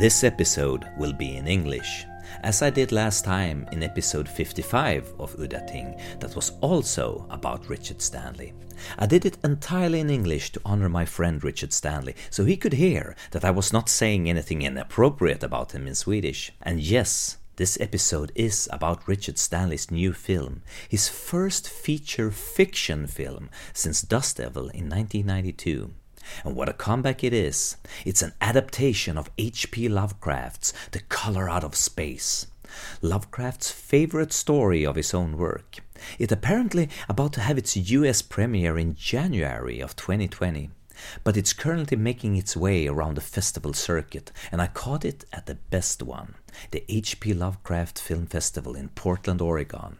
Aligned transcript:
This 0.00 0.24
episode 0.24 0.88
will 0.98 1.12
be 1.12 1.36
in 1.36 1.46
English, 1.46 2.04
as 2.42 2.62
I 2.62 2.70
did 2.70 2.90
last 2.90 3.24
time 3.24 3.68
in 3.70 3.84
episode 3.84 4.28
55 4.28 5.14
of 5.20 5.36
Udda 5.36 5.68
Ting, 5.68 6.00
that 6.18 6.34
was 6.34 6.50
also 6.62 7.24
about 7.30 7.68
Richard 7.68 8.02
Stanley. 8.02 8.54
I 8.98 9.06
did 9.06 9.24
it 9.24 9.38
entirely 9.44 10.00
in 10.00 10.10
English 10.10 10.50
to 10.52 10.60
honor 10.64 10.88
my 10.88 11.04
friend 11.04 11.42
Richard 11.44 11.72
Stanley, 11.72 12.16
so 12.28 12.44
he 12.44 12.56
could 12.56 12.72
hear 12.72 13.14
that 13.30 13.44
I 13.44 13.52
was 13.52 13.72
not 13.72 13.88
saying 13.88 14.28
anything 14.28 14.62
inappropriate 14.62 15.44
about 15.44 15.72
him 15.72 15.86
in 15.86 15.94
Swedish. 15.94 16.50
And 16.60 16.80
yes, 16.80 17.36
this 17.54 17.80
episode 17.80 18.32
is 18.34 18.68
about 18.72 19.06
Richard 19.06 19.38
Stanley's 19.38 19.92
new 19.92 20.12
film, 20.12 20.62
his 20.88 21.08
first 21.08 21.68
feature 21.68 22.32
fiction 22.32 23.06
film 23.06 23.48
since 23.72 24.02
Dust 24.02 24.38
Devil 24.38 24.70
in 24.70 24.88
1992. 24.88 25.92
And 26.44 26.56
what 26.56 26.68
a 26.68 26.72
comeback 26.72 27.22
it 27.22 27.32
is! 27.32 27.76
It's 28.04 28.22
an 28.22 28.32
adaptation 28.40 29.18
of 29.18 29.30
H.P. 29.38 29.88
Lovecraft's 29.88 30.72
The 30.90 31.00
Color 31.00 31.48
Out 31.48 31.64
of 31.64 31.74
Space. 31.74 32.46
Lovecraft's 33.02 33.70
favorite 33.70 34.32
story 34.32 34.84
of 34.84 34.96
his 34.96 35.14
own 35.14 35.36
work. 35.36 35.78
It 36.18 36.32
apparently 36.32 36.88
about 37.08 37.32
to 37.34 37.40
have 37.40 37.58
its 37.58 37.76
US 37.76 38.22
premiere 38.22 38.78
in 38.78 38.94
January 38.94 39.80
of 39.80 39.96
2020. 39.96 40.70
But 41.24 41.36
it's 41.36 41.52
currently 41.52 41.96
making 41.96 42.36
its 42.36 42.56
way 42.56 42.86
around 42.86 43.16
the 43.16 43.20
festival 43.20 43.72
circuit, 43.72 44.30
and 44.50 44.62
I 44.62 44.68
caught 44.68 45.04
it 45.04 45.24
at 45.32 45.46
the 45.46 45.56
best 45.56 46.02
one, 46.02 46.34
the 46.70 46.84
H.P. 46.88 47.34
Lovecraft 47.34 47.98
Film 47.98 48.26
Festival 48.26 48.74
in 48.74 48.88
Portland, 48.90 49.40
Oregon. 49.40 49.98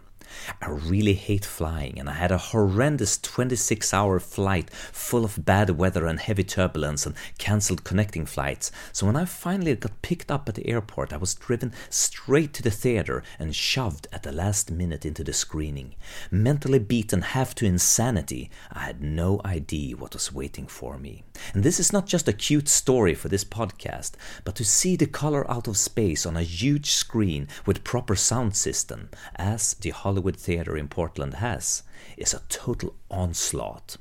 I 0.61 0.69
really 0.69 1.15
hate 1.15 1.45
flying, 1.45 1.99
and 1.99 2.09
I 2.09 2.15
had 2.15 2.33
a 2.33 2.39
horrendous 2.39 3.19
26 3.19 3.93
hour 3.93 4.19
flight 4.21 4.71
full 4.71 5.25
of 5.25 5.45
bad 5.45 5.71
weather 5.71 6.07
and 6.07 6.19
heavy 6.19 6.45
turbulence 6.45 7.07
and 7.07 7.15
cancelled 7.39 7.85
connecting 7.85 8.27
flights. 8.27 8.71
So 8.93 9.07
when 9.07 9.17
I 9.17 9.25
finally 9.25 9.75
got 9.77 10.03
picked 10.03 10.31
up 10.31 10.49
at 10.49 10.55
the 10.55 10.69
airport, 10.69 11.13
I 11.13 11.19
was 11.19 11.35
driven 11.35 11.73
straight 11.91 12.53
to 12.55 12.63
the 12.63 12.71
theater 12.71 13.23
and 13.39 13.55
shoved 13.55 14.07
at 14.13 14.23
the 14.23 14.33
last 14.33 14.71
minute 14.71 15.05
into 15.05 15.23
the 15.23 15.33
screening. 15.33 15.95
Mentally 16.31 16.79
beaten 16.79 17.23
half 17.23 17.55
to 17.57 17.67
insanity, 17.67 18.51
I 18.73 18.81
had 18.81 19.03
no 19.03 19.41
idea 19.45 19.97
what 19.97 20.15
was 20.15 20.33
waiting 20.33 20.67
for 20.67 20.99
me. 20.99 21.25
And 21.53 21.63
this 21.63 21.79
is 21.79 21.93
not 21.93 22.07
just 22.07 22.29
a 22.29 22.33
cute 22.33 22.69
story 22.69 23.15
for 23.15 23.29
this 23.29 23.45
podcast, 23.45 24.13
but 24.45 24.55
to 24.57 24.65
see 24.65 24.97
the 24.97 25.07
color 25.07 25.51
out 25.51 25.69
of 25.69 25.77
space 25.77 26.25
on 26.25 26.37
a 26.37 26.43
huge 26.43 26.91
screen 26.91 27.49
with 27.67 27.85
proper 27.85 28.17
sound 28.17 28.57
system, 28.57 29.11
as 29.37 29.75
the 29.75 29.91
Hollywood 29.91 30.24
Theatre 30.33 30.77
in 30.77 30.89
Portland 30.89 31.35
has, 31.35 31.83
is 32.17 32.33
a 32.35 32.43
total 32.49 32.95
onslaught. 33.11 33.97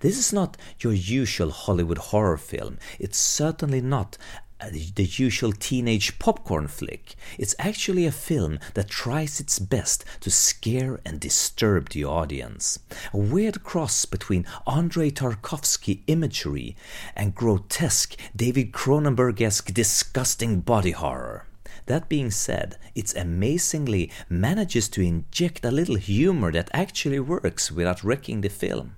This 0.00 0.18
is 0.18 0.32
not 0.32 0.56
your 0.80 0.92
usual 0.92 1.50
Hollywood 1.50 1.98
horror 1.98 2.36
film. 2.36 2.78
It's 2.98 3.18
certainly 3.18 3.80
not 3.80 4.18
uh, 4.60 4.68
the 4.94 5.04
usual 5.04 5.52
teenage 5.52 6.18
popcorn 6.18 6.68
flick. 6.68 7.14
It's 7.38 7.54
actually 7.58 8.04
a 8.04 8.12
film 8.12 8.58
that 8.74 8.90
tries 8.90 9.40
its 9.40 9.58
best 9.58 10.04
to 10.20 10.30
scare 10.30 11.00
and 11.04 11.18
disturb 11.18 11.90
the 11.90 12.04
audience. 12.04 12.78
A 13.14 13.18
weird 13.18 13.64
cross 13.64 14.04
between 14.04 14.46
Andrei 14.66 15.10
Tarkovsky 15.10 16.02
imagery 16.08 16.76
and 17.16 17.34
grotesque 17.34 18.16
David 18.36 18.72
Cronenberg 18.72 19.40
esque 19.40 19.72
disgusting 19.72 20.60
body 20.60 20.90
horror. 20.90 21.46
That 21.86 22.08
being 22.08 22.30
said, 22.30 22.76
it 22.94 23.16
amazingly 23.16 24.10
manages 24.28 24.88
to 24.90 25.02
inject 25.02 25.64
a 25.64 25.70
little 25.70 25.96
humor 25.96 26.52
that 26.52 26.70
actually 26.72 27.20
works 27.20 27.70
without 27.70 28.04
wrecking 28.04 28.40
the 28.40 28.48
film. 28.48 28.96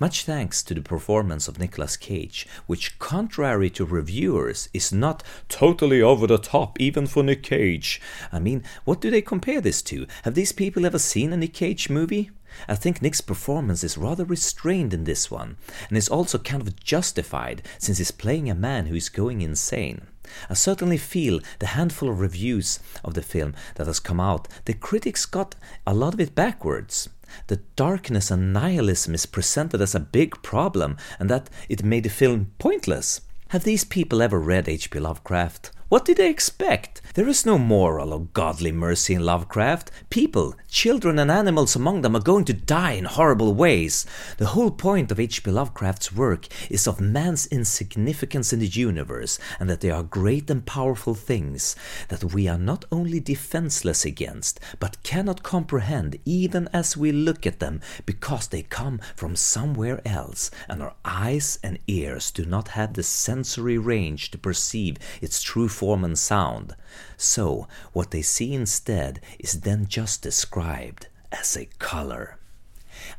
Much 0.00 0.24
thanks 0.24 0.62
to 0.64 0.74
the 0.74 0.82
performance 0.82 1.46
of 1.46 1.58
Nicolas 1.58 1.96
Cage, 1.96 2.46
which, 2.66 2.98
contrary 2.98 3.70
to 3.70 3.84
reviewers, 3.84 4.68
is 4.74 4.92
not 4.92 5.22
totally 5.48 6.02
over 6.02 6.26
the 6.26 6.38
top 6.38 6.80
even 6.80 7.06
for 7.06 7.22
Nick 7.22 7.42
Cage. 7.42 8.00
I 8.32 8.40
mean, 8.40 8.64
what 8.84 9.00
do 9.00 9.10
they 9.10 9.22
compare 9.22 9.60
this 9.60 9.80
to? 9.82 10.06
Have 10.24 10.34
these 10.34 10.52
people 10.52 10.84
ever 10.84 10.98
seen 10.98 11.32
a 11.32 11.36
Nick 11.36 11.54
Cage 11.54 11.88
movie? 11.88 12.30
I 12.68 12.74
think 12.74 13.00
Nick's 13.00 13.20
performance 13.20 13.84
is 13.84 13.96
rather 13.96 14.24
restrained 14.24 14.92
in 14.92 15.04
this 15.04 15.30
one, 15.30 15.56
and 15.88 15.96
is 15.96 16.08
also 16.08 16.38
kind 16.38 16.62
of 16.62 16.80
justified 16.80 17.62
since 17.78 17.98
he's 17.98 18.10
playing 18.10 18.50
a 18.50 18.56
man 18.56 18.86
who 18.86 18.96
is 18.96 19.08
going 19.08 19.40
insane. 19.40 20.08
I 20.48 20.54
certainly 20.54 20.96
feel 20.96 21.40
the 21.58 21.66
handful 21.66 22.08
of 22.08 22.20
reviews 22.20 22.80
of 23.04 23.14
the 23.14 23.22
film 23.22 23.54
that 23.76 23.86
has 23.86 24.00
come 24.00 24.20
out, 24.20 24.48
the 24.64 24.74
critics 24.74 25.26
got 25.26 25.54
a 25.86 25.94
lot 25.94 26.14
of 26.14 26.20
it 26.20 26.34
backwards. 26.34 27.08
The 27.46 27.60
darkness 27.76 28.30
and 28.30 28.52
nihilism 28.52 29.14
is 29.14 29.26
presented 29.26 29.80
as 29.80 29.94
a 29.94 30.00
big 30.00 30.42
problem, 30.42 30.96
and 31.18 31.30
that 31.30 31.48
it 31.68 31.84
made 31.84 32.04
the 32.04 32.10
film 32.10 32.52
pointless. 32.58 33.20
Have 33.48 33.64
these 33.64 33.84
people 33.84 34.22
ever 34.22 34.38
read 34.38 34.68
H.P. 34.68 34.98
Lovecraft? 34.98 35.70
What 35.90 36.04
did 36.04 36.18
they 36.18 36.30
expect? 36.30 37.02
There 37.14 37.26
is 37.26 37.44
no 37.44 37.58
moral 37.58 38.12
or 38.12 38.20
godly 38.32 38.70
mercy 38.70 39.14
in 39.14 39.24
Lovecraft. 39.24 39.90
People, 40.08 40.54
children, 40.68 41.18
and 41.18 41.32
animals 41.32 41.74
among 41.74 42.02
them 42.02 42.14
are 42.14 42.22
going 42.22 42.44
to 42.44 42.52
die 42.52 42.92
in 42.92 43.06
horrible 43.06 43.54
ways. 43.54 44.06
The 44.38 44.46
whole 44.46 44.70
point 44.70 45.10
of 45.10 45.18
H.P. 45.18 45.50
Lovecraft's 45.50 46.12
work 46.12 46.46
is 46.70 46.86
of 46.86 47.00
man's 47.00 47.48
insignificance 47.48 48.52
in 48.52 48.60
the 48.60 48.68
universe, 48.68 49.40
and 49.58 49.68
that 49.68 49.80
they 49.80 49.90
are 49.90 50.04
great 50.04 50.48
and 50.48 50.64
powerful 50.64 51.14
things 51.14 51.74
that 52.06 52.22
we 52.32 52.46
are 52.46 52.56
not 52.56 52.84
only 52.92 53.18
defenseless 53.18 54.04
against, 54.04 54.60
but 54.78 55.02
cannot 55.02 55.42
comprehend 55.42 56.20
even 56.24 56.68
as 56.72 56.96
we 56.96 57.10
look 57.10 57.48
at 57.48 57.58
them, 57.58 57.80
because 58.06 58.46
they 58.46 58.62
come 58.62 59.00
from 59.16 59.34
somewhere 59.34 60.00
else, 60.06 60.52
and 60.68 60.80
our 60.80 60.94
eyes 61.04 61.58
and 61.64 61.80
ears 61.88 62.30
do 62.30 62.44
not 62.44 62.68
have 62.68 62.94
the 62.94 63.02
sensory 63.02 63.76
range 63.76 64.30
to 64.30 64.38
perceive 64.38 64.96
its 65.20 65.42
true 65.42 65.68
form 65.80 66.04
and 66.04 66.18
sound. 66.18 66.76
So, 67.16 67.66
what 67.94 68.10
they 68.10 68.20
see 68.20 68.52
instead 68.52 69.18
is 69.38 69.62
then 69.62 69.86
just 69.86 70.20
described 70.20 71.08
as 71.32 71.56
a 71.56 71.70
color. 71.78 72.36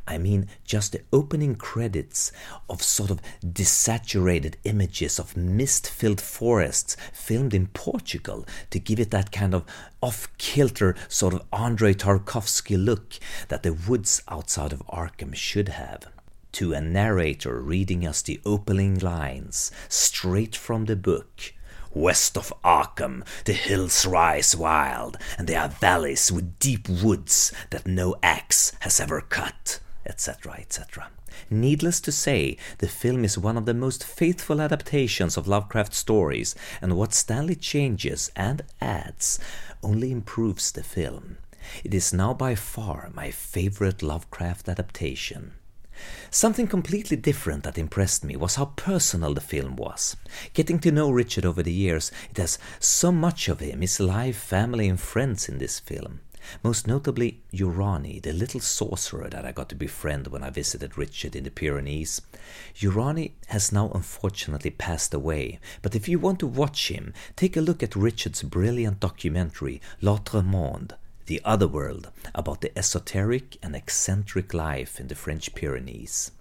I 0.08 0.20
mean, 0.20 0.48
just 0.64 0.92
the 0.92 1.02
opening 1.12 1.56
credits 1.56 2.32
of 2.70 2.84
sort 2.84 3.10
of 3.10 3.20
desaturated 3.44 4.56
images 4.64 5.18
of 5.18 5.36
mist 5.36 5.90
filled 5.90 6.22
forests 6.22 6.96
filmed 7.12 7.56
in 7.56 7.66
Portugal 7.66 8.46
to 8.70 8.78
give 8.78 9.00
it 9.00 9.10
that 9.10 9.32
kind 9.32 9.56
of 9.56 9.66
off 10.00 10.28
kilter 10.38 10.96
sort 11.08 11.34
of 11.34 11.42
Andrei 11.52 11.96
Tarkovsky 11.96 12.78
look 12.78 13.16
that 13.48 13.64
the 13.64 13.74
woods 13.74 14.22
outside 14.28 14.72
of 14.72 14.86
Arkham 14.86 15.34
should 15.34 15.70
have 15.70 16.06
to 16.52 16.74
a 16.74 16.82
narrator 16.82 17.60
reading 17.60 18.06
us 18.06 18.22
the 18.22 18.40
opening 18.46 19.00
lines 19.00 19.72
straight 19.90 20.56
from 20.56 20.86
the 20.86 20.96
book. 20.96 21.54
West 21.94 22.38
of 22.38 22.54
Arkham, 22.64 23.26
the 23.46 23.54
hills 23.54 24.06
rise 24.06 24.56
wild, 24.56 25.18
and 25.38 25.48
there 25.48 25.60
are 25.60 25.68
valleys 25.68 26.32
with 26.32 26.58
deep 26.60 26.88
woods 26.88 27.52
that 27.70 27.86
no 27.86 28.16
axe 28.24 28.72
has 28.80 29.00
ever 29.00 29.22
cut, 29.22 29.80
etc., 30.06 30.54
etc. 30.60 31.10
Needless 31.50 32.00
to 32.02 32.12
say, 32.12 32.58
the 32.78 32.88
film 32.88 33.26
is 33.26 33.38
one 33.38 33.58
of 33.58 33.66
the 33.66 33.74
most 33.74 34.04
faithful 34.04 34.62
adaptations 34.62 35.36
of 35.36 35.48
Lovecraft 35.48 35.94
stories, 35.94 36.56
and 36.82 36.96
what 36.96 37.14
Stanley 37.14 37.56
changes 37.56 38.32
and 38.36 38.64
adds 38.80 39.40
only 39.84 40.12
improves 40.12 40.72
the 40.72 40.84
film. 40.84 41.38
It 41.84 41.94
is 41.94 42.14
now 42.14 42.34
by 42.34 42.56
far 42.56 43.12
my 43.14 43.32
favorite 43.32 44.02
Lovecraft 44.02 44.70
adaptation. 44.70 45.54
Something 46.30 46.68
completely 46.68 47.18
different 47.18 47.64
that 47.64 47.78
impressed 47.78 48.24
me 48.24 48.36
was 48.36 48.56
how 48.56 48.66
personal 48.76 49.34
the 49.34 49.42
film 49.42 49.76
was. 49.76 50.16
Getting 50.54 50.80
to 50.80 50.92
know 50.92 51.12
Richard 51.12 51.46
over 51.46 51.62
the 51.62 51.74
years, 51.74 52.12
it 52.30 52.38
has 52.38 52.58
so 52.80 53.12
much 53.12 53.50
of 53.50 53.60
him, 53.60 53.82
his 53.82 54.00
life, 54.00 54.38
family, 54.38 54.88
and 54.88 55.00
friends 55.00 55.50
in 55.50 55.58
this 55.58 55.80
film. 55.80 56.22
Most 56.64 56.88
notably, 56.88 57.42
Urani, 57.54 58.22
the 58.22 58.34
little 58.34 58.60
sorcerer 58.60 59.30
that 59.30 59.46
I 59.46 59.52
got 59.52 59.70
to 59.70 59.76
befriend 59.76 60.28
when 60.28 60.44
I 60.44 60.50
visited 60.50 60.98
Richard 60.98 61.36
in 61.36 61.44
the 61.44 61.52
Pyrenees. 61.52 62.22
Urani 62.80 63.34
has 63.48 63.72
now 63.72 63.92
unfortunately 63.94 64.72
passed 64.72 65.14
away, 65.14 65.60
but 65.82 65.96
if 65.96 66.08
you 66.08 66.18
want 66.18 66.40
to 66.40 66.48
watch 66.48 66.90
him, 66.90 67.14
take 67.36 67.56
a 67.56 67.62
look 67.62 67.84
at 67.84 67.96
Richard's 67.96 68.42
brilliant 68.42 69.00
documentary, 69.00 69.82
L'Autre 70.02 70.42
Monde, 70.42 70.96
the 71.32 71.42
other 71.46 71.66
world, 71.66 72.12
about 72.36 72.60
the 72.60 72.78
esoteric 72.78 73.56
and 73.64 73.74
eccentric 73.74 74.54
life 74.54 75.00
in 75.00 75.08
the 75.08 75.16
French 75.16 75.56
Pyrenees. 75.56 76.32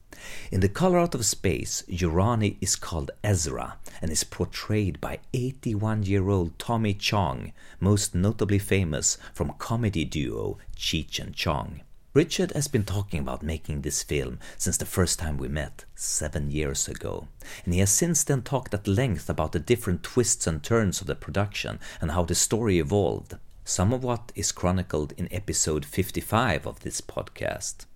In 0.51 0.59
The 0.63 0.69
Color 0.69 0.99
Out 0.99 1.15
of 1.15 1.25
Space, 1.25 1.85
Urani 1.89 2.57
is 2.61 2.75
called 2.75 3.13
Ezra 3.23 3.77
and 4.03 4.11
is 4.11 4.25
portrayed 4.25 5.01
by 5.01 5.21
81 5.33 6.03
year 6.03 6.29
old 6.29 6.59
Tommy 6.59 6.93
Chong, 6.93 7.53
most 7.79 8.17
notably 8.17 8.59
famous 8.59 9.17
from 9.33 9.55
comedy 9.59 10.05
duo 10.05 10.59
Cheech 10.77 11.21
and 11.21 11.37
Chong. 11.37 11.83
Richard 12.13 12.51
has 12.51 12.67
been 12.67 12.83
talking 12.83 13.21
about 13.21 13.45
making 13.45 13.83
this 13.83 14.03
film 14.03 14.41
since 14.59 14.77
the 14.77 14.85
first 14.85 15.21
time 15.21 15.37
we 15.37 15.47
met, 15.47 15.85
seven 15.95 16.51
years 16.51 16.89
ago, 16.89 17.29
and 17.65 17.75
he 17.75 17.79
has 17.79 17.91
since 17.91 18.25
then 18.25 18.43
talked 18.43 18.75
at 18.75 18.89
length 18.89 19.31
about 19.31 19.53
the 19.53 19.61
different 19.61 20.03
twists 20.03 20.49
and 20.49 20.65
turns 20.65 21.01
of 21.01 21.07
the 21.07 21.15
production 21.15 21.79
and 22.01 22.11
how 22.11 22.25
the 22.25 22.35
story 22.35 22.81
evolved 22.81 23.37
some 23.71 23.93
of 23.93 24.03
what 24.03 24.33
is 24.35 24.51
chronicled 24.51 25.13
in 25.17 25.29
episode 25.31 25.85
55 25.85 26.67
of 26.67 26.81
this 26.81 27.01
podcast. 27.01 27.87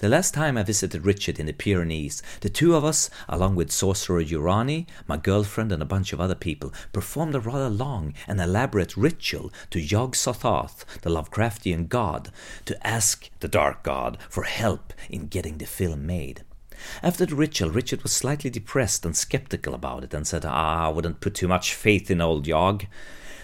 The 0.00 0.08
last 0.10 0.34
time 0.34 0.58
I 0.58 0.62
visited 0.62 1.06
Richard 1.06 1.40
in 1.40 1.46
the 1.46 1.54
Pyrenees, 1.54 2.22
the 2.42 2.50
two 2.50 2.76
of 2.76 2.84
us, 2.84 3.08
along 3.26 3.56
with 3.56 3.72
sorcerer 3.72 4.22
Urani, 4.22 4.86
my 5.06 5.16
girlfriend, 5.16 5.72
and 5.72 5.82
a 5.82 5.86
bunch 5.86 6.12
of 6.12 6.20
other 6.20 6.34
people, 6.34 6.74
performed 6.92 7.34
a 7.34 7.40
rather 7.40 7.70
long 7.70 8.12
and 8.28 8.38
elaborate 8.38 8.98
ritual 8.98 9.50
to 9.70 9.80
Yog 9.80 10.14
Sothoth, 10.14 10.84
the 11.00 11.08
Lovecraftian 11.08 11.88
god, 11.88 12.30
to 12.66 12.86
ask 12.86 13.30
the 13.40 13.48
Dark 13.48 13.82
God 13.82 14.18
for 14.28 14.42
help 14.42 14.92
in 15.08 15.28
getting 15.28 15.56
the 15.56 15.64
film 15.64 16.04
made. 16.04 16.44
After 17.02 17.24
the 17.24 17.34
ritual, 17.34 17.70
Richard 17.70 18.02
was 18.02 18.12
slightly 18.12 18.50
depressed 18.50 19.06
and 19.06 19.16
skeptical 19.16 19.72
about 19.72 20.04
it 20.04 20.12
and 20.12 20.26
said, 20.26 20.44
Ah, 20.44 20.84
I 20.84 20.88
wouldn't 20.90 21.20
put 21.20 21.34
too 21.34 21.48
much 21.48 21.72
faith 21.72 22.10
in 22.10 22.20
old 22.20 22.46
Yog. 22.46 22.84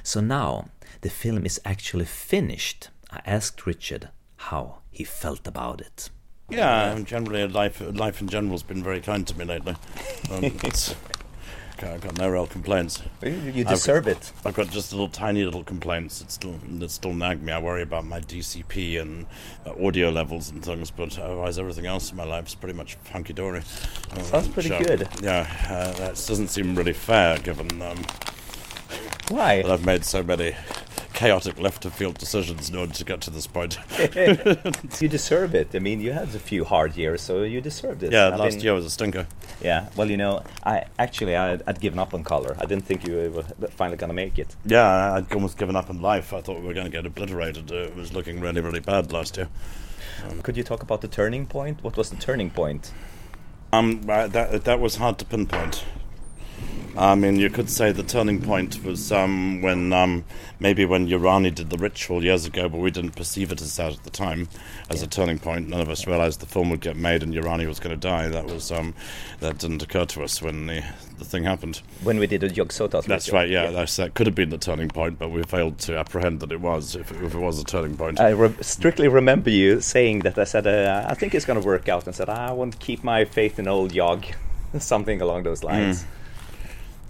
So 0.02 0.20
now 0.20 0.68
the 1.00 1.10
film 1.10 1.46
is 1.46 1.60
actually 1.64 2.04
finished. 2.04 2.88
I 3.10 3.20
asked 3.26 3.66
Richard 3.66 4.08
how 4.36 4.78
he 4.90 5.04
felt 5.04 5.46
about 5.46 5.80
it. 5.80 6.10
Yeah, 6.48 6.98
generally 7.04 7.46
life 7.46 7.80
life 7.80 8.20
in 8.20 8.28
general 8.28 8.52
has 8.52 8.62
been 8.62 8.82
very 8.82 9.00
kind 9.00 9.26
to 9.26 9.38
me 9.38 9.44
lately. 9.44 9.76
Um, 10.30 10.44
it's, 10.64 10.96
I've 11.80 12.00
got 12.00 12.18
no 12.18 12.28
real 12.28 12.46
complaints. 12.46 13.02
You 13.22 13.64
deserve 13.64 14.06
I've, 14.06 14.16
it. 14.16 14.32
I've 14.44 14.54
got 14.54 14.68
just 14.68 14.92
little 14.92 15.08
tiny 15.08 15.44
little 15.44 15.62
complaints 15.62 16.18
that 16.18 16.30
still 16.30 16.58
that 16.78 16.90
still 16.90 17.14
nag 17.14 17.40
me. 17.40 17.52
I 17.52 17.60
worry 17.60 17.82
about 17.82 18.04
my 18.04 18.20
DCP 18.20 19.00
and 19.00 19.26
uh, 19.64 19.86
audio 19.86 20.10
levels 20.10 20.50
and 20.50 20.62
things, 20.62 20.90
but 20.90 21.16
otherwise 21.18 21.58
everything 21.58 21.86
else 21.86 22.10
in 22.10 22.16
my 22.16 22.24
life 22.24 22.48
is 22.48 22.54
pretty 22.56 22.76
much 22.76 22.98
hunky 23.12 23.32
dory. 23.32 23.62
Sounds 24.22 24.48
pretty 24.48 24.70
good. 24.70 25.08
Yeah, 25.22 25.48
uh, 25.68 25.92
that 25.98 26.14
doesn't 26.16 26.48
seem 26.48 26.74
really 26.74 26.92
fair 26.92 27.38
given 27.38 27.80
um, 27.80 28.04
why 29.28 29.62
that 29.62 29.70
I've 29.70 29.86
made 29.86 30.04
so 30.04 30.22
many 30.22 30.54
chaotic 31.20 31.60
left 31.60 31.84
of 31.84 31.92
field 31.92 32.16
decisions 32.16 32.70
in 32.70 32.76
order 32.76 32.94
to 32.94 33.04
get 33.04 33.20
to 33.20 33.30
this 33.30 33.46
point. 33.46 33.78
you 35.02 35.08
deserve 35.08 35.54
it. 35.54 35.68
I 35.74 35.78
mean, 35.78 36.00
you 36.00 36.12
had 36.12 36.34
a 36.34 36.38
few 36.38 36.64
hard 36.64 36.96
years, 36.96 37.20
so 37.20 37.42
you 37.42 37.60
deserved 37.60 38.02
it. 38.02 38.10
Yeah, 38.10 38.28
I 38.28 38.36
last 38.36 38.54
mean, 38.54 38.64
year 38.64 38.72
was 38.72 38.86
a 38.86 38.90
stinker. 38.90 39.26
Yeah, 39.60 39.90
well, 39.96 40.10
you 40.10 40.16
know, 40.16 40.42
I 40.64 40.86
actually 40.98 41.36
I, 41.36 41.56
would 41.56 41.80
given 41.80 41.98
up 41.98 42.14
on 42.14 42.24
color. 42.24 42.56
I 42.58 42.64
didn't 42.64 42.86
think 42.86 43.06
you 43.06 43.32
were 43.34 43.42
finally 43.68 43.98
going 43.98 44.08
to 44.08 44.14
make 44.14 44.38
it. 44.38 44.56
Yeah, 44.64 45.12
I'd 45.12 45.30
almost 45.34 45.58
given 45.58 45.76
up 45.76 45.90
on 45.90 46.00
life. 46.00 46.32
I 46.32 46.40
thought 46.40 46.58
we 46.58 46.66
were 46.66 46.72
going 46.72 46.86
to 46.86 46.92
get 46.92 47.04
obliterated. 47.04 47.70
It 47.70 47.94
was 47.94 48.14
looking 48.14 48.40
really, 48.40 48.62
really 48.62 48.80
bad 48.80 49.12
last 49.12 49.36
year. 49.36 49.48
Um, 50.26 50.40
Could 50.40 50.56
you 50.56 50.62
talk 50.62 50.82
about 50.82 51.02
the 51.02 51.08
turning 51.08 51.46
point? 51.46 51.84
What 51.84 51.98
was 51.98 52.08
the 52.08 52.16
turning 52.16 52.48
point? 52.48 52.94
Um, 53.74 54.00
that 54.04 54.64
that 54.64 54.80
was 54.80 54.96
hard 54.96 55.18
to 55.18 55.26
pinpoint. 55.26 55.84
I 56.96 57.14
mean, 57.14 57.36
you 57.36 57.50
could 57.50 57.70
say 57.70 57.92
the 57.92 58.02
turning 58.02 58.40
point 58.42 58.82
was 58.84 59.12
um, 59.12 59.62
when 59.62 59.92
um, 59.92 60.24
maybe 60.58 60.84
when 60.84 61.08
Urani 61.08 61.54
did 61.54 61.70
the 61.70 61.78
ritual 61.78 62.22
years 62.22 62.46
ago, 62.46 62.68
but 62.68 62.78
we 62.78 62.90
didn't 62.90 63.16
perceive 63.16 63.52
it 63.52 63.60
as 63.60 63.76
that 63.76 63.92
at 63.94 64.04
the 64.04 64.10
time 64.10 64.48
as 64.88 65.00
yeah. 65.00 65.06
a 65.06 65.08
turning 65.08 65.38
point. 65.38 65.68
None 65.68 65.80
of 65.80 65.88
us 65.88 66.06
realized 66.06 66.40
the 66.40 66.46
film 66.46 66.70
would 66.70 66.80
get 66.80 66.96
made 66.96 67.22
and 67.22 67.34
Urani 67.34 67.66
was 67.66 67.80
going 67.80 67.98
to 67.98 68.08
die. 68.08 68.28
That 68.28 68.46
was 68.46 68.70
um, 68.70 68.94
that 69.40 69.58
didn't 69.58 69.82
occur 69.82 70.04
to 70.06 70.22
us 70.22 70.42
when 70.42 70.66
the, 70.66 70.84
the 71.18 71.24
thing 71.24 71.44
happened. 71.44 71.80
When 72.02 72.18
we 72.18 72.26
did 72.26 72.42
a 72.42 72.48
Yog 72.48 72.68
Sothoth. 72.68 73.04
That's 73.04 73.30
right. 73.30 73.48
Yeah, 73.48 73.70
yeah. 73.70 73.84
that 73.84 74.14
could 74.14 74.26
have 74.26 74.34
been 74.34 74.50
the 74.50 74.58
turning 74.58 74.88
point, 74.88 75.18
but 75.18 75.30
we 75.30 75.42
failed 75.44 75.78
to 75.80 75.96
apprehend 75.96 76.40
that 76.40 76.52
it 76.52 76.60
was. 76.60 76.96
If, 76.96 77.10
if 77.10 77.34
it 77.34 77.38
was 77.38 77.58
a 77.60 77.64
turning 77.64 77.96
point, 77.96 78.20
I 78.20 78.30
re- 78.30 78.54
strictly 78.60 79.08
remember 79.08 79.50
you 79.50 79.80
saying 79.80 80.20
that. 80.20 80.38
I 80.38 80.44
said, 80.44 80.66
uh, 80.66 81.06
"I 81.08 81.14
think 81.14 81.34
it's 81.34 81.44
going 81.44 81.60
to 81.60 81.66
work 81.66 81.88
out," 81.88 82.06
and 82.06 82.14
said, 82.14 82.28
"I 82.28 82.52
want 82.52 82.74
to 82.74 82.78
keep 82.78 83.02
my 83.02 83.24
faith 83.24 83.58
in 83.58 83.68
old 83.68 83.92
Yog." 83.92 84.26
Something 84.78 85.20
along 85.20 85.42
those 85.42 85.64
lines. 85.64 86.04
Mm. 86.04 86.06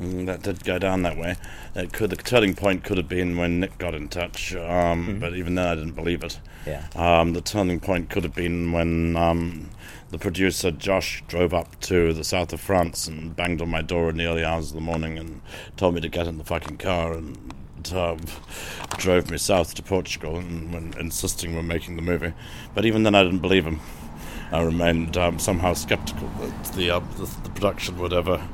Mm, 0.00 0.26
that 0.26 0.42
did 0.42 0.64
go 0.64 0.78
down 0.78 1.02
that 1.02 1.16
way. 1.16 1.36
It 1.74 1.92
could 1.92 2.10
the 2.10 2.16
turning 2.16 2.54
point 2.54 2.84
could 2.84 2.96
have 2.96 3.08
been 3.08 3.36
when 3.36 3.60
Nick 3.60 3.76
got 3.78 3.94
in 3.94 4.08
touch, 4.08 4.54
um, 4.54 4.60
mm-hmm. 4.60 5.18
but 5.20 5.34
even 5.34 5.54
then 5.54 5.66
I 5.66 5.74
didn't 5.74 5.92
believe 5.92 6.24
it. 6.24 6.40
Yeah. 6.66 6.86
Um, 6.96 7.34
the 7.34 7.42
turning 7.42 7.80
point 7.80 8.08
could 8.08 8.24
have 8.24 8.34
been 8.34 8.72
when 8.72 9.16
um, 9.16 9.68
the 10.10 10.18
producer 10.18 10.70
Josh 10.70 11.22
drove 11.28 11.52
up 11.52 11.78
to 11.80 12.12
the 12.12 12.24
south 12.24 12.52
of 12.52 12.60
France 12.60 13.06
and 13.06 13.36
banged 13.36 13.60
on 13.60 13.68
my 13.68 13.82
door 13.82 14.08
in 14.08 14.16
the 14.16 14.26
early 14.26 14.44
hours 14.44 14.68
of 14.68 14.74
the 14.74 14.80
morning 14.80 15.18
and 15.18 15.42
told 15.76 15.94
me 15.94 16.00
to 16.00 16.08
get 16.08 16.26
in 16.26 16.38
the 16.38 16.44
fucking 16.44 16.78
car 16.78 17.12
and 17.12 17.36
uh, 17.92 18.16
drove 18.96 19.30
me 19.30 19.38
south 19.38 19.74
to 19.74 19.82
Portugal 19.82 20.36
and 20.36 20.72
when 20.72 20.94
insisting 20.98 21.54
we're 21.54 21.62
making 21.62 21.96
the 21.96 22.02
movie. 22.02 22.32
But 22.74 22.86
even 22.86 23.02
then 23.02 23.14
I 23.14 23.22
didn't 23.22 23.40
believe 23.40 23.66
him. 23.66 23.80
I 24.52 24.62
remained 24.62 25.16
um, 25.16 25.38
somehow 25.38 25.74
skeptical 25.74 26.28
that 26.40 26.72
the, 26.72 26.90
uh, 26.90 27.00
the, 27.16 27.26
the 27.44 27.50
production 27.50 27.98
would 27.98 28.12
ever 28.12 28.48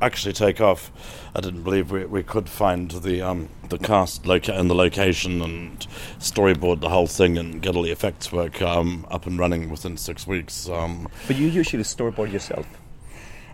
actually 0.00 0.32
take 0.32 0.60
off. 0.60 0.90
I 1.34 1.40
didn't 1.40 1.62
believe 1.62 1.90
we, 1.90 2.04
we 2.04 2.22
could 2.22 2.48
find 2.48 2.90
the 2.90 3.22
um, 3.22 3.48
the 3.68 3.78
cast 3.78 4.26
loca- 4.26 4.58
and 4.58 4.70
the 4.70 4.74
location 4.74 5.42
and 5.42 5.78
storyboard 6.18 6.80
the 6.80 6.88
whole 6.88 7.06
thing 7.06 7.36
and 7.38 7.60
get 7.60 7.76
all 7.76 7.82
the 7.82 7.90
effects 7.90 8.30
work 8.32 8.62
um, 8.62 9.06
up 9.10 9.26
and 9.26 9.38
running 9.38 9.70
within 9.70 9.96
six 9.96 10.26
weeks. 10.26 10.68
Um, 10.68 11.08
but 11.26 11.36
you 11.36 11.48
usually 11.48 11.82
storyboard 11.82 12.32
yourself. 12.32 12.66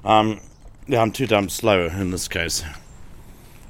Um, 0.05 0.41
yeah, 0.87 1.01
I'm 1.01 1.13
too 1.13 1.27
damn 1.27 1.49
slow 1.49 1.87
in 1.87 2.11
this 2.11 2.29
case. 2.29 2.65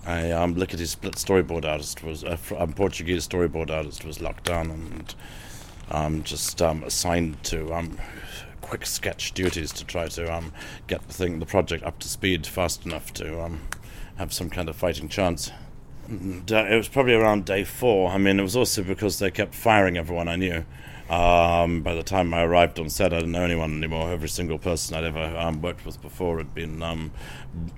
I 0.05 0.33
um, 0.33 0.55
lickety 0.55 0.87
split 0.87 1.15
storyboard 1.15 1.65
artist 1.65 2.03
was 2.03 2.25
a 2.25 2.37
Portuguese 2.75 3.29
storyboard 3.29 3.71
artist 3.71 4.05
was 4.05 4.21
locked 4.21 4.45
down 4.45 4.71
and 4.71 5.15
um, 5.91 6.23
just 6.25 6.61
um, 6.61 6.83
assigned 6.83 7.43
to 7.45 7.73
um, 7.73 7.99
quick 8.73 8.87
sketch 8.87 9.33
duties 9.33 9.71
to 9.71 9.85
try 9.85 10.09
to 10.09 10.35
um, 10.35 10.51
get 10.87 11.07
the 11.07 11.13
thing, 11.13 11.41
the 11.41 11.45
project 11.45 11.85
up 11.85 11.99
to 11.99 12.09
speed 12.09 12.47
fast 12.47 12.87
enough 12.87 13.13
to 13.13 13.39
um, 13.39 13.61
have 14.17 14.33
some 14.33 14.49
kind 14.49 14.67
of 14.67 14.75
fighting 14.75 15.11
chance. 15.11 15.51
And, 16.09 16.51
uh, 16.51 16.65
it 16.71 16.77
was 16.77 16.89
probably 16.89 17.13
around 17.13 17.45
day 17.45 17.65
four. 17.65 18.13
I 18.13 18.17
mean, 18.17 18.41
it 18.41 18.43
was 18.43 18.57
also 18.57 18.83
because 18.83 19.19
they 19.19 19.31
kept 19.31 19.55
firing 19.55 19.99
everyone 19.99 20.27
I 20.27 20.37
knew. 20.37 20.65
Um, 21.13 21.83
by 21.83 21.95
the 21.95 22.03
time 22.03 22.33
I 22.33 22.43
arrived 22.43 22.79
on 22.79 22.89
set, 22.89 23.13
I 23.13 23.17
didn't 23.17 23.33
know 23.33 23.45
anyone 23.45 23.77
anymore. 23.77 24.11
Every 24.11 24.31
single 24.31 24.59
person 24.59 24.97
I'd 24.97 25.05
ever 25.05 25.37
um, 25.37 25.61
worked 25.61 25.85
with 25.85 26.01
before 26.01 26.39
had 26.39 26.55
been 26.55 26.83
um, 26.83 27.13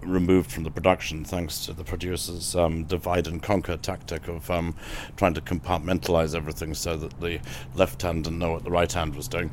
removed 0.03 0.53
from 0.53 0.63
the 0.63 0.71
production, 0.71 1.25
thanks 1.25 1.67
to 1.67 1.73
the 1.73 1.83
producers' 1.83 2.55
um, 2.55 2.85
divide 2.85 3.27
and 3.27 3.43
conquer 3.43 3.77
tactic 3.77 4.29
of 4.29 4.49
um, 4.53 4.77
trying 5.17 5.35
to 5.35 5.41
compartmentalize 5.41 6.37
everything 6.37 6.75
so 6.75 6.97
that 6.97 7.21
the 7.21 7.41
left 7.75 8.03
hand 8.03 8.23
didn't 8.23 8.39
know 8.39 8.53
what 8.53 8.63
the 8.63 8.71
right 8.71 8.93
hand 8.93 9.17
was 9.17 9.27
doing, 9.27 9.51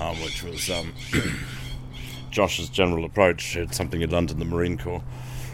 um, 0.00 0.16
which 0.22 0.42
was 0.42 0.68
Josh's 2.32 2.68
general 2.68 3.04
approach. 3.04 3.56
It's 3.56 3.76
something 3.76 4.00
he 4.00 4.08
learned 4.08 4.32
in 4.32 4.40
the 4.40 4.44
Marine 4.44 4.76
Corps 4.76 5.04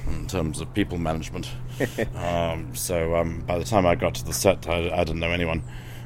in 0.07 0.27
terms 0.27 0.63
of 0.63 0.73
people 0.73 0.97
management. 0.97 1.51
so 2.73 3.43
by 3.47 3.59
the 3.59 3.67
time 3.67 3.85
I 3.85 3.97
got 3.97 4.15
to 4.15 4.25
the 4.25 4.33
set, 4.33 4.67
I, 4.67 4.89
I 4.89 5.05
didn't 5.05 5.21
know 5.21 5.33
anyone 5.33 5.63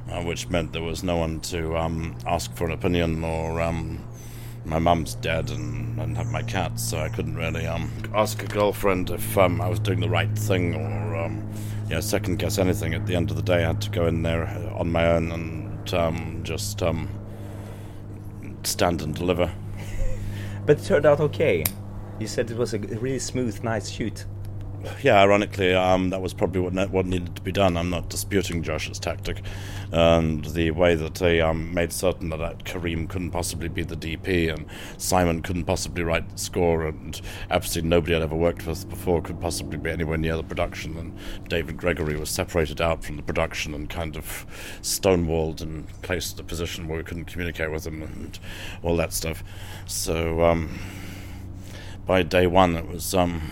uh, 0.08 0.22
which 0.22 0.48
meant 0.48 0.72
there 0.72 0.82
was 0.82 1.02
no 1.02 1.16
one 1.16 1.40
to 1.40 1.76
um, 1.76 2.16
ask 2.26 2.54
for 2.54 2.66
an 2.66 2.72
opinion 2.72 3.24
or 3.24 3.60
um, 3.60 4.02
my 4.64 4.78
mum's 4.78 5.14
dead 5.14 5.50
and, 5.50 5.98
and 6.00 6.16
have 6.16 6.30
my 6.30 6.42
cats, 6.42 6.82
so 6.82 6.98
I 6.98 7.08
couldn't 7.08 7.36
really 7.36 7.66
um, 7.66 7.90
ask 8.14 8.42
a 8.42 8.46
girlfriend 8.46 9.10
if 9.10 9.38
um, 9.38 9.60
I 9.60 9.68
was 9.68 9.78
doing 9.78 10.00
the 10.00 10.08
right 10.08 10.30
thing 10.38 10.74
or 10.74 11.16
um, 11.16 11.48
yeah, 11.88 12.00
second 12.00 12.38
guess 12.38 12.58
anything. 12.58 12.94
At 12.94 13.06
the 13.06 13.16
end 13.16 13.30
of 13.30 13.36
the 13.36 13.42
day, 13.42 13.64
I 13.64 13.68
had 13.68 13.80
to 13.82 13.90
go 13.90 14.06
in 14.06 14.22
there 14.22 14.46
on 14.76 14.90
my 14.92 15.06
own 15.12 15.32
and 15.32 15.94
um, 15.94 16.40
just 16.42 16.82
um, 16.82 17.08
stand 18.62 19.02
and 19.02 19.14
deliver. 19.14 19.52
But 20.66 20.78
it 20.78 20.84
turned 20.84 21.06
out 21.06 21.20
okay. 21.20 21.64
You 22.20 22.26
said 22.26 22.50
it 22.50 22.56
was 22.56 22.74
a 22.74 22.78
really 22.78 23.18
smooth, 23.18 23.64
nice 23.64 23.88
shoot 23.88 24.26
yeah, 25.02 25.20
ironically, 25.20 25.74
um, 25.74 26.10
that 26.10 26.22
was 26.22 26.32
probably 26.32 26.60
what 26.60 26.90
what 26.90 27.06
needed 27.06 27.36
to 27.36 27.42
be 27.42 27.52
done. 27.52 27.76
I'm 27.76 27.90
not 27.90 28.08
disputing 28.08 28.62
Josh's 28.62 28.98
tactic, 28.98 29.42
and 29.92 30.44
the 30.44 30.70
way 30.70 30.94
that 30.94 31.16
they 31.16 31.40
um, 31.40 31.72
made 31.74 31.92
certain 31.92 32.30
that, 32.30 32.38
that 32.38 32.64
Kareem 32.64 33.08
couldn't 33.08 33.30
possibly 33.30 33.68
be 33.68 33.82
the 33.82 33.96
DP, 33.96 34.52
and 34.52 34.66
Simon 34.96 35.42
couldn't 35.42 35.64
possibly 35.64 36.02
write 36.02 36.28
the 36.30 36.38
score, 36.38 36.86
and 36.86 37.20
absolutely 37.50 37.88
nobody 37.90 38.14
I'd 38.14 38.22
ever 38.22 38.36
worked 38.36 38.66
with 38.66 38.88
before 38.88 39.20
could 39.20 39.40
possibly 39.40 39.78
be 39.78 39.90
anywhere 39.90 40.18
near 40.18 40.36
the 40.36 40.42
production. 40.42 40.96
And 40.96 41.48
David 41.48 41.76
Gregory 41.76 42.16
was 42.16 42.30
separated 42.30 42.80
out 42.80 43.04
from 43.04 43.16
the 43.16 43.22
production 43.22 43.74
and 43.74 43.88
kind 43.88 44.16
of 44.16 44.46
stonewalled 44.82 45.60
and 45.60 45.88
placed 46.02 46.38
in 46.38 46.44
a 46.44 46.48
position 46.48 46.88
where 46.88 46.98
we 46.98 47.04
couldn't 47.04 47.26
communicate 47.26 47.70
with 47.70 47.86
him 47.86 48.02
and 48.02 48.38
all 48.82 48.96
that 48.96 49.12
stuff. 49.12 49.42
So 49.86 50.44
um, 50.44 50.78
by 52.06 52.22
day 52.22 52.46
one, 52.46 52.76
it 52.76 52.88
was. 52.88 53.14
Um, 53.14 53.50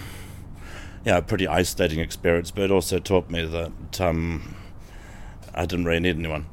yeah, 1.08 1.16
a 1.16 1.22
pretty 1.22 1.48
isolating 1.48 2.00
experience, 2.00 2.50
but 2.50 2.64
it 2.64 2.70
also 2.70 2.98
taught 2.98 3.30
me 3.30 3.42
that 3.46 3.98
um, 3.98 4.54
I 5.54 5.64
didn't 5.64 5.86
really 5.86 6.00
need 6.00 6.18
anyone, 6.18 6.44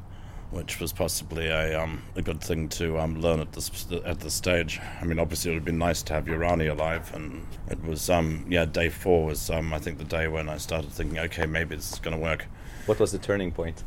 which 0.49 0.79
was 0.79 0.93
possibly 0.93 1.47
a 1.47 1.77
um, 1.77 2.03
a 2.15 2.21
good 2.21 2.39
thing 2.39 2.69
to 2.69 2.97
um, 2.97 3.19
learn 3.19 3.41
at 3.41 3.51
this 3.51 3.85
at 4.05 4.21
this 4.21 4.33
stage. 4.33 4.79
I 5.01 5.03
mean, 5.03 5.19
obviously 5.19 5.51
it 5.51 5.55
would 5.55 5.59
have 5.59 5.65
been 5.65 5.77
nice 5.77 6.01
to 6.03 6.13
have 6.13 6.27
Urani 6.27 6.71
alive, 6.71 7.13
and 7.13 7.45
it 7.69 7.83
was 7.83 8.09
um, 8.09 8.45
yeah, 8.47 8.63
day 8.63 8.87
four 8.87 9.25
was 9.25 9.49
um, 9.49 9.73
I 9.73 9.79
think 9.79 9.97
the 9.97 10.05
day 10.05 10.29
when 10.29 10.47
I 10.47 10.55
started 10.55 10.89
thinking, 10.89 11.19
okay, 11.19 11.45
maybe 11.45 11.75
this 11.75 11.91
is 11.91 11.99
going 11.99 12.15
to 12.15 12.23
work. 12.23 12.45
What 12.85 12.97
was 12.97 13.11
the 13.11 13.17
turning 13.17 13.51
point? 13.51 13.83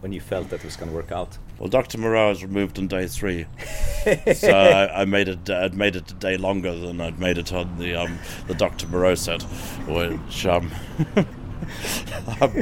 When 0.00 0.12
you 0.12 0.20
felt 0.20 0.50
that 0.50 0.60
it 0.60 0.64
was 0.64 0.76
going 0.76 0.90
to 0.90 0.94
work 0.94 1.12
out? 1.12 1.38
Well, 1.58 1.68
Dr. 1.68 1.98
Moreau 1.98 2.28
was 2.28 2.42
removed 2.42 2.78
on 2.78 2.86
day 2.86 3.06
three, 3.06 3.46
so 4.34 4.50
I, 4.50 5.02
I, 5.02 5.04
made 5.04 5.28
it. 5.28 5.48
I'd 5.48 5.74
made 5.74 5.96
it 5.96 6.10
a 6.10 6.14
day 6.14 6.36
longer 6.36 6.74
than 6.74 7.00
I'd 7.00 7.18
made 7.18 7.38
it 7.38 7.52
on 7.52 7.78
the 7.78 7.94
um, 7.94 8.18
the 8.46 8.54
Dr. 8.54 8.86
Moreau 8.88 9.14
set, 9.14 9.42
which 9.86 10.46
um, 10.46 10.70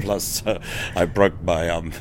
Plus, 0.01 0.47
uh, 0.47 0.63
I 0.95 1.05
broke 1.05 1.41
my 1.43 1.69
um, 1.69 1.93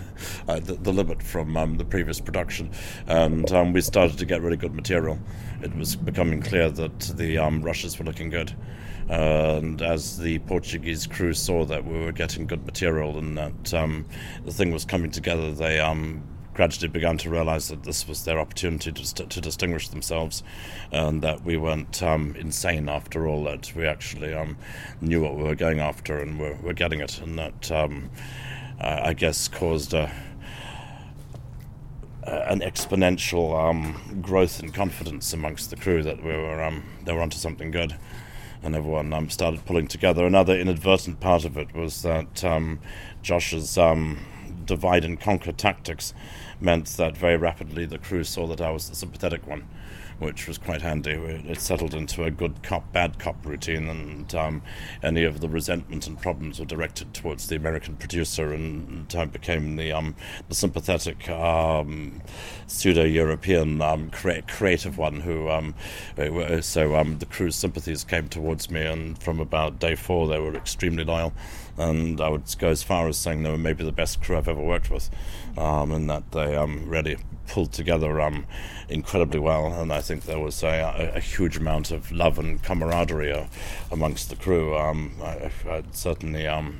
uh, 0.47 0.59
the, 0.59 0.73
the, 0.75 0.91
limit 0.91 1.23
from 1.23 1.57
um, 1.57 1.77
the 1.77 1.85
previous 1.85 2.19
production, 2.19 2.71
and 3.07 3.51
um, 3.51 3.73
we 3.73 3.81
started 3.81 4.17
to 4.19 4.25
get 4.25 4.41
really 4.41 4.57
good 4.57 4.73
material. 4.73 5.19
It 5.61 5.75
was 5.75 5.95
becoming 5.95 6.41
clear 6.41 6.69
that 6.69 6.99
the 6.99 7.37
um, 7.37 7.61
rushes 7.61 7.97
were 7.97 8.05
looking 8.05 8.29
good. 8.29 8.53
And 9.09 9.81
as 9.81 10.17
the 10.17 10.39
Portuguese 10.39 11.07
crew 11.07 11.33
saw 11.33 11.65
that 11.65 11.85
we 11.85 11.99
were 11.99 12.11
getting 12.11 12.47
good 12.47 12.65
material 12.65 13.17
and 13.17 13.37
that 13.37 13.73
um, 13.73 14.05
the 14.45 14.51
thing 14.51 14.71
was 14.71 14.85
coming 14.85 15.11
together, 15.11 15.51
they 15.51 15.79
um, 15.79 16.23
gradually 16.53 16.87
began 16.87 17.17
to 17.17 17.29
realize 17.29 17.67
that 17.67 17.83
this 17.83 18.07
was 18.07 18.25
their 18.25 18.39
opportunity 18.39 18.91
to, 18.91 19.25
to 19.25 19.41
distinguish 19.41 19.89
themselves 19.89 20.43
and 20.91 21.21
that 21.21 21.43
we 21.43 21.57
weren't 21.57 22.01
um, 22.03 22.35
insane 22.37 22.87
after 22.87 23.27
all, 23.27 23.43
that 23.43 23.73
we 23.75 23.85
actually 23.85 24.33
um, 24.33 24.57
knew 25.01 25.21
what 25.21 25.35
we 25.35 25.43
were 25.43 25.55
going 25.55 25.79
after 25.79 26.19
and 26.19 26.39
were, 26.39 26.55
were 26.61 26.73
getting 26.73 26.99
it. 26.99 27.19
And 27.19 27.37
that, 27.39 27.71
um, 27.71 28.09
I 28.79 29.13
guess, 29.13 29.47
caused 29.47 29.93
a, 29.93 30.11
an 32.25 32.59
exponential 32.59 33.57
um, 33.57 34.19
growth 34.21 34.61
in 34.61 34.71
confidence 34.71 35.33
amongst 35.33 35.69
the 35.69 35.75
crew 35.75 36.03
that 36.03 36.23
we 36.23 36.31
were, 36.31 36.63
um, 36.63 36.83
they 37.03 37.13
were 37.13 37.21
onto 37.21 37.37
something 37.37 37.71
good. 37.71 37.97
And 38.63 38.75
everyone 38.75 39.11
um, 39.11 39.29
started 39.29 39.65
pulling 39.65 39.87
together. 39.87 40.25
Another 40.25 40.57
inadvertent 40.57 41.19
part 41.19 41.43
of 41.43 41.57
it 41.57 41.75
was 41.75 42.01
that 42.03 42.43
Josh's 43.21 43.77
divide 44.65 45.03
and 45.03 45.19
conquer 45.19 45.51
tactics 45.51 46.13
meant 46.61 46.85
that 46.97 47.17
very 47.17 47.37
rapidly 47.37 47.85
the 47.85 47.97
crew 47.97 48.23
saw 48.23 48.47
that 48.47 48.61
I 48.61 48.71
was 48.71 48.89
the 48.89 48.95
sympathetic 48.95 49.45
one, 49.45 49.67
which 50.19 50.47
was 50.47 50.57
quite 50.57 50.81
handy. 50.81 51.11
It 51.11 51.59
settled 51.59 51.93
into 51.93 52.23
a 52.23 52.31
good 52.31 52.63
cop, 52.63 52.91
bad 52.91 53.19
cop 53.19 53.45
routine, 53.45 53.87
and 53.89 54.33
um, 54.35 54.61
any 55.01 55.23
of 55.23 55.39
the 55.41 55.49
resentment 55.49 56.07
and 56.07 56.19
problems 56.19 56.59
were 56.59 56.65
directed 56.65 57.13
towards 57.13 57.47
the 57.47 57.55
American 57.55 57.95
producer, 57.95 58.53
and 58.53 59.13
I 59.15 59.25
became 59.25 59.75
the 59.75 59.91
um, 59.91 60.15
the 60.49 60.55
sympathetic 60.55 61.29
um, 61.29 62.21
pseudo-European 62.67 63.81
um, 63.81 64.09
cre- 64.09 64.41
creative 64.47 64.97
one. 64.97 65.19
Who 65.21 65.49
um, 65.49 65.75
so 66.61 67.03
the 67.03 67.27
crew's 67.29 67.55
sympathies 67.55 68.03
came 68.03 68.29
towards 68.29 68.69
me, 68.69 68.85
and 68.85 69.21
from 69.21 69.39
about 69.39 69.79
day 69.79 69.95
four 69.95 70.27
they 70.27 70.39
were 70.39 70.55
extremely 70.55 71.03
loyal 71.03 71.33
and 71.77 72.21
I 72.21 72.29
would 72.29 72.43
go 72.59 72.69
as 72.69 72.83
far 72.83 73.07
as 73.07 73.17
saying 73.17 73.43
they 73.43 73.49
were 73.49 73.57
maybe 73.57 73.83
the 73.83 73.91
best 73.91 74.21
crew 74.21 74.37
I've 74.37 74.47
ever 74.47 74.61
worked 74.61 74.91
with, 74.91 75.09
um, 75.57 75.91
and 75.91 76.09
that 76.09 76.31
they 76.31 76.55
um, 76.55 76.87
really 76.87 77.17
pulled 77.47 77.71
together 77.71 78.21
um, 78.21 78.45
incredibly 78.89 79.39
well. 79.39 79.73
And 79.73 79.91
I 79.91 80.01
think 80.01 80.23
there 80.23 80.39
was 80.39 80.63
a, 80.63 81.11
a, 81.15 81.19
huge 81.19 81.57
amount 81.57 81.91
of 81.91 82.11
love 82.11 82.39
and 82.39 82.61
camaraderie 82.63 83.33
uh, 83.33 83.45
amongst 83.91 84.29
the 84.29 84.35
crew. 84.35 84.75
Um, 84.75 85.13
I, 85.21 85.51
I 85.69 85.83
certainly 85.91 86.47
um, 86.47 86.79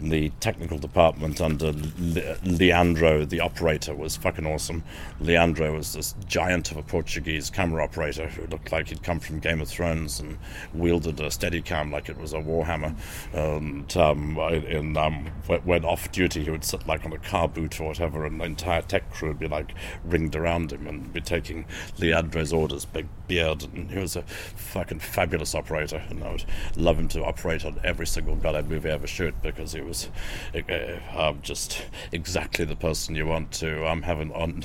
the 0.00 0.30
technical 0.40 0.78
department 0.78 1.40
under 1.40 1.72
Le- 1.72 2.36
Leandro, 2.44 3.24
the 3.24 3.40
operator, 3.40 3.94
was 3.94 4.16
fucking 4.16 4.46
awesome. 4.46 4.82
Leandro 5.20 5.74
was 5.74 5.92
this 5.92 6.14
giant 6.26 6.70
of 6.70 6.76
a 6.76 6.82
Portuguese 6.82 7.50
camera 7.50 7.84
operator 7.84 8.28
who 8.28 8.46
looked 8.46 8.72
like 8.72 8.88
he'd 8.88 9.02
come 9.02 9.20
from 9.20 9.38
Game 9.38 9.60
of 9.60 9.68
Thrones 9.68 10.20
and 10.20 10.38
wielded 10.72 11.20
a 11.20 11.28
Steadicam 11.28 11.92
like 11.92 12.08
it 12.08 12.18
was 12.18 12.32
a 12.32 12.38
warhammer. 12.38 12.94
And 13.32 13.96
um, 13.96 14.38
in, 14.38 14.96
um, 14.96 15.26
when 15.64 15.84
off 15.84 16.10
duty, 16.12 16.44
he 16.44 16.50
would 16.50 16.64
sit 16.64 16.86
like 16.86 17.04
on 17.04 17.12
a 17.12 17.18
car 17.18 17.48
boot 17.48 17.80
or 17.80 17.88
whatever, 17.88 18.24
and 18.24 18.40
the 18.40 18.44
entire 18.44 18.82
tech 18.82 19.10
crew 19.10 19.28
would 19.28 19.38
be 19.38 19.48
like 19.48 19.74
ringed 20.04 20.36
around 20.36 20.72
him 20.72 20.86
and 20.86 21.12
be 21.12 21.20
taking 21.20 21.64
Leandro's 21.98 22.52
orders, 22.52 22.84
big 22.84 23.06
beard, 23.26 23.64
and 23.64 23.90
he 23.90 23.98
was 23.98 24.16
a 24.16 24.22
fucking 24.22 25.00
fabulous 25.00 25.54
operator. 25.54 26.02
And 26.08 26.22
I 26.22 26.32
would 26.32 26.44
love 26.76 26.98
him 26.98 27.08
to 27.08 27.24
operate 27.24 27.64
on 27.64 27.80
every 27.84 28.06
single 28.06 28.36
goddamn 28.36 28.68
movie 28.68 28.90
I 28.90 28.94
ever 28.94 29.06
shoot 29.06 29.34
because 29.42 29.72
he 29.72 29.80
was 29.80 30.08
uh, 30.54 30.98
um, 31.16 31.40
just 31.42 31.82
exactly 32.12 32.64
the 32.64 32.76
person 32.76 33.14
you 33.14 33.26
want 33.26 33.52
to 33.52 33.86
um, 33.88 34.02
have 34.02 34.20
an 34.20 34.32
on 34.32 34.64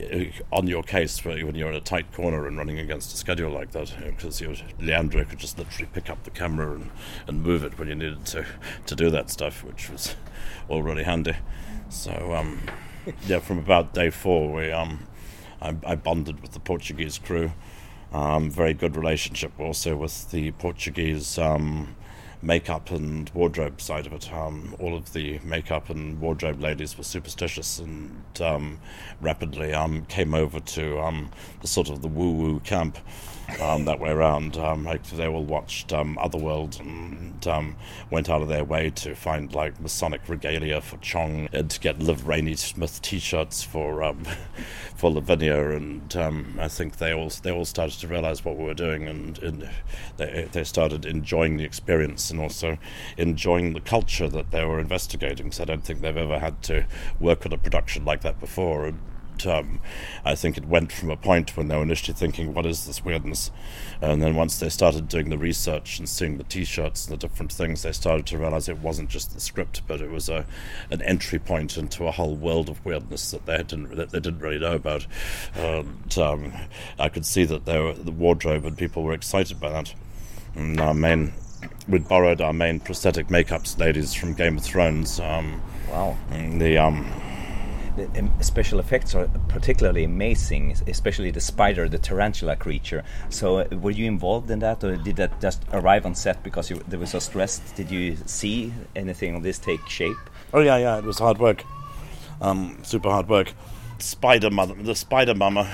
uh, 0.00 0.24
on 0.52 0.66
your 0.66 0.82
case 0.82 1.24
when 1.24 1.54
you're 1.54 1.70
in 1.70 1.74
a 1.74 1.80
tight 1.80 2.12
corner 2.12 2.46
and 2.46 2.58
running 2.58 2.78
against 2.78 3.14
a 3.14 3.16
schedule 3.16 3.50
like 3.50 3.70
that 3.70 3.94
because 4.04 4.40
you 4.40 4.48
know, 4.48 4.54
Leandro 4.78 5.24
could 5.24 5.38
just 5.38 5.58
literally 5.58 5.88
pick 5.92 6.10
up 6.10 6.22
the 6.24 6.30
camera 6.30 6.74
and, 6.74 6.90
and 7.26 7.42
move 7.42 7.64
it 7.64 7.78
when 7.78 7.88
you 7.88 7.94
needed 7.94 8.26
to 8.26 8.44
to 8.84 8.94
do 8.94 9.08
that 9.08 9.30
stuff 9.30 9.64
which 9.64 9.88
was 9.88 10.14
all 10.68 10.82
really 10.82 11.04
handy 11.04 11.34
so 11.88 12.34
um, 12.34 12.60
yeah 13.26 13.38
from 13.38 13.58
about 13.58 13.94
day 13.94 14.10
four 14.10 14.52
we 14.52 14.70
um, 14.70 15.06
I, 15.62 15.74
I 15.86 15.94
bonded 15.96 16.40
with 16.40 16.52
the 16.52 16.60
Portuguese 16.60 17.18
crew 17.18 17.52
um, 18.16 18.50
very 18.50 18.72
good 18.72 18.96
relationship 18.96 19.52
also 19.60 19.94
with 19.94 20.30
the 20.30 20.50
Portuguese 20.52 21.38
um, 21.38 21.94
makeup 22.40 22.90
and 22.90 23.30
wardrobe 23.34 23.78
side 23.80 24.06
of 24.06 24.12
it. 24.14 24.32
Um, 24.32 24.74
all 24.78 24.96
of 24.96 25.12
the 25.12 25.38
makeup 25.44 25.90
and 25.90 26.18
wardrobe 26.18 26.60
ladies 26.60 26.96
were 26.96 27.04
superstitious 27.04 27.78
and 27.78 28.24
um, 28.40 28.78
rapidly 29.20 29.74
um, 29.74 30.06
came 30.06 30.32
over 30.34 30.60
to 30.60 30.98
um, 31.00 31.30
the 31.60 31.66
sort 31.66 31.90
of 31.90 32.00
the 32.00 32.08
woo 32.08 32.32
woo 32.32 32.60
camp 32.60 32.98
um, 33.60 33.84
that 33.84 34.00
way 34.00 34.10
around. 34.10 34.56
Um, 34.56 34.84
like 34.84 35.02
they 35.04 35.26
all 35.26 35.44
watched 35.44 35.92
um, 35.92 36.18
Otherworld 36.18 36.78
and 36.80 37.46
um, 37.46 37.76
went 38.10 38.28
out 38.28 38.42
of 38.42 38.48
their 38.48 38.64
way 38.64 38.90
to 38.90 39.14
find 39.14 39.52
like 39.54 39.80
Masonic 39.80 40.28
regalia 40.28 40.80
for 40.80 40.96
Chong 40.98 41.48
and 41.52 41.70
to 41.70 41.80
get 41.80 42.00
Liv 42.00 42.26
Rainey 42.26 42.56
Smith 42.56 43.00
T-shirts 43.02 43.62
for 43.62 44.02
um, 44.02 44.24
for 44.96 45.10
Lavinia. 45.10 45.70
And 45.70 46.14
um, 46.16 46.56
I 46.60 46.68
think 46.68 46.98
they 46.98 47.12
all 47.12 47.30
they 47.42 47.50
all 47.50 47.64
started 47.64 47.98
to 48.00 48.08
realize 48.08 48.44
what 48.44 48.56
we 48.56 48.64
were 48.64 48.74
doing, 48.74 49.06
and, 49.06 49.38
and 49.38 49.68
they 50.16 50.48
they 50.52 50.64
started 50.64 51.04
enjoying 51.04 51.56
the 51.56 51.64
experience 51.64 52.30
and 52.30 52.40
also 52.40 52.78
enjoying 53.16 53.72
the 53.72 53.80
culture 53.80 54.28
that 54.28 54.50
they 54.50 54.64
were 54.64 54.80
investigating. 54.80 55.52
So 55.52 55.62
I 55.62 55.66
don't 55.66 55.84
think 55.84 56.00
they've 56.00 56.16
ever 56.16 56.38
had 56.38 56.62
to 56.64 56.86
work 57.20 57.46
on 57.46 57.52
a 57.52 57.58
production 57.58 58.04
like 58.04 58.22
that 58.22 58.40
before. 58.40 58.86
And, 58.86 59.00
um, 59.44 59.80
I 60.24 60.36
think 60.36 60.56
it 60.56 60.66
went 60.66 60.92
from 60.92 61.10
a 61.10 61.16
point 61.16 61.56
when 61.56 61.66
they 61.66 61.76
were 61.76 61.82
initially 61.82 62.14
thinking, 62.14 62.54
"What 62.54 62.64
is 62.64 62.86
this 62.86 63.04
weirdness?" 63.04 63.50
and 64.00 64.22
then 64.22 64.34
once 64.36 64.58
they 64.58 64.68
started 64.68 65.08
doing 65.08 65.30
the 65.30 65.38
research 65.38 65.98
and 65.98 66.08
seeing 66.08 66.36
the 66.36 66.44
T-shirts 66.44 67.06
and 67.06 67.12
the 67.12 67.28
different 67.28 67.52
things, 67.52 67.82
they 67.82 67.92
started 67.92 68.26
to 68.26 68.38
realize 68.38 68.68
it 68.68 68.78
wasn't 68.78 69.08
just 69.08 69.32
the 69.34 69.40
script, 69.40 69.82
but 69.86 70.00
it 70.00 70.10
was 70.10 70.28
a 70.28 70.44
an 70.90 71.02
entry 71.02 71.38
point 71.38 71.76
into 71.76 72.06
a 72.06 72.10
whole 72.10 72.36
world 72.36 72.68
of 72.68 72.84
weirdness 72.84 73.30
that 73.30 73.46
they 73.46 73.56
didn't 73.58 73.96
that 73.96 74.10
they 74.10 74.20
didn't 74.20 74.40
really 74.40 74.58
know 74.58 74.74
about. 74.74 75.06
And 75.54 76.18
um, 76.18 76.52
I 76.98 77.08
could 77.08 77.26
see 77.26 77.44
that 77.44 77.64
they 77.64 77.78
were, 77.78 77.94
the 77.94 78.12
wardrobe 78.12 78.64
and 78.64 78.76
people 78.76 79.02
were 79.02 79.14
excited 79.14 79.58
by 79.58 79.70
that. 79.70 79.94
And 80.54 80.80
our 80.80 80.94
main 80.94 81.32
we'd 81.88 82.08
borrowed 82.08 82.40
our 82.40 82.52
main 82.52 82.80
prosthetic 82.80 83.28
makeups 83.28 83.78
ladies 83.78 84.12
from 84.12 84.34
Game 84.34 84.58
of 84.58 84.64
Thrones. 84.64 85.20
Um, 85.20 85.62
wow. 85.88 86.16
The 86.30 86.78
um, 86.78 87.10
the 87.96 88.44
special 88.44 88.78
effects 88.78 89.14
are 89.14 89.28
particularly 89.48 90.04
amazing, 90.04 90.76
especially 90.86 91.30
the 91.30 91.40
spider, 91.40 91.88
the 91.88 91.98
tarantula 91.98 92.56
creature. 92.56 93.04
So, 93.30 93.58
uh, 93.58 93.68
were 93.72 93.90
you 93.90 94.06
involved 94.06 94.50
in 94.50 94.58
that, 94.60 94.84
or 94.84 94.96
did 94.96 95.16
that 95.16 95.40
just 95.40 95.62
arrive 95.72 96.06
on 96.06 96.14
set 96.14 96.42
because 96.42 96.70
you 96.70 96.82
they 96.88 96.96
were 96.96 97.06
so 97.06 97.18
stressed? 97.18 97.74
Did 97.74 97.90
you 97.90 98.16
see 98.26 98.72
anything 98.94 99.34
of 99.34 99.42
this 99.42 99.58
take 99.58 99.86
shape? 99.88 100.16
Oh 100.52 100.60
yeah, 100.60 100.76
yeah, 100.76 100.98
it 100.98 101.04
was 101.04 101.18
hard 101.18 101.38
work, 101.38 101.64
um, 102.40 102.78
super 102.82 103.10
hard 103.10 103.28
work. 103.28 103.52
Spider 103.98 104.50
mother, 104.50 104.74
the 104.74 104.94
spider 104.94 105.34
mama, 105.34 105.66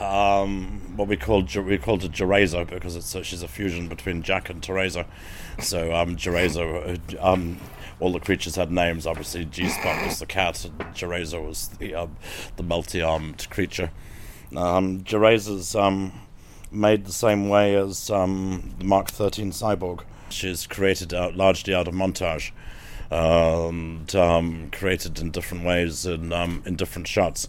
um, 0.00 0.80
what 0.96 1.08
we 1.08 1.16
called 1.16 1.54
we 1.54 1.78
called 1.78 2.04
it 2.04 2.12
Gereza 2.12 2.68
because 2.68 2.96
it's 2.96 3.14
a, 3.14 3.22
she's 3.22 3.42
a 3.42 3.48
fusion 3.48 3.88
between 3.88 4.22
Jack 4.22 4.48
and 4.48 4.62
Teresa. 4.62 5.06
So 5.60 5.94
um, 5.94 6.16
uh, 6.26 6.96
um, 7.20 7.58
all 8.00 8.12
the 8.12 8.20
creatures 8.20 8.56
had 8.56 8.70
names. 8.70 9.06
Obviously, 9.06 9.44
G 9.44 9.68
Spot 9.68 10.04
was 10.04 10.18
the 10.18 10.26
cat, 10.26 10.64
and 10.64 10.78
Gereza 10.94 11.44
was 11.44 11.68
the 11.68 11.94
um, 11.94 12.16
the 12.56 12.62
multi-armed 12.62 13.48
creature. 13.50 13.90
Um, 14.56 15.04
um, 15.76 16.12
made 16.70 17.04
the 17.04 17.12
same 17.12 17.48
way 17.48 17.74
as 17.74 18.10
um, 18.10 18.74
the 18.78 18.84
Mark 18.84 19.08
13 19.10 19.50
cyborg. 19.52 20.02
She's 20.30 20.66
created 20.66 21.12
out, 21.14 21.36
largely 21.36 21.74
out 21.74 21.88
of 21.88 21.94
montage. 21.94 22.50
and 23.10 24.14
um, 24.14 24.70
created 24.70 25.18
in 25.18 25.30
different 25.30 25.64
ways 25.64 26.04
in 26.06 26.32
um, 26.32 26.62
in 26.66 26.76
different 26.76 27.08
shots. 27.08 27.48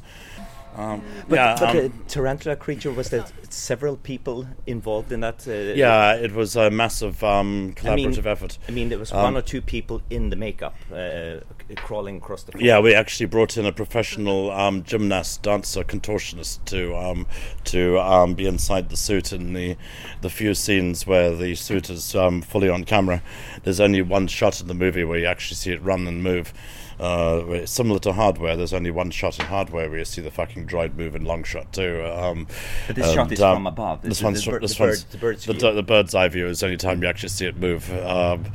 Um, 0.75 1.01
but, 1.27 1.35
yeah, 1.35 1.55
but 1.59 1.69
um, 1.69 1.75
the 1.75 1.91
tarantula 2.07 2.55
creature 2.55 2.91
was 2.91 3.09
there 3.09 3.25
several 3.49 3.97
people 3.97 4.47
involved 4.65 5.11
in 5.11 5.21
that? 5.21 5.47
Uh, 5.47 5.73
yeah, 5.75 6.13
it 6.13 6.33
was 6.33 6.55
a 6.55 6.69
massive 6.69 7.23
um, 7.23 7.73
collaborative 7.75 7.91
I 7.91 7.95
mean, 7.95 8.27
effort. 8.27 8.57
I 8.67 8.71
mean, 8.71 8.89
there 8.89 8.99
was 8.99 9.11
one 9.11 9.25
um, 9.25 9.37
or 9.37 9.41
two 9.41 9.61
people 9.61 10.01
in 10.09 10.29
the 10.29 10.35
makeup 10.35 10.75
uh, 10.93 11.37
crawling 11.75 12.17
across 12.17 12.43
the. 12.43 12.53
Floor. 12.53 12.63
Yeah, 12.63 12.79
we 12.79 12.93
actually 12.93 13.25
brought 13.25 13.57
in 13.57 13.65
a 13.65 13.71
professional 13.71 14.51
um, 14.51 14.83
gymnast, 14.83 15.41
dancer, 15.43 15.83
contortionist 15.83 16.63
to 16.65 16.95
um, 16.95 17.27
to 17.65 18.33
be 18.35 18.45
inside 18.45 18.89
the 18.89 18.97
suit 18.97 19.33
in 19.33 19.53
the 19.53 19.75
the 20.21 20.29
few 20.29 20.53
scenes 20.53 21.05
where 21.05 21.35
the 21.35 21.55
suit 21.55 21.89
is 21.89 22.11
fully 22.11 22.69
on 22.69 22.83
camera. 22.83 23.21
There's 23.63 23.79
only 23.79 24.01
one 24.01 24.27
shot 24.27 24.61
in 24.61 24.67
the 24.67 24.73
movie 24.73 25.03
where 25.03 25.19
you 25.19 25.25
actually 25.25 25.55
see 25.55 25.71
it 25.71 25.81
run 25.81 26.07
and 26.07 26.23
move 26.23 26.53
Uh, 26.99 27.65
similar 27.65 27.99
to 27.99 28.11
Hardware, 28.11 28.57
there's 28.57 28.73
only 28.73 28.91
one 28.91 29.09
shot 29.11 29.39
in 29.39 29.45
Hardware 29.45 29.89
where 29.89 29.99
you 29.99 30.05
see 30.05 30.21
the 30.21 30.31
fucking 30.31 30.67
droid 30.67 30.95
move 30.95 31.15
in 31.15 31.23
long 31.23 31.43
shot 31.43 31.71
too. 31.71 32.03
Um, 32.05 32.47
but 32.87 32.95
this 32.97 33.13
shot 33.13 33.31
is 33.31 33.41
um, 33.41 33.57
from 33.57 33.67
above. 33.67 34.01
This, 34.01 34.17
this 34.17 34.23
one's 34.23 34.45
the, 34.45 34.59
this 34.59 34.75
the, 34.75 34.83
one's, 34.83 35.03
bird, 35.03 35.11
the, 35.11 35.17
bird's 35.17 35.45
the, 35.45 35.71
the, 35.71 35.83
bird's 35.83 36.13
eye 36.13 36.27
view 36.27 36.47
is 36.47 36.59
the 36.59 36.65
only 36.65 36.77
time 36.77 37.01
you 37.01 37.07
actually 37.07 37.29
see 37.29 37.45
it 37.45 37.55
move. 37.55 37.89
Um, 38.05 38.45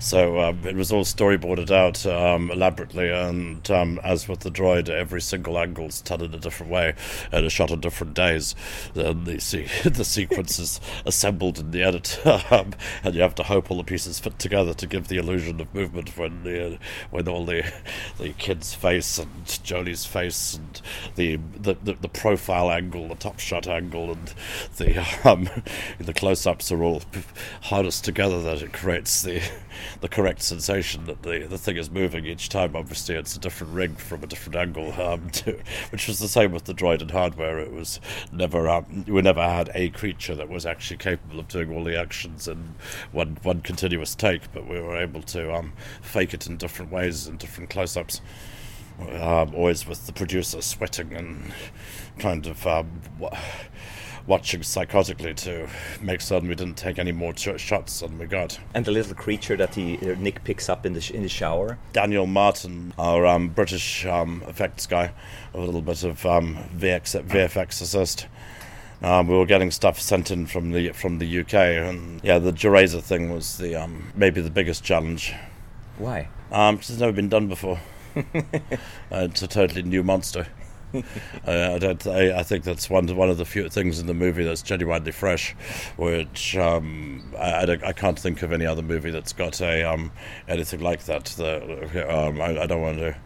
so 0.00 0.38
um, 0.40 0.66
it 0.66 0.76
was 0.76 0.92
all 0.92 1.04
storyboarded 1.04 1.70
out 1.70 2.04
um, 2.04 2.50
elaborately, 2.50 3.10
and 3.10 3.68
as 3.70 4.28
with 4.28 4.40
the 4.40 4.50
droid, 4.50 4.88
every 4.90 5.22
single 5.22 5.58
angle 5.58 5.86
is 5.86 6.02
done 6.02 6.20
in 6.20 6.34
a 6.34 6.38
different 6.38 6.70
way 6.70 6.94
and 7.32 7.46
is 7.46 7.52
shot 7.52 7.70
on 7.70 7.80
different 7.80 8.14
days. 8.14 8.54
And 8.94 9.24
the, 9.24 9.40
see, 9.40 9.66
the 9.84 10.04
sequence 10.04 10.58
is 10.58 10.80
assembled 11.06 11.58
in 11.58 11.70
the 11.70 11.82
edit, 11.82 12.20
and 12.24 13.14
you 13.14 13.22
have 13.22 13.34
to 13.36 13.44
hope 13.44 13.70
all 13.70 13.78
the 13.78 13.84
pieces 13.84 14.18
fit 14.18 14.38
together 14.38 14.74
to 14.74 14.86
give 14.86 15.08
the 15.08 15.16
illusion 15.16 15.60
of 15.60 15.74
movement 15.74 16.16
when 16.18 16.42
the, 16.44 16.78
when 17.10 17.28
all 17.28 17.46
the 17.46 17.64
the 18.18 18.30
kid's 18.30 18.74
face 18.74 19.18
and 19.18 19.30
Joely's 19.46 20.04
face 20.04 20.54
and 20.54 20.80
the 21.16 21.36
the, 21.56 21.74
the, 21.82 21.94
the 21.94 22.08
profile 22.08 22.70
angle, 22.70 23.08
the 23.08 23.14
top 23.14 23.38
shot 23.38 23.66
angle, 23.66 24.12
and 24.12 24.34
the 24.76 25.06
um, 25.28 25.48
the 25.98 26.14
close 26.14 26.46
ups 26.46 26.70
are 26.72 26.82
all 26.82 27.02
harnessed 27.62 28.04
together 28.04 28.42
that 28.42 28.62
it 28.62 28.72
creates 28.72 29.22
the 29.22 29.42
the 30.00 30.08
correct 30.08 30.42
sensation 30.42 31.06
that 31.06 31.22
the 31.22 31.46
the 31.46 31.58
thing 31.58 31.76
is 31.76 31.90
moving 31.90 32.24
each 32.26 32.48
time. 32.48 32.76
Obviously, 32.76 33.14
it's 33.14 33.36
a 33.36 33.40
different 33.40 33.72
rig 33.72 33.98
from 33.98 34.22
a 34.22 34.26
different 34.26 34.56
angle, 34.56 34.92
um, 35.00 35.30
to, 35.30 35.58
which 35.90 36.08
was 36.08 36.18
the 36.18 36.28
same 36.28 36.52
with 36.52 36.64
the 36.64 36.74
droid 36.74 37.00
and 37.00 37.10
hardware. 37.10 37.58
It 37.58 37.72
was 37.72 38.00
never 38.32 38.68
um, 38.68 39.04
we 39.06 39.20
never 39.22 39.42
had 39.42 39.70
a 39.74 39.90
creature 39.90 40.34
that 40.34 40.48
was 40.48 40.66
actually 40.66 40.98
capable 40.98 41.40
of 41.40 41.48
doing 41.48 41.72
all 41.72 41.84
the 41.84 41.98
actions 41.98 42.48
in 42.48 42.74
one 43.12 43.38
one 43.42 43.60
continuous 43.60 44.14
take, 44.14 44.52
but 44.52 44.66
we 44.66 44.80
were 44.80 44.96
able 44.96 45.22
to 45.22 45.54
um, 45.54 45.72
fake 46.00 46.34
it 46.34 46.46
in 46.46 46.56
different 46.56 46.90
ways 46.90 47.26
and 47.26 47.38
different 47.38 47.70
close 47.70 47.83
ups. 47.96 48.20
Um, 49.00 49.54
always 49.54 49.86
with 49.86 50.06
the 50.06 50.12
producer 50.12 50.62
sweating 50.62 51.12
and 51.14 51.52
kind 52.18 52.46
of 52.46 52.64
um, 52.66 53.00
watching 54.26 54.60
psychotically 54.60 55.34
to 55.34 55.68
make 56.00 56.20
certain 56.20 56.48
we 56.48 56.54
didn't 56.54 56.76
take 56.76 56.98
any 56.98 57.12
more 57.12 57.32
ch- 57.32 57.60
shots 57.60 58.00
than 58.00 58.18
we 58.18 58.26
got. 58.26 58.58
And 58.72 58.84
the 58.84 58.92
little 58.92 59.14
creature 59.14 59.56
that 59.56 59.74
he 59.74 59.98
uh, 59.98 60.14
Nick 60.18 60.44
picks 60.44 60.68
up 60.68 60.86
in 60.86 60.92
the 60.92 61.00
sh- 61.00 61.10
in 61.10 61.22
the 61.22 61.28
shower. 61.28 61.78
Daniel 61.92 62.26
Martin, 62.26 62.94
our 62.98 63.26
um, 63.26 63.48
British 63.48 64.06
um, 64.06 64.42
effects 64.46 64.86
guy, 64.86 65.12
a 65.52 65.58
little 65.58 65.82
bit 65.82 66.04
of 66.04 66.24
um, 66.24 66.56
VX, 66.76 67.22
VFX 67.24 67.82
assist. 67.82 68.26
Um, 69.02 69.28
we 69.28 69.36
were 69.36 69.44
getting 69.46 69.70
stuff 69.70 70.00
sent 70.00 70.30
in 70.30 70.46
from 70.46 70.70
the 70.70 70.90
from 70.92 71.18
the 71.18 71.40
UK, 71.40 71.54
and 71.54 72.22
yeah, 72.24 72.38
the 72.38 72.52
Jurazer 72.52 73.02
thing 73.02 73.30
was 73.30 73.58
the 73.58 73.74
um, 73.74 74.12
maybe 74.14 74.40
the 74.40 74.50
biggest 74.50 74.82
challenge. 74.82 75.34
Why? 75.98 76.28
Um, 76.54 76.76
it's 76.76 76.88
never 76.90 77.10
been 77.10 77.28
done 77.28 77.48
before. 77.48 77.80
uh, 78.16 78.22
it's 79.10 79.42
a 79.42 79.48
totally 79.48 79.82
new 79.82 80.04
monster. 80.04 80.46
uh, 80.94 81.00
I, 81.48 81.78
don't, 81.80 82.06
I, 82.06 82.38
I, 82.38 82.42
think 82.44 82.62
that's 82.62 82.88
one 82.88 83.08
one 83.16 83.28
of 83.28 83.38
the 83.38 83.44
few 83.44 83.68
things 83.68 83.98
in 83.98 84.06
the 84.06 84.14
movie 84.14 84.44
that's 84.44 84.62
genuinely 84.62 85.10
fresh, 85.10 85.56
which 85.96 86.56
um, 86.56 87.34
I, 87.36 87.64
I, 87.64 87.78
I, 87.86 87.92
can't 87.92 88.16
think 88.16 88.42
of 88.42 88.52
any 88.52 88.66
other 88.66 88.82
movie 88.82 89.10
that's 89.10 89.32
got 89.32 89.60
a 89.60 89.82
um, 89.82 90.12
anything 90.46 90.78
like 90.78 91.06
that. 91.06 91.24
The, 91.24 92.06
um, 92.08 92.40
I, 92.40 92.66
don't 92.66 92.82
want 92.82 92.98
to 92.98 93.16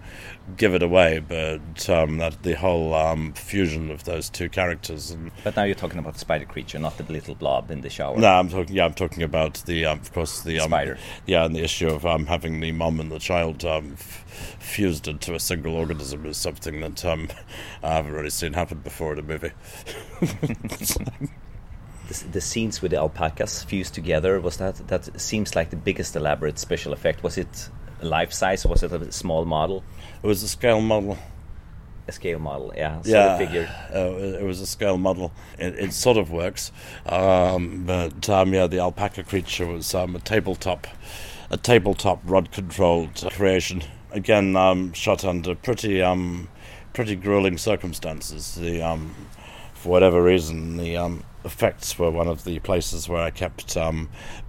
give 0.56 0.74
it 0.74 0.82
away, 0.82 1.18
but 1.20 1.88
um, 1.88 2.18
that 2.18 2.42
the 2.42 2.54
whole 2.54 2.94
um, 2.94 3.32
fusion 3.32 3.90
of 3.90 4.04
those 4.04 4.30
two 4.30 4.48
characters. 4.48 5.10
And 5.10 5.30
but 5.44 5.56
now 5.56 5.64
you're 5.64 5.74
talking 5.74 5.98
about 5.98 6.14
the 6.14 6.18
spider 6.18 6.44
creature, 6.44 6.78
not 6.78 6.96
the 6.96 7.04
little 7.12 7.34
blob 7.34 7.70
in 7.70 7.80
the 7.80 7.90
shower. 7.90 8.16
No, 8.16 8.28
I'm 8.28 8.48
talking. 8.48 8.74
Yeah, 8.74 8.84
I'm 8.86 8.94
talking 8.94 9.22
about 9.22 9.62
the, 9.66 9.84
um, 9.86 9.98
of 9.98 10.12
course, 10.12 10.42
the 10.42 10.60
um, 10.60 10.68
spider. 10.68 10.98
Yeah, 11.26 11.44
and 11.44 11.54
the 11.54 11.62
issue 11.62 11.88
of 11.88 12.06
um, 12.06 12.26
having 12.26 12.60
the 12.60 12.72
mom 12.72 13.00
and 13.00 13.10
the 13.10 13.18
child 13.18 13.64
um, 13.64 13.92
f- 13.94 14.56
fused 14.58 15.08
into 15.08 15.34
a 15.34 15.40
single 15.40 15.74
organism 15.74 16.24
is 16.26 16.36
something 16.36 16.80
that 16.80 17.04
I 17.82 17.94
haven't 17.94 18.12
really 18.12 18.30
seen 18.30 18.54
happen 18.54 18.78
before 18.78 19.12
in 19.12 19.18
a 19.18 19.22
movie. 19.22 19.52
the, 22.08 22.24
the, 22.32 22.40
scenes 22.40 22.80
with 22.80 22.90
the 22.90 22.96
alpacas 22.96 23.62
fused 23.62 23.94
together 23.94 24.40
was 24.40 24.56
that 24.56 24.76
that 24.88 25.20
seems 25.20 25.54
like 25.54 25.70
the 25.70 25.76
biggest 25.76 26.16
elaborate 26.16 26.58
special 26.58 26.92
effect. 26.92 27.22
Was 27.22 27.38
it 27.38 27.68
life 28.02 28.32
size? 28.32 28.66
Was 28.66 28.82
it 28.82 28.92
a 28.92 29.12
small 29.12 29.44
model? 29.44 29.84
It 30.22 30.26
was 30.26 30.42
a 30.42 30.48
scale 30.48 30.80
model. 30.80 31.16
A 32.08 32.12
scale 32.12 32.38
model, 32.38 32.72
yeah. 32.75 33.02
So 33.02 33.10
yeah, 33.10 33.38
figure. 33.38 33.68
Uh, 33.94 34.38
it 34.40 34.44
was 34.44 34.60
a 34.60 34.66
scale 34.66 34.96
model. 34.96 35.30
It, 35.58 35.78
it 35.78 35.92
sort 35.92 36.16
of 36.16 36.30
works, 36.30 36.72
um, 37.06 37.84
but 37.84 38.28
um, 38.31 38.54
yeah, 38.54 38.66
the 38.66 38.78
alpaca 38.78 39.22
creature 39.24 39.66
was 39.66 39.94
um, 39.94 40.16
a 40.16 40.18
tabletop, 40.18 40.87
a 41.50 41.57
tabletop 41.57 42.20
rod-controlled 42.24 43.28
creation. 43.33 43.83
Again, 44.11 44.57
um, 44.57 44.94
shot 44.94 45.22
under 45.24 45.54
pretty, 45.54 46.00
um, 46.00 46.48
pretty 46.94 47.14
grueling 47.14 47.59
circumstances. 47.59 48.54
The 48.54 48.81
um, 48.83 49.14
for 49.74 49.90
whatever 49.90 50.22
reason, 50.22 50.78
the 50.78 51.20
effects 51.44 51.98
were 51.98 52.11
one 52.11 52.26
of 52.26 52.44
the 52.44 52.59
places 52.61 53.09
where 53.09 53.22
I 53.22 53.31
kept 53.31 53.76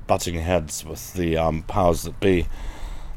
butting 0.07 0.35
heads 0.39 0.85
with 0.85 1.13
the 1.13 1.63
powers 1.67 2.03
that 2.03 2.19
be 2.21 2.47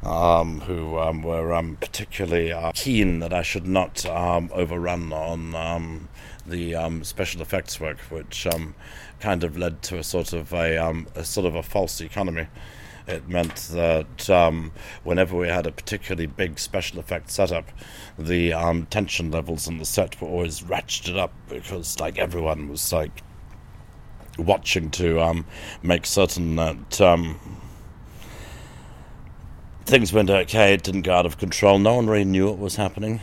um, 0.03 0.61
who 0.62 0.99
um, 0.99 1.23
were 1.23 1.53
um, 1.55 1.77
particularly 1.77 2.53
uh, 2.53 2.73
keen 2.75 3.21
that 3.21 3.33
I 3.33 3.43
should 3.43 3.67
not 3.67 4.05
um, 4.07 4.51
overrun 4.53 5.12
on 5.12 5.55
um, 5.55 6.09
the 6.47 6.75
um, 6.75 7.05
special 7.05 7.41
effects 7.41 7.79
work, 7.81 7.99
which 8.11 8.47
kind 9.21 9.45
of 9.45 9.57
led 9.57 9.83
to 9.83 9.99
a 9.99 10.03
sort 10.03 10.33
of 10.33 10.53
a, 10.53 11.05
a, 11.15 11.25
sort 11.25 11.47
of 11.47 11.55
a 11.55 11.62
false 11.62 12.01
economy. 12.01 12.49
It 13.07 13.29
meant 13.29 13.57
that 13.73 14.62
whenever 15.03 15.37
we 15.37 15.49
had 15.49 15.67
a 15.67 15.73
particularly 15.73 16.27
big 16.27 16.59
special 16.59 16.99
effects 16.99 17.35
setup, 17.35 17.69
the 18.19 18.51
tension 18.91 19.31
levels 19.31 19.69
in 19.69 19.79
the 19.79 19.85
set 19.85 20.21
were 20.21 20.29
always 20.29 20.62
ratcheted 20.62 21.17
up 21.17 21.33
because, 21.49 21.99
like, 22.01 22.19
everyone 22.19 22.69
was 22.69 22.93
like 22.93 23.23
watching 24.38 24.91
to 24.93 25.45
make 25.83 26.07
certain 26.07 26.57
that 26.57 27.01
things 29.85 30.12
went 30.12 30.31
okay. 30.31 30.75
It 30.75 30.83
didn't 30.83 31.03
go 31.03 31.14
out 31.14 31.27
of 31.27 31.38
control. 31.38 31.79
No 31.79 31.95
one 31.95 32.07
really 32.07 32.25
knew 32.25 32.47
what 32.49 32.59
was 32.59 32.77
happening 32.77 33.21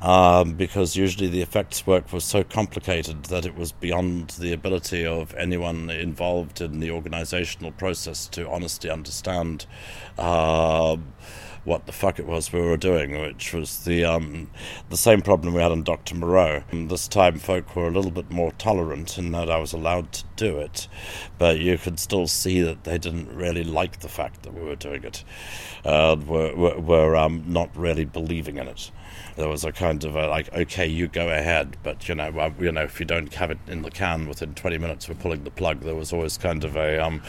um, 0.00 0.54
because 0.54 0.96
usually 0.96 1.28
the 1.28 1.42
effects 1.42 1.86
work 1.86 2.12
was 2.12 2.24
so 2.24 2.44
complicated 2.44 3.24
that 3.24 3.44
it 3.44 3.56
was 3.56 3.72
beyond 3.72 4.30
the 4.30 4.52
ability 4.52 5.04
of 5.04 5.34
anyone 5.34 5.90
involved 5.90 6.60
in 6.60 6.80
the 6.80 6.90
organizational 6.90 7.72
process 7.72 8.28
to 8.28 8.48
honestly 8.48 8.90
understand. 8.90 9.66
Uh, 10.16 10.96
what 11.68 11.86
the 11.86 11.92
fuck 11.92 12.18
it 12.18 12.26
was 12.26 12.52
we 12.52 12.60
were 12.60 12.78
doing, 12.78 13.20
which 13.20 13.52
was 13.52 13.84
the 13.84 14.02
um, 14.04 14.50
the 14.88 14.96
same 14.96 15.20
problem 15.20 15.52
we 15.54 15.60
had 15.60 15.70
on 15.70 15.82
Doctor 15.82 16.14
Moreau. 16.14 16.64
And 16.70 16.90
this 16.90 17.06
time, 17.06 17.38
folk 17.38 17.76
were 17.76 17.86
a 17.86 17.90
little 17.90 18.10
bit 18.10 18.30
more 18.30 18.52
tolerant 18.52 19.18
in 19.18 19.32
that 19.32 19.50
I 19.50 19.58
was 19.58 19.74
allowed 19.74 20.12
to 20.14 20.24
do 20.36 20.58
it, 20.58 20.88
but 21.36 21.60
you 21.60 21.76
could 21.76 22.00
still 22.00 22.26
see 22.26 22.62
that 22.62 22.84
they 22.84 22.96
didn't 22.96 23.28
really 23.34 23.64
like 23.64 24.00
the 24.00 24.08
fact 24.08 24.42
that 24.42 24.54
we 24.54 24.62
were 24.62 24.76
doing 24.76 25.04
it, 25.04 25.22
uh, 25.84 26.16
were 26.26 26.54
were, 26.56 26.80
were 26.80 27.16
um, 27.16 27.44
not 27.46 27.76
really 27.76 28.06
believing 28.06 28.56
in 28.56 28.66
it 28.66 28.90
there 29.38 29.48
was 29.48 29.64
a 29.64 29.70
kind 29.70 30.02
of 30.02 30.16
a 30.16 30.26
like, 30.26 30.52
okay, 30.52 30.86
you 30.86 31.06
go 31.06 31.28
ahead, 31.28 31.76
but 31.84 32.08
you 32.08 32.14
know, 32.16 32.52
you 32.58 32.72
know, 32.72 32.82
if 32.82 32.98
you 32.98 33.06
don't 33.06 33.32
have 33.34 33.52
it 33.52 33.58
in 33.68 33.82
the 33.82 33.90
can 33.90 34.28
within 34.28 34.52
20 34.52 34.78
minutes, 34.78 35.08
we're 35.08 35.14
pulling 35.14 35.44
the 35.44 35.50
plug. 35.50 35.80
There 35.80 35.94
was 35.94 36.12
always 36.12 36.36
kind 36.36 36.64
of 36.64 36.76
a 36.76 36.98
um, 36.98 37.22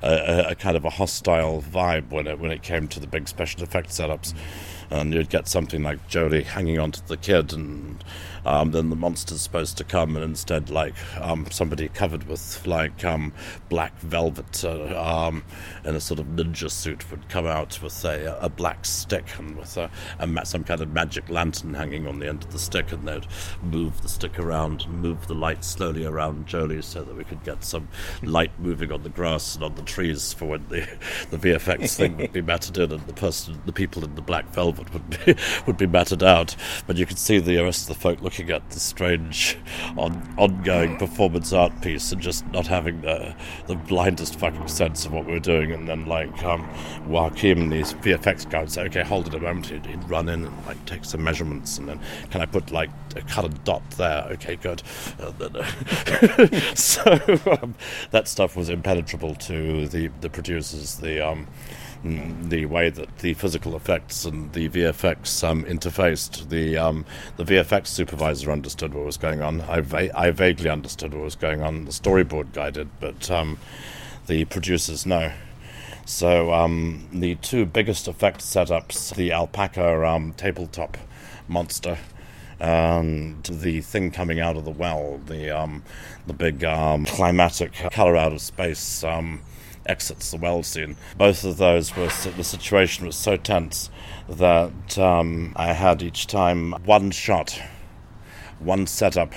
a, 0.00 0.46
a 0.50 0.54
kind 0.54 0.76
of 0.76 0.84
a 0.84 0.90
hostile 0.90 1.62
vibe 1.62 2.10
when 2.10 2.28
it 2.28 2.38
when 2.38 2.52
it 2.52 2.62
came 2.62 2.86
to 2.88 3.00
the 3.00 3.08
big 3.08 3.26
special 3.26 3.64
effects 3.64 3.98
setups, 3.98 4.32
and 4.90 5.12
you'd 5.12 5.28
get 5.28 5.48
something 5.48 5.82
like 5.82 6.08
Jodie 6.08 6.44
hanging 6.44 6.78
onto 6.78 7.00
the 7.04 7.16
kid 7.16 7.52
and 7.52 8.02
um, 8.46 8.70
then 8.70 8.90
the 8.90 8.96
monster's 8.96 9.42
supposed 9.42 9.76
to 9.78 9.84
come, 9.84 10.14
and 10.16 10.24
instead, 10.24 10.70
like 10.70 10.94
um, 11.20 11.46
somebody 11.50 11.88
covered 11.88 12.28
with 12.28 12.64
like 12.66 13.04
um, 13.04 13.32
black 13.68 13.98
velvet 13.98 14.64
uh, 14.64 15.26
um, 15.26 15.42
in 15.84 15.96
a 15.96 16.00
sort 16.00 16.20
of 16.20 16.26
ninja 16.26 16.70
suit 16.70 17.10
would 17.10 17.28
come 17.28 17.46
out 17.46 17.82
with 17.82 18.04
a, 18.04 18.38
a 18.40 18.48
black 18.48 18.84
stick 18.84 19.26
and 19.38 19.56
with 19.56 19.76
a, 19.76 19.90
a, 20.20 20.46
some 20.46 20.62
kind 20.62 20.80
of 20.80 20.92
magic 20.92 21.28
lantern 21.28 21.74
hanging 21.74 22.06
on 22.06 22.20
the 22.20 22.28
end 22.28 22.44
of 22.44 22.52
the 22.52 22.58
stick, 22.58 22.92
and 22.92 23.08
they'd 23.08 23.26
move 23.62 24.00
the 24.02 24.08
stick 24.08 24.38
around 24.38 24.82
and 24.82 25.02
move 25.02 25.26
the 25.26 25.34
light 25.34 25.64
slowly 25.64 26.04
around 26.04 26.46
Joely 26.46 26.84
so 26.84 27.02
that 27.02 27.16
we 27.16 27.24
could 27.24 27.42
get 27.42 27.64
some 27.64 27.88
light 28.22 28.52
moving 28.60 28.92
on 28.92 29.02
the 29.02 29.08
grass 29.08 29.56
and 29.56 29.64
on 29.64 29.74
the 29.74 29.82
trees 29.82 30.32
for 30.32 30.46
when 30.46 30.66
the 30.68 30.86
the 31.30 31.38
VFX 31.38 31.96
thing 31.96 32.16
would 32.16 32.32
be 32.32 32.42
matted 32.42 32.78
in, 32.78 32.92
and 32.92 33.06
the 33.06 33.12
person, 33.12 33.60
the 33.66 33.72
people 33.72 34.04
in 34.04 34.14
the 34.14 34.22
black 34.22 34.46
velvet 34.52 34.92
would 34.92 35.24
be 35.24 35.34
would 35.66 35.76
be 35.76 35.86
matted 35.86 36.22
out. 36.22 36.54
But 36.86 36.96
you 36.96 37.06
could 37.06 37.18
see 37.18 37.38
the 37.38 37.58
rest 37.58 37.88
of 37.88 37.96
the 37.96 38.00
folk 38.00 38.20
looking 38.20 38.35
looking 38.38 38.54
at 38.54 38.68
the 38.70 38.80
strange, 38.80 39.56
on, 39.96 40.34
ongoing 40.36 40.96
performance 40.98 41.52
art 41.52 41.72
piece 41.80 42.12
and 42.12 42.20
just 42.20 42.46
not 42.48 42.66
having 42.66 43.00
the 43.00 43.34
the 43.66 43.74
blindest 43.74 44.38
fucking 44.38 44.68
sense 44.68 45.06
of 45.06 45.12
what 45.12 45.24
we 45.24 45.32
were 45.32 45.40
doing. 45.40 45.72
And 45.72 45.88
then 45.88 46.06
like 46.06 46.44
um, 46.44 46.68
Joachim, 47.08 47.70
the 47.70 47.82
VFX 47.82 48.48
guy, 48.50 48.60
would 48.60 48.70
say, 48.70 48.82
"Okay, 48.84 49.02
hold 49.02 49.26
it 49.28 49.34
a 49.34 49.40
moment." 49.40 49.66
He'd, 49.66 49.86
he'd 49.86 50.08
run 50.08 50.28
in 50.28 50.44
and 50.44 50.66
like 50.66 50.84
take 50.84 51.04
some 51.04 51.24
measurements, 51.24 51.78
and 51.78 51.88
then 51.88 52.00
can 52.30 52.42
I 52.42 52.46
put 52.46 52.70
like 52.70 52.90
a 53.14 53.22
colored 53.22 53.64
dot 53.64 53.88
there? 53.92 54.26
Okay, 54.32 54.56
good. 54.56 54.82
Uh, 55.18 55.32
so 56.74 57.02
um, 57.62 57.74
that 58.10 58.28
stuff 58.28 58.54
was 58.56 58.68
impenetrable 58.68 59.34
to 59.34 59.88
the 59.88 60.08
the 60.20 60.28
producers. 60.28 60.96
The 60.96 61.26
um, 61.26 61.46
the 62.48 62.66
way 62.66 62.90
that 62.90 63.18
the 63.18 63.34
physical 63.34 63.76
effects 63.76 64.24
and 64.24 64.52
the 64.52 64.68
VFX 64.68 65.46
um, 65.48 65.64
interfaced. 65.64 66.48
The 66.48 66.76
um, 66.76 67.04
the 67.36 67.44
VFX 67.44 67.88
supervisor 67.88 68.50
understood 68.50 68.94
what 68.94 69.04
was 69.04 69.16
going 69.16 69.42
on. 69.42 69.60
I, 69.62 69.80
va- 69.80 70.18
I 70.18 70.30
vaguely 70.30 70.70
understood 70.70 71.14
what 71.14 71.22
was 71.22 71.36
going 71.36 71.62
on. 71.62 71.84
The 71.84 71.90
storyboard 71.90 72.52
guy 72.52 72.70
did, 72.70 72.88
but 73.00 73.30
um, 73.30 73.58
the 74.26 74.44
producers 74.46 75.06
no. 75.06 75.32
So 76.04 76.52
um, 76.52 77.08
the 77.12 77.34
two 77.36 77.66
biggest 77.66 78.08
effect 78.08 78.40
setups: 78.40 79.14
the 79.14 79.32
alpaca 79.32 80.06
um, 80.06 80.32
tabletop 80.34 80.96
monster 81.48 81.98
and 82.58 83.42
the 83.44 83.80
thing 83.82 84.10
coming 84.10 84.40
out 84.40 84.56
of 84.56 84.64
the 84.64 84.70
well, 84.70 85.20
the 85.26 85.50
um, 85.50 85.82
the 86.26 86.32
big 86.32 86.64
um, 86.64 87.04
climatic 87.04 87.72
color 87.92 88.16
out 88.16 88.32
of 88.32 88.40
space 88.40 89.04
um, 89.04 89.42
exits 89.84 90.30
the 90.30 90.36
well 90.36 90.62
scene. 90.62 90.96
Both 91.16 91.44
of 91.44 91.58
those 91.58 91.96
were 91.96 92.06
the 92.08 92.44
situation 92.44 93.06
was 93.06 93.16
so 93.16 93.36
tense 93.36 93.90
that 94.28 94.98
um, 94.98 95.52
I 95.56 95.72
had 95.72 96.02
each 96.02 96.26
time 96.26 96.72
one 96.84 97.10
shot, 97.10 97.60
one 98.58 98.86
setup. 98.86 99.32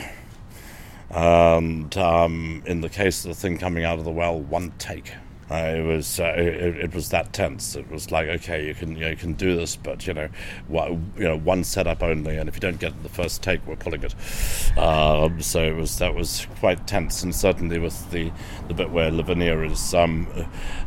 And 1.10 1.98
um, 1.98 2.62
in 2.68 2.82
the 2.82 2.90
case 2.90 3.26
of 3.26 3.30
the 3.30 3.36
thing 3.36 3.58
coming 3.58 3.84
out 3.84 3.98
of 3.98 4.06
the 4.06 4.12
well, 4.12 4.40
one 4.40 4.74
take. 4.78 5.14
Uh, 5.52 5.74
it 5.78 5.82
was 5.82 6.20
uh, 6.20 6.34
it, 6.38 6.78
it, 6.78 6.94
was 6.94 7.10
that 7.10 7.34
tense. 7.34 7.76
It 7.76 7.90
was 7.90 8.12
like 8.12 8.30
okay, 8.30 8.68
you 8.68 8.76
can 8.76 8.96
you, 8.96 9.02
know, 9.02 9.10
you 9.10 9.16
can 9.16 9.34
do 9.34 9.56
this, 9.56 9.76
but 9.76 10.06
you 10.06 10.14
know, 10.14 10.30
what, 10.68 10.92
you 10.92 11.24
know, 11.24 11.38
one 11.38 11.64
setup 11.64 12.04
only, 12.04 12.38
and 12.38 12.48
if 12.48 12.56
you 12.56 12.62
don't 12.62 12.80
get 12.80 13.02
the 13.02 13.10
first 13.10 13.42
take, 13.42 13.66
we're 13.66 13.76
pulling 13.76 14.04
it. 14.04 14.14
Um, 14.78 15.42
so 15.42 15.64
it 15.64 15.76
was 15.76 15.98
that 15.98 16.14
was 16.14 16.46
quite 16.60 16.86
tense, 16.86 17.24
and 17.24 17.34
certainly 17.34 17.80
with 17.80 18.12
the 18.12 18.32
the 18.68 18.76
bit 18.76 18.92
where 18.92 19.10
Lavinia 19.10 19.60
is 19.64 19.94
um, 19.96 20.28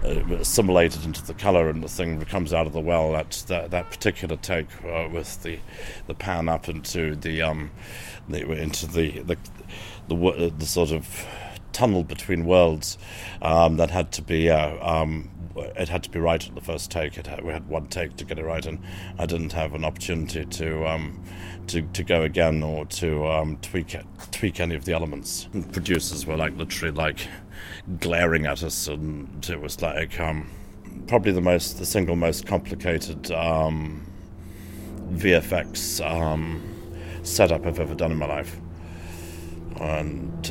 uh, 0.05 0.09
assimilated 0.37 1.05
into 1.05 1.25
the 1.25 1.35
color 1.35 1.69
and 1.69 1.83
the 1.83 1.89
thing 1.89 2.25
comes 2.27 2.53
out 2.53 2.67
of 2.67 2.73
the 2.73 2.81
well. 2.81 3.13
That 3.13 3.31
that, 3.49 3.71
that 3.73 3.91
particular 3.91 4.37
take 4.37 4.69
uh, 4.85 5.09
with 5.13 5.43
the 5.43 5.59
the 6.07 6.15
pan 6.15 6.49
up 6.49 6.69
into 6.69 7.17
the 7.17 7.43
um, 7.43 7.73
the, 8.29 8.51
into 8.53 8.87
the 8.87 9.21
the 9.21 9.37
the, 10.09 10.53
the 10.57 10.67
sort 10.67 10.93
of 10.93 11.27
tunnel 11.73 12.05
between 12.05 12.45
worlds 12.45 12.99
um, 13.41 13.77
that 13.77 13.91
had 13.91 14.13
to 14.13 14.23
be 14.23 14.51
uh, 14.51 14.77
um, 14.87 15.31
it 15.57 15.89
had 15.89 16.03
to 16.03 16.11
be 16.11 16.19
right 16.19 16.47
at 16.47 16.55
the 16.55 16.61
first 16.61 16.91
take. 16.91 17.15
Had, 17.15 17.45
we 17.45 17.53
had 17.53 17.69
one 17.69 17.87
take 17.87 18.17
to 18.17 18.25
get 18.25 18.39
it 18.39 18.45
right, 18.45 18.65
and 18.65 18.79
I 19.19 19.27
didn't 19.27 19.53
have 19.53 19.75
an 19.75 19.85
opportunity 19.85 20.45
to 20.45 20.87
um, 20.87 21.23
to, 21.69 21.83
to 21.83 22.03
go 22.03 22.23
again 22.23 22.63
or 22.63 22.87
to 22.87 23.27
um, 23.29 23.59
tweak 23.59 23.95
it, 23.95 24.07
tweak 24.31 24.61
any 24.61 24.75
of 24.75 24.85
the 24.85 24.93
elements. 24.93 25.49
And 25.53 25.71
producers 25.73 26.27
were 26.27 26.37
like 26.37 26.57
literally 26.57 26.95
like 26.95 27.27
glaring 28.01 28.47
at 28.47 28.63
us, 28.63 28.89
and 28.89 29.49
it 29.49 29.61
was 29.61 29.83
like 29.83 30.19
um, 30.19 30.49
probably 31.07 31.33
the 31.33 31.41
most 31.41 31.79
the 31.79 31.87
single 31.87 32.17
most 32.17 32.47
complicated 32.47 33.31
um, 33.33 34.07
VFX 35.13 36.03
setup 37.25 37.67
I've 37.67 37.79
ever 37.79 37.95
done 37.95 38.11
in 38.11 38.19
my 38.19 38.27
life 38.27 38.59
and 39.77 40.51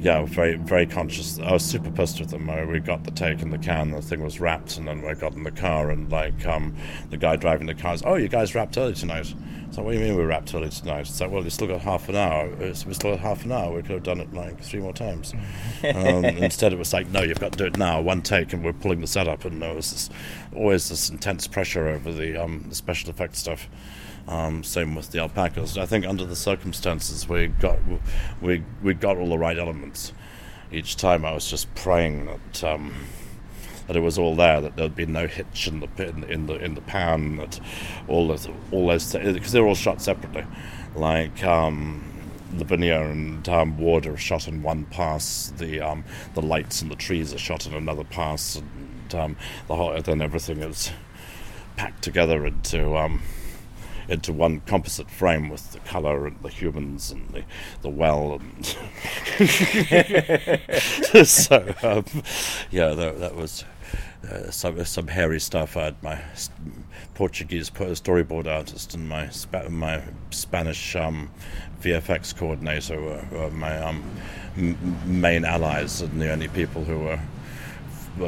yeah, 0.00 0.24
very 0.24 0.56
very 0.56 0.86
conscious. 0.86 1.38
I 1.38 1.52
was 1.52 1.64
super 1.64 1.90
pissed 1.90 2.20
with 2.20 2.30
them. 2.30 2.46
we 2.70 2.80
got 2.80 3.04
the 3.04 3.10
take 3.10 3.42
in 3.42 3.50
the 3.50 3.58
can, 3.58 3.90
the 3.90 4.02
thing 4.02 4.22
was 4.22 4.40
wrapped, 4.40 4.76
and 4.76 4.86
then 4.86 5.02
we 5.02 5.14
got 5.14 5.34
in 5.34 5.42
the 5.42 5.50
car, 5.50 5.90
and 5.90 6.10
like 6.10 6.46
um, 6.46 6.74
the 7.10 7.16
guy 7.16 7.36
driving 7.36 7.66
the 7.66 7.74
car, 7.74 7.96
"Oh, 8.04 8.14
you 8.14 8.28
guys 8.28 8.54
wrapped 8.54 8.76
early 8.78 8.94
tonight." 8.94 9.34
So 9.70 9.82
what 9.82 9.92
do 9.92 9.98
you 9.98 10.04
mean 10.04 10.16
we 10.16 10.24
wrapped 10.24 10.54
early 10.54 10.70
tonight? 10.70 11.00
It's 11.00 11.20
like, 11.20 11.30
well, 11.30 11.42
we 11.42 11.50
still 11.50 11.66
got 11.66 11.82
half 11.82 12.08
an 12.08 12.16
hour. 12.16 12.48
we 12.58 12.72
still 12.74 13.10
got 13.12 13.20
half 13.20 13.44
an 13.44 13.52
hour. 13.52 13.74
We 13.74 13.82
could 13.82 13.92
have 13.92 14.02
done 14.02 14.20
it 14.20 14.32
like 14.32 14.60
three 14.62 14.80
more 14.80 14.94
times. 14.94 15.34
um, 15.94 16.24
instead, 16.24 16.72
it 16.72 16.78
was 16.78 16.92
like, 16.92 17.08
no, 17.10 17.22
you've 17.22 17.38
got 17.38 17.52
to 17.52 17.58
do 17.58 17.66
it 17.66 17.76
now, 17.76 18.00
one 18.00 18.22
take, 18.22 18.52
and 18.54 18.64
we're 18.64 18.72
pulling 18.72 19.02
the 19.02 19.06
setup. 19.06 19.44
And 19.44 19.60
there 19.60 19.74
was 19.74 19.90
this, 19.90 20.10
always 20.56 20.88
this 20.88 21.10
intense 21.10 21.46
pressure 21.46 21.86
over 21.86 22.12
the, 22.12 22.42
um, 22.42 22.64
the 22.68 22.74
special 22.74 23.10
effects 23.10 23.40
stuff. 23.40 23.68
Um, 24.28 24.62
same 24.62 24.94
with 24.94 25.10
the 25.10 25.20
alpacas. 25.20 25.78
I 25.78 25.86
think 25.86 26.04
under 26.04 26.26
the 26.26 26.36
circumstances, 26.36 27.26
we 27.26 27.46
got 27.46 27.78
we 28.42 28.62
we 28.82 28.92
got 28.92 29.16
all 29.16 29.30
the 29.30 29.38
right 29.38 29.58
elements. 29.58 30.12
Each 30.70 30.96
time, 30.96 31.24
I 31.24 31.32
was 31.32 31.48
just 31.48 31.74
praying 31.74 32.26
that 32.26 32.64
um, 32.64 32.92
that 33.86 33.96
it 33.96 34.00
was 34.00 34.18
all 34.18 34.36
there, 34.36 34.60
that 34.60 34.76
there'd 34.76 34.94
be 34.94 35.06
no 35.06 35.26
hitch 35.26 35.66
in 35.66 35.80
the 35.80 35.88
in, 36.06 36.24
in 36.24 36.46
the 36.46 36.62
in 36.62 36.74
the 36.74 36.82
pan, 36.82 37.38
that 37.38 37.58
all 38.06 38.28
those 38.28 38.46
all 38.70 38.86
those 38.88 39.14
because 39.14 39.52
they're 39.52 39.66
all 39.66 39.74
shot 39.74 40.00
separately, 40.02 40.44
like. 40.94 41.42
Um, 41.42 42.04
Lavinia 42.54 43.02
and 43.02 43.46
um, 43.50 43.76
Ward 43.76 44.06
are 44.06 44.16
shot 44.16 44.48
in 44.48 44.62
one 44.62 44.86
pass. 44.86 45.52
The 45.58 45.82
um, 45.82 46.02
the 46.32 46.40
lights 46.40 46.80
and 46.80 46.90
the 46.90 46.96
trees 46.96 47.34
are 47.34 47.38
shot 47.38 47.66
in 47.66 47.74
another 47.74 48.04
pass, 48.04 48.56
and 48.56 49.14
um, 49.14 49.36
the 49.66 49.76
whole 49.76 50.00
then 50.00 50.22
everything 50.22 50.62
is 50.62 50.90
packed 51.76 52.02
together 52.02 52.46
into 52.46 52.96
um, 52.96 53.20
into 54.08 54.32
one 54.32 54.60
composite 54.60 55.10
frame 55.10 55.50
with 55.50 55.72
the 55.72 55.80
color 55.80 56.26
and 56.26 56.40
the 56.42 56.48
humans 56.48 57.10
and 57.10 57.28
the, 57.30 57.44
the 57.82 57.88
well 57.88 58.40
and 58.40 58.66
so 61.26 61.74
um, 61.82 62.04
yeah 62.70 62.94
that, 62.94 63.18
that 63.20 63.36
was 63.36 63.64
uh, 64.28 64.50
some 64.50 64.84
some 64.84 65.06
hairy 65.06 65.40
stuff. 65.40 65.76
I 65.76 65.84
had 65.84 66.02
my 66.02 66.20
Portuguese 67.14 67.70
storyboard 67.70 68.46
artist 68.46 68.94
and 68.94 69.08
my 69.08 69.30
my 69.70 70.02
Spanish 70.30 70.96
um, 70.96 71.30
VFX 71.80 72.36
coordinator 72.36 73.00
were, 73.00 73.24
were 73.30 73.50
my 73.50 73.78
um, 73.78 74.02
m- 74.56 75.20
main 75.20 75.44
allies 75.44 76.00
and 76.00 76.20
the 76.20 76.32
only 76.32 76.48
people 76.48 76.84
who 76.84 76.98
were 76.98 77.20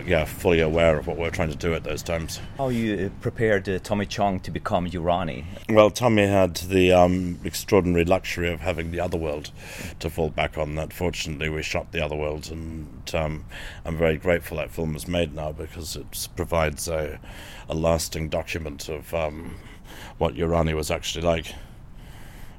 yeah, 0.07 0.25
fully 0.25 0.61
aware 0.61 0.99
of 0.99 1.07
what 1.07 1.17
we're 1.17 1.31
trying 1.31 1.51
to 1.51 1.57
do 1.57 1.75
at 1.75 1.85
those 1.85 2.03
times. 2.03 2.41
How 2.59 2.69
you 2.69 3.07
uh, 3.07 3.21
prepared 3.21 3.69
uh, 3.69 3.79
Tommy 3.79 4.07
Chong 4.07 4.41
to 4.41 4.51
become 4.51 4.89
Urani? 4.89 5.45
Well, 5.69 5.91
Tommy 5.91 6.27
had 6.27 6.57
the 6.57 6.93
um, 6.93 7.39
extraordinary 7.45 8.05
luxury 8.05 8.53
of 8.53 8.61
having 8.61 8.91
the 8.91 9.01
other 9.01 9.19
world 9.19 9.51
to 9.99 10.11
fall 10.11 10.31
back 10.31 10.57
on. 10.57 10.75
That 10.75 10.93
fortunately 10.93 11.49
we 11.49 11.63
shot 11.63 11.93
the 11.93 12.05
other 12.05 12.17
world, 12.17 12.51
and 12.51 13.15
um, 13.15 13.45
I'm 13.85 13.97
very 13.97 14.17
grateful 14.17 14.57
that 14.59 14.71
film 14.71 14.95
was 14.95 15.07
made 15.07 15.35
now 15.35 15.53
because 15.53 15.97
it 15.97 16.29
provides 16.37 16.89
a, 16.89 17.21
a 17.69 17.75
lasting 17.75 18.29
document 18.29 18.89
of 18.89 19.13
um, 19.15 19.57
what 20.19 20.35
Urani 20.35 20.75
was 20.75 20.91
actually 20.91 21.25
like. 21.25 21.55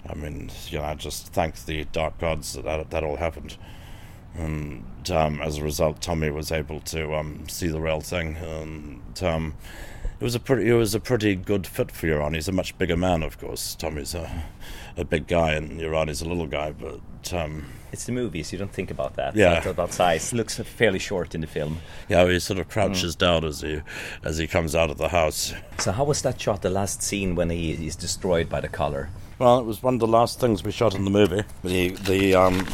I 0.10 0.15
mean, 0.15 0.50
you 0.67 0.80
know, 0.80 0.86
I 0.86 0.96
just 0.96 1.28
thank 1.28 1.65
the 1.65 1.86
dark 1.86 2.17
gods 2.20 2.54
that 2.54 2.65
that, 2.65 2.89
that 2.89 3.04
all 3.04 3.17
happened 3.17 3.58
and 4.36 4.84
um, 5.12 5.41
as 5.41 5.58
a 5.58 5.63
result, 5.63 6.02
Tommy 6.02 6.30
was 6.30 6.52
able 6.52 6.80
to 6.82 7.13
um, 7.15 7.48
see 7.48 7.67
the 7.67 7.82
real 7.82 8.02
thing, 8.02 8.38
and 8.38 9.24
um, 9.24 9.56
it 10.20 10.24
was 10.24 10.36
a 10.36 10.39
pretty 10.39 10.70
it 10.70 10.74
was 10.74 10.96
a 10.96 11.00
pretty 11.00 11.36
good 11.36 11.67
fit 11.67 11.91
for 11.91 12.08
Urani. 12.08 12.36
He's 12.36 12.48
a 12.48 12.54
much 12.54 12.78
bigger 12.78 12.98
man, 12.98 13.24
of 13.24 13.39
course. 13.39 13.76
Tommy's 13.76 14.13
a, 14.15 14.44
a 14.96 15.04
big 15.04 15.28
guy, 15.28 15.54
and 15.54 15.80
Urani's 15.80 16.22
a 16.22 16.28
little 16.28 16.48
guy, 16.48 16.72
but. 16.72 17.00
Um, 17.34 17.65
it's 17.91 18.06
the 18.06 18.13
movies. 18.13 18.54
You 18.54 18.58
don't 18.58 18.72
think 18.72 18.89
about 18.89 19.15
that. 19.15 19.36
Yeah, 19.36 19.60
that, 19.60 19.76
that 19.76 19.94
size 19.94 20.32
looks 20.34 20.58
fairly 20.58 21.00
short 21.00 21.36
in 21.36 21.41
the 21.41 21.48
film. 21.48 21.80
Yeah, 22.08 22.26
he 22.26 22.39
sort 22.39 22.60
of 22.60 22.70
crouches 22.70 23.15
mm. 23.15 23.20
down 23.20 23.44
as 23.44 23.62
he 23.62 23.82
as 24.24 24.38
he 24.38 24.48
comes 24.48 24.76
out 24.76 24.89
of 24.89 24.98
the 24.98 25.10
house. 25.10 25.54
So, 25.78 25.91
how 25.91 26.06
was 26.06 26.22
that 26.22 26.39
shot? 26.39 26.62
The 26.62 26.70
last 26.70 27.04
scene 27.04 27.36
when 27.36 27.50
he 27.50 27.86
is 27.86 27.96
destroyed 27.96 28.48
by 28.48 28.62
the 28.62 28.70
collar. 28.70 29.10
Well, 29.39 29.60
it 29.60 29.65
was 29.65 29.84
one 29.84 29.96
of 29.96 30.00
the 30.00 30.08
last 30.08 30.39
things 30.39 30.63
we 30.63 30.72
shot 30.72 30.96
in 30.96 31.04
the 31.04 31.12
movie. 31.12 31.44
The 31.63 31.89
the 31.89 32.36
um, 32.36 32.65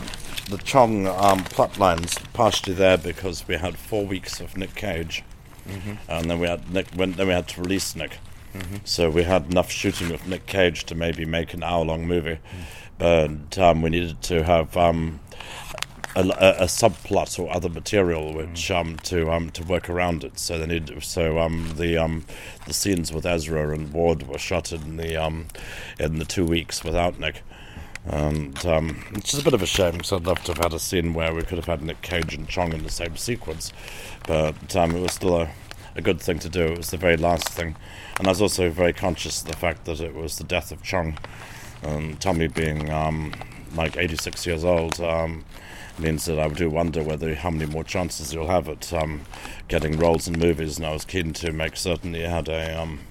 the 0.50 0.58
Chong 0.58 1.08
um, 1.08 1.44
plot 1.44 1.78
lines 1.78 2.18
partially 2.34 2.74
there 2.74 2.98
because 2.98 3.48
we 3.48 3.56
had 3.56 3.78
four 3.78 4.06
weeks 4.06 4.40
of 4.40 4.58
Nick 4.58 4.76
Cage, 4.76 5.24
mm-hmm. 5.68 5.94
and 6.10 6.30
then 6.30 6.40
we 6.40 6.48
had 6.48 6.72
Nick. 6.72 6.88
When, 6.96 7.14
then 7.14 7.28
we 7.28 7.34
had 7.34 7.48
to 7.50 7.62
release 7.62 7.96
Nick, 7.96 8.18
mm-hmm. 8.54 8.78
so 8.86 9.10
we 9.10 9.24
had 9.24 9.52
enough 9.52 9.70
shooting 9.70 10.12
of 10.12 10.28
Nick 10.28 10.46
Cage 10.46 10.86
to 10.86 10.96
maybe 10.96 11.26
make 11.26 11.54
an 11.54 11.64
hour-long 11.64 12.08
movie, 12.08 12.40
mm-hmm. 12.40 12.64
but 12.98 13.58
um, 13.58 13.82
we 13.82 13.90
needed 13.90 14.22
to 14.24 14.44
have. 14.44 14.76
Um, 14.78 15.20
a, 16.16 16.22
a, 16.22 16.64
a, 16.64 16.66
subplot 16.66 17.38
or 17.38 17.54
other 17.54 17.70
material 17.70 18.34
which 18.34 18.70
mm. 18.70 18.76
um, 18.76 18.98
to 18.98 19.30
um, 19.30 19.52
to 19.52 19.64
work 19.64 19.88
around 19.88 20.24
it. 20.24 20.40
So 20.40 20.58
they 20.58 20.66
need 20.66 21.04
so 21.04 21.38
um, 21.38 21.74
the 21.76 21.96
um, 21.98 22.26
the 22.66 22.74
scenes 22.74 23.14
with 23.14 23.24
Ezra 23.24 23.72
and 23.72 23.94
Ward 23.94 24.28
were 24.28 24.40
shot 24.40 24.72
in 24.72 24.98
the 24.98 25.16
um, 25.16 25.46
in 26.00 26.18
the 26.18 26.26
two 26.26 26.44
weeks 26.44 26.84
without 26.84 27.20
Nick. 27.20 27.44
And 28.10 28.66
um, 28.66 29.04
it's 29.16 29.32
just 29.32 29.42
a 29.42 29.44
bit 29.44 29.54
of 29.54 29.62
a 29.62 29.66
shame 29.66 29.94
because 29.94 30.14
I'd 30.14 30.26
love 30.26 30.42
to 30.46 30.54
have 30.54 30.64
had 30.64 30.74
a 30.74 30.80
scene 30.80 31.14
where 31.14 31.34
we 31.34 31.42
could 31.42 31.58
have 31.58 31.66
had 31.66 31.82
Nick 31.82 32.02
Cage 32.02 32.34
and 32.34 32.48
Chong 32.48 32.72
in 32.72 32.84
the 32.84 32.90
same 32.90 33.18
sequence. 33.18 33.74
But 34.26 34.76
um, 34.78 34.96
it 34.96 35.02
was 35.02 35.12
still 35.12 35.42
a, 35.42 35.50
a 35.96 36.02
good 36.02 36.22
thing 36.22 36.40
to 36.40 36.50
do. 36.50 36.68
It 36.68 36.78
was 36.78 36.92
the 36.92 36.98
very 36.98 37.18
last 37.18 37.50
thing. 37.50 37.76
And 38.18 38.28
I 38.28 38.32
was 38.32 38.42
also 38.42 38.70
very 38.70 38.94
conscious 38.94 39.42
of 39.42 39.50
the 39.50 39.58
fact 39.58 39.86
that 39.86 40.00
it 40.00 40.16
was 40.16 40.38
the 40.38 40.46
death 40.46 40.72
of 40.72 40.82
Chong. 40.84 41.18
And 41.84 42.20
Tommy 42.22 42.48
being 42.48 42.90
um, 42.90 43.34
like 43.76 43.98
86 43.98 44.46
years 44.48 44.64
old 44.64 45.02
um, 45.02 45.44
means 46.00 46.26
that 46.26 46.40
I 46.40 46.48
do 46.48 46.70
wonder 46.70 47.04
whether 47.04 47.36
how 47.36 47.50
many 47.50 47.70
more 47.70 47.84
chances 47.84 48.34
you'll 48.34 48.48
have 48.48 48.70
at 48.70 48.94
um, 48.94 49.22
getting 49.68 49.98
roles 49.98 50.30
in 50.30 50.40
movies. 50.40 50.78
And 50.78 50.86
I 50.86 50.94
was 50.94 51.04
keen 51.04 51.34
to 51.34 51.52
make 51.52 51.76
certain 51.76 52.14
he 52.14 52.22
had 52.22 52.48
a 52.48 52.82
um, 52.82 53.02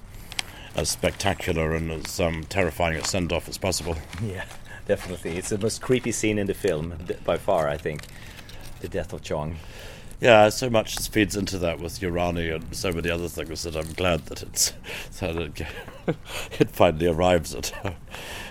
as 0.75 0.89
spectacular 0.89 1.75
and 1.75 1.91
as 1.91 2.19
um, 2.19 2.45
terrifying 2.45 2.97
a 2.97 3.05
send 3.05 3.31
off 3.31 3.47
as 3.47 3.59
possible. 3.59 3.95
Yeah 4.23 4.45
definitely. 4.87 5.37
It's 5.37 5.49
the 5.49 5.57
most 5.57 5.81
creepy 5.81 6.11
scene 6.11 6.39
in 6.39 6.47
the 6.47 6.53
film 6.53 6.95
by 7.25 7.37
far, 7.37 7.67
I 7.67 7.77
think. 7.77 8.03
The 8.79 8.87
death 8.87 9.13
of 9.13 9.21
Chong. 9.21 9.57
Yeah, 10.19 10.49
so 10.49 10.67
much 10.67 10.97
feeds 11.09 11.35
into 11.35 11.59
that 11.59 11.79
with 11.79 11.99
Urani 11.99 12.55
and 12.55 12.75
so 12.75 12.91
many 12.91 13.09
other 13.11 13.27
things 13.27 13.61
that 13.63 13.75
I'm 13.75 13.93
glad 13.93 14.25
that 14.25 14.41
it's 14.41 14.73
that 15.19 15.35
it, 15.35 15.61
it 16.59 16.69
finally 16.71 17.05
arrives 17.05 17.53
at 17.53 17.71
a, 17.85 17.95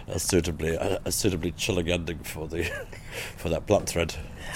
a 0.07 0.19
suitably 0.21 0.75
a, 0.75 1.01
a, 1.05 1.11
suitably 1.11 1.51
chilling 1.51 1.89
ending 1.89 2.19
for 2.21 2.47
the 2.47 2.65
for 3.37 3.49
that 3.49 3.67
plot 3.67 3.87
thread. 3.87 4.15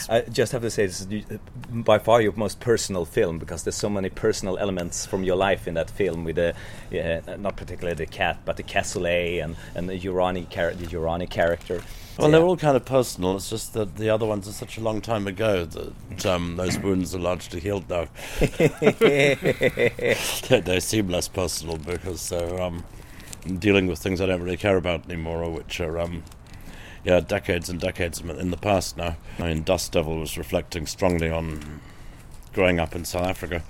I 0.08 0.22
just 0.22 0.52
have 0.52 0.62
to 0.62 0.70
say, 0.70 0.86
this 0.86 1.00
is 1.00 1.38
by 1.70 1.98
far 1.98 2.20
your 2.20 2.32
most 2.32 2.60
personal 2.60 3.04
film 3.04 3.38
because 3.38 3.64
there's 3.64 3.76
so 3.76 3.88
many 3.88 4.10
personal 4.10 4.58
elements 4.58 5.06
from 5.06 5.24
your 5.24 5.36
life 5.36 5.68
in 5.68 5.74
that 5.74 5.90
film. 5.90 6.24
With 6.24 6.36
the, 6.36 6.54
yeah, 6.90 7.20
not 7.38 7.56
particularly 7.56 7.96
the 7.96 8.06
cat, 8.06 8.38
but 8.44 8.56
the 8.56 8.62
cassoulet 8.62 9.42
and 9.42 9.56
and 9.74 9.88
the 9.88 9.98
Urani 9.98 10.48
char- 10.48 10.74
the 10.74 10.86
Urani 10.86 11.28
character. 11.28 11.82
Well, 12.18 12.28
yeah. 12.28 12.38
they're 12.38 12.46
all 12.46 12.56
kind 12.56 12.76
of 12.76 12.84
personal. 12.84 13.36
It's 13.36 13.48
just 13.48 13.72
that 13.74 13.96
the 13.96 14.10
other 14.10 14.26
ones 14.26 14.46
are 14.46 14.52
such 14.52 14.76
a 14.76 14.80
long 14.80 15.00
time 15.00 15.26
ago 15.26 15.64
that 15.64 16.26
um, 16.26 16.56
those 16.56 16.78
wounds 16.78 17.14
are 17.14 17.18
largely 17.18 17.60
healed 17.60 17.88
now. 17.88 18.08
they, 18.40 19.36
they, 20.64 20.80
seem 20.80 21.08
less 21.08 21.28
personal 21.28 21.78
because 21.78 22.28
they're 22.28 22.60
um, 22.60 22.84
dealing 23.58 23.86
with 23.86 24.00
things 24.00 24.20
I 24.20 24.26
don't 24.26 24.42
really 24.42 24.56
care 24.56 24.76
about 24.76 25.06
anymore, 25.06 25.44
or 25.44 25.50
which 25.50 25.80
are 25.80 25.98
um, 25.98 26.22
yeah, 27.04 27.20
decades 27.20 27.68
and 27.68 27.80
decades 27.80 28.20
in 28.20 28.50
the 28.50 28.56
past 28.56 28.96
now. 28.96 29.16
I 29.38 29.42
mean, 29.44 29.62
Dust 29.62 29.92
Devil 29.92 30.18
was 30.18 30.36
reflecting 30.36 30.86
strongly 30.86 31.30
on 31.30 31.80
growing 32.52 32.80
up 32.80 32.94
in 32.94 33.04
South 33.04 33.26
Africa 33.26 33.62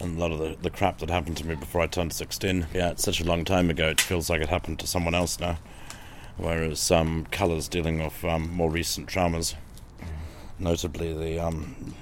and 0.00 0.16
a 0.16 0.20
lot 0.20 0.32
of 0.32 0.38
the, 0.38 0.56
the 0.62 0.70
crap 0.70 0.98
that 0.98 1.10
happened 1.10 1.36
to 1.38 1.46
me 1.46 1.54
before 1.54 1.80
I 1.80 1.86
turned 1.86 2.12
16. 2.12 2.68
Yeah, 2.72 2.90
it's 2.90 3.02
such 3.02 3.20
a 3.20 3.24
long 3.24 3.44
time 3.44 3.70
ago, 3.70 3.88
it 3.88 4.00
feels 4.00 4.30
like 4.30 4.40
it 4.40 4.48
happened 4.48 4.78
to 4.80 4.86
someone 4.86 5.14
else 5.14 5.40
now. 5.40 5.58
Whereas 6.36 6.90
um, 6.90 7.26
Colours 7.30 7.66
dealing 7.68 8.02
with 8.02 8.24
um, 8.24 8.52
more 8.52 8.70
recent 8.70 9.08
traumas, 9.08 9.54
notably 10.58 11.12
the 11.12 11.40
um, 11.40 11.94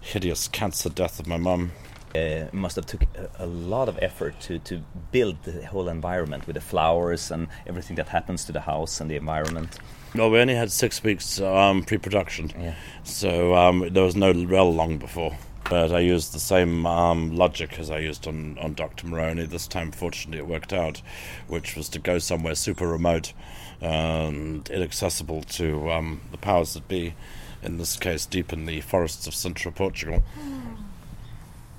hideous 0.00 0.46
cancer 0.48 0.88
death 0.88 1.18
of 1.18 1.26
my 1.26 1.36
mum. 1.36 1.72
Uh, 2.14 2.46
must 2.52 2.76
have 2.76 2.86
took 2.86 3.02
a, 3.02 3.28
a, 3.40 3.46
lot 3.46 3.88
of 3.88 3.98
effort 4.00 4.38
to, 4.38 4.60
to 4.60 4.80
build 5.10 5.42
the 5.42 5.66
whole 5.66 5.88
environment 5.88 6.46
with 6.46 6.54
the 6.54 6.60
flowers 6.60 7.32
and 7.32 7.48
everything 7.66 7.96
that 7.96 8.06
happens 8.10 8.44
to 8.44 8.52
the 8.52 8.60
house 8.60 9.00
and 9.00 9.10
the 9.10 9.16
environment. 9.16 9.80
No, 10.16 10.28
we 10.28 10.38
only 10.38 10.54
had 10.54 10.70
six 10.70 11.02
weeks 11.02 11.40
um, 11.40 11.82
pre-production, 11.82 12.52
yeah. 12.56 12.74
so 13.02 13.54
um, 13.56 13.88
there 13.90 14.04
was 14.04 14.14
no 14.14 14.30
real 14.30 14.72
long 14.72 14.96
before. 14.96 15.36
But 15.68 15.90
I 15.90 16.00
used 16.00 16.32
the 16.32 16.38
same 16.38 16.86
um, 16.86 17.34
logic 17.34 17.80
as 17.80 17.90
I 17.90 17.98
used 17.98 18.28
on, 18.28 18.56
on 18.58 18.74
Dr. 18.74 19.08
Moreau. 19.08 19.34
This 19.34 19.66
time, 19.66 19.90
fortunately, 19.90 20.38
it 20.38 20.46
worked 20.46 20.72
out, 20.72 21.02
which 21.48 21.74
was 21.74 21.88
to 21.90 21.98
go 21.98 22.18
somewhere 22.18 22.54
super 22.54 22.86
remote 22.86 23.32
and 23.80 24.68
inaccessible 24.68 25.42
to 25.42 25.90
um, 25.90 26.20
the 26.30 26.38
powers 26.38 26.74
that 26.74 26.86
be. 26.86 27.14
In 27.62 27.78
this 27.78 27.96
case, 27.96 28.26
deep 28.26 28.52
in 28.52 28.66
the 28.66 28.82
forests 28.82 29.26
of 29.26 29.34
central 29.34 29.72
Portugal. 29.72 30.22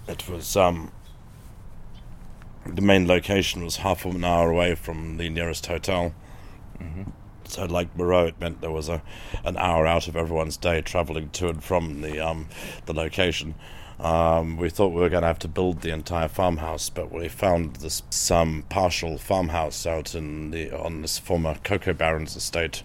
It 0.08 0.28
was 0.28 0.58
um, 0.58 0.92
the 2.66 2.82
main 2.82 3.08
location 3.08 3.64
was 3.64 3.78
half 3.78 4.04
an 4.04 4.24
hour 4.26 4.50
away 4.50 4.74
from 4.76 5.18
the 5.18 5.30
nearest 5.30 5.68
hotel. 5.68 6.14
Mm-hmm. 6.82 7.12
So, 7.48 7.66
like 7.66 7.96
Moreau, 7.96 8.26
it 8.28 8.40
meant 8.40 8.62
there 8.62 8.72
was 8.72 8.90
a 8.90 9.02
an 9.44 9.58
hour 9.58 9.86
out 9.86 10.08
of 10.08 10.16
everyone's 10.16 10.58
day 10.58 10.82
travelling 10.82 11.30
to 11.32 11.50
and 11.50 11.64
from 11.64 12.02
the 12.02 12.20
um, 12.20 12.48
the 12.86 12.94
location. 12.94 13.56
Um, 14.00 14.58
we 14.58 14.70
thought 14.70 14.90
we 14.90 15.00
were 15.00 15.10
going 15.10 15.22
to 15.22 15.28
have 15.28 15.40
to 15.40 15.48
build 15.48 15.82
the 15.82 15.92
entire 15.92 16.28
farmhouse, 16.28 16.90
but 16.90 17.14
we 17.14 17.30
found 17.30 17.78
this 17.78 18.04
some 18.10 18.64
partial 18.68 19.18
farmhouse 19.18 19.86
out 19.86 20.14
in 20.16 20.52
the 20.52 20.72
on 20.72 21.02
this 21.02 21.18
former 21.18 21.56
cocoa 21.64 21.94
baron's 21.94 22.36
estate 22.36 22.84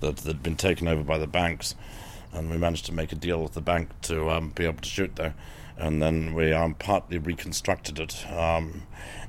that 0.00 0.20
had 0.20 0.42
been 0.42 0.56
taken 0.56 0.86
over 0.86 1.02
by 1.02 1.18
the 1.18 1.26
banks, 1.26 1.74
and 2.32 2.50
we 2.50 2.56
managed 2.56 2.86
to 2.86 2.92
make 2.92 3.10
a 3.10 3.16
deal 3.16 3.42
with 3.42 3.54
the 3.54 3.60
bank 3.60 3.88
to 4.02 4.30
um, 4.30 4.50
be 4.50 4.64
able 4.64 4.80
to 4.80 4.88
shoot 4.88 5.16
there. 5.16 5.34
And 5.76 6.00
then 6.00 6.34
we 6.34 6.52
um, 6.52 6.74
partly 6.74 7.18
reconstructed 7.18 7.98
it. 7.98 8.26
Um, 8.30 8.84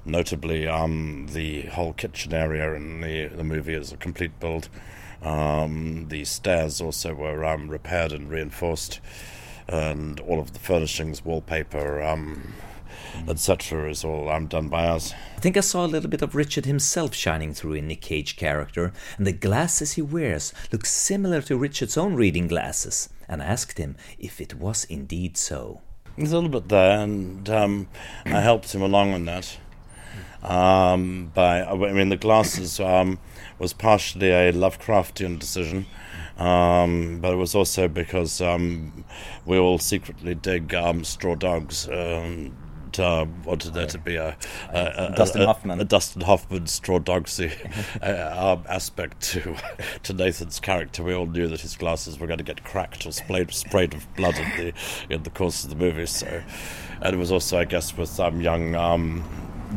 notably, 0.05 0.67
um, 0.67 1.27
the 1.31 1.63
whole 1.63 1.93
kitchen 1.93 2.33
area 2.33 2.73
in 2.75 3.01
the 3.01 3.27
the 3.27 3.43
movie 3.43 3.73
is 3.73 3.91
a 3.91 3.97
complete 3.97 4.39
build. 4.39 4.69
Um, 5.21 6.07
the 6.09 6.23
stairs 6.25 6.81
also 6.81 7.13
were 7.15 7.43
um, 7.43 7.69
repaired 7.69 8.11
and 8.11 8.29
reinforced 8.29 8.99
and 9.67 10.19
all 10.19 10.39
of 10.39 10.53
the 10.53 10.59
furnishings, 10.59 11.25
wallpaper, 11.25 12.01
um, 12.01 12.53
etc., 13.27 13.89
is 13.89 14.03
all 14.03 14.29
um, 14.29 14.47
done 14.47 14.69
by 14.69 14.85
us. 14.85 15.13
I 15.35 15.39
think 15.39 15.57
I 15.57 15.61
saw 15.61 15.85
a 15.85 15.87
little 15.87 16.09
bit 16.09 16.21
of 16.21 16.35
Richard 16.35 16.65
himself 16.65 17.13
shining 17.13 17.53
through 17.53 17.73
in 17.73 17.87
Nick 17.87 18.01
Cage 18.01 18.35
character, 18.35 18.93
and 19.17 19.25
the 19.25 19.33
glasses 19.33 19.93
he 19.93 20.01
wears 20.01 20.53
look 20.71 20.85
similar 20.85 21.41
to 21.43 21.57
Richard's 21.57 21.97
own 21.97 22.15
reading 22.15 22.47
glasses, 22.47 23.09
and 23.27 23.41
I 23.41 23.45
asked 23.45 23.77
him 23.77 23.95
if 24.19 24.39
it 24.39 24.55
was 24.55 24.85
indeed 24.85 25.37
so. 25.37 25.81
He's 26.17 26.31
a 26.31 26.35
little 26.35 26.49
bit 26.49 26.69
there, 26.69 26.99
and 26.99 27.49
um, 27.49 27.87
I 28.25 28.39
helped 28.39 28.73
him 28.73 28.81
along 28.81 29.13
on 29.13 29.25
that. 29.25 29.57
Um, 30.41 31.31
by 31.33 31.63
I 31.63 31.75
mean, 31.75 32.09
the 32.09 32.17
glasses 32.17 32.79
um, 32.79 33.19
was 33.59 33.73
partially 33.73 34.29
a 34.29 34.53
Lovecraftian 34.53 35.39
decision. 35.39 35.87
Um, 36.37 37.19
but 37.21 37.33
it 37.33 37.37
was 37.37 37.55
also 37.55 37.87
because 37.87 38.41
um, 38.41 39.05
we 39.45 39.57
all 39.57 39.77
secretly 39.77 40.35
dig 40.35 40.73
um, 40.73 41.03
straw 41.03 41.35
dogs. 41.35 41.87
Uh, 42.99 43.25
wanted 43.43 43.73
there 43.73 43.87
to 43.87 43.97
be 43.97 44.15
a, 44.15 44.37
a, 44.69 45.09
a 45.11 45.13
Dustin 45.15 45.41
Hoffman, 45.41 45.79
a, 45.79 45.83
Dustin 45.83 46.21
Hoffman 46.21 46.67
straw 46.67 46.99
dogsy 46.99 47.51
uh, 48.01 48.57
aspect 48.69 49.21
to 49.21 49.55
to 50.03 50.13
Nathan's 50.13 50.59
character. 50.59 51.03
We 51.03 51.13
all 51.13 51.25
knew 51.25 51.47
that 51.47 51.61
his 51.61 51.75
glasses 51.75 52.19
were 52.19 52.27
going 52.27 52.39
to 52.39 52.43
get 52.43 52.63
cracked 52.63 53.05
or 53.05 53.11
sprayed, 53.11 53.53
sprayed 53.53 53.93
with 53.93 54.15
blood 54.15 54.37
in 54.37 54.49
the 54.57 54.73
in 55.09 55.23
the 55.23 55.29
course 55.29 55.63
of 55.63 55.69
the 55.69 55.75
movie. 55.75 56.05
So, 56.05 56.43
and 57.01 57.15
it 57.15 57.17
was 57.17 57.31
also, 57.31 57.59
I 57.59 57.65
guess, 57.65 57.97
with 57.97 58.19
um, 58.19 58.41
young 58.41 58.75
um, 58.75 59.23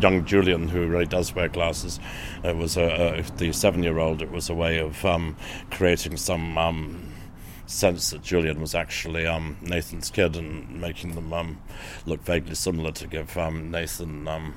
young 0.01 0.25
Julian, 0.25 0.69
who 0.69 0.87
really 0.87 1.07
does 1.07 1.35
wear 1.35 1.49
glasses. 1.49 1.99
It 2.45 2.57
was 2.57 2.77
a, 2.77 3.19
a 3.19 3.23
the 3.37 3.53
seven-year-old. 3.53 4.23
It 4.23 4.31
was 4.31 4.49
a 4.49 4.55
way 4.55 4.79
of 4.79 5.05
um, 5.05 5.37
creating 5.71 6.17
some 6.17 6.57
um, 6.59 7.08
sense 7.69 8.11
that 8.11 8.23
Julian 8.23 8.61
was 8.61 8.75
actually 8.75 9.27
um, 9.27 9.57
Nathan's 9.61 10.11
kid 10.11 10.37
and 10.37 10.81
making 10.81 11.15
them 11.15 11.33
um, 11.33 11.61
look 12.07 12.23
vaguely 12.25 12.55
similar 12.55 12.93
to 12.93 13.07
give 13.07 13.37
um, 13.37 13.71
Nathan 13.71 14.27
um, 14.27 14.55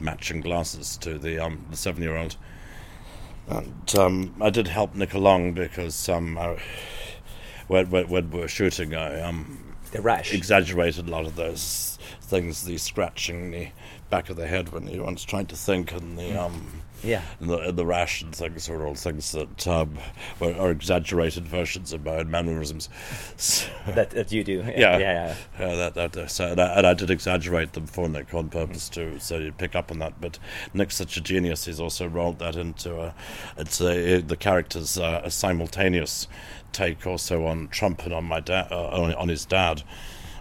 matching 0.00 0.40
glasses 0.40 0.96
to 0.98 1.18
the, 1.18 1.36
the 1.70 1.76
seven-year-old. 1.76 2.36
And 3.48 4.32
I 4.40 4.50
did 4.50 4.68
help 4.68 4.94
Nick 4.94 5.12
along 5.12 5.52
because 5.52 6.08
I, 6.08 6.58
when, 7.68 7.90
when, 7.90 8.08
when, 8.08 8.30
we 8.30 8.40
were 8.40 8.48
shooting, 8.48 8.94
I 8.94 9.32
exaggerated 10.32 11.06
a 11.06 11.10
lot 11.10 11.26
of 11.26 11.36
those 11.36 11.98
things, 12.22 12.64
the 12.64 12.78
scratching, 12.78 13.50
the 13.50 13.68
back 14.08 14.30
of 14.30 14.36
the 14.36 14.46
head 14.46 14.70
when 14.70 14.86
he 14.86 14.98
one's 14.98 15.24
trying 15.24 15.46
to 15.46 15.56
think, 15.56 15.92
and 15.92 16.18
the 16.18 16.40
um, 16.40 16.82
yeah, 17.04 17.22
and 17.40 17.50
the, 17.50 17.58
and 17.58 17.78
the 17.78 17.86
rash 17.86 18.22
and 18.22 18.34
things 18.34 18.68
are 18.68 18.86
all 18.86 18.94
things 18.94 19.32
that 19.32 19.68
um, 19.68 19.98
are 20.40 20.70
exaggerated 20.70 21.46
versions 21.46 21.92
of 21.92 22.04
my 22.04 22.16
own 22.16 22.30
mannerisms. 22.30 22.88
So, 23.36 23.68
that, 23.88 24.10
that 24.10 24.32
you 24.32 24.42
do, 24.42 24.64
yeah, 24.66 24.72
yeah, 24.76 24.98
yeah. 24.98 25.34
yeah 25.58 25.76
that, 25.76 25.94
that, 25.94 26.16
uh, 26.16 26.26
so, 26.26 26.52
and 26.52 26.60
I, 26.60 26.78
and, 26.78 26.86
I, 26.86 26.94
did 26.94 27.10
exaggerate 27.10 27.74
them 27.74 27.86
for 27.86 28.08
Nick 28.08 28.32
on 28.34 28.48
purpose 28.48 28.88
too, 28.88 29.18
so 29.18 29.38
you'd 29.38 29.58
pick 29.58 29.74
up 29.74 29.90
on 29.90 29.98
that. 29.98 30.20
But 30.20 30.38
Nick's 30.72 30.96
such 30.96 31.16
a 31.16 31.20
genius; 31.20 31.66
he's 31.66 31.80
also 31.80 32.08
rolled 32.08 32.38
that 32.38 32.56
into 32.56 33.00
a, 33.00 33.14
it's 33.56 33.80
a, 33.80 34.20
the 34.20 34.36
character's 34.36 34.98
uh, 34.98 35.20
a 35.24 35.30
simultaneous 35.30 36.26
take 36.72 37.06
also 37.06 37.46
on 37.46 37.68
Trump 37.68 38.04
and 38.04 38.12
on 38.12 38.24
my 38.24 38.40
dad, 38.40 38.68
uh, 38.70 38.88
on, 38.88 39.14
on 39.14 39.28
his 39.28 39.44
dad 39.44 39.82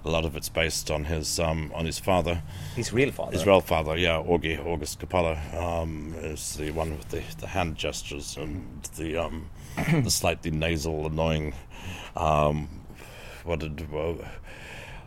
a 0.06 0.10
lot 0.10 0.26
of 0.26 0.36
it's 0.36 0.50
based 0.50 0.92
on 0.92 1.06
his 1.06 1.40
um, 1.40 1.72
on 1.74 1.86
his 1.86 2.00
father. 2.00 2.44
His 2.76 2.92
real 2.92 3.12
father. 3.12 3.32
His 3.32 3.46
real 3.46 3.62
father, 3.62 3.98
yeah, 3.98 4.22
Augie 4.22 4.64
August 4.66 5.00
Coppola 5.00 5.54
um, 5.54 6.14
is 6.18 6.56
the 6.56 6.72
one 6.72 6.92
with 6.98 7.10
the, 7.10 7.22
the 7.40 7.48
hand 7.48 7.78
gestures 7.78 8.38
and 8.38 8.84
the 8.98 9.18
um, 9.18 9.50
the 9.76 10.10
slightly 10.12 10.52
nasal, 10.52 11.06
annoying. 11.06 11.54
Um, 12.16 12.68
what 13.44 13.60
did 13.60 13.92
well, 13.92 14.18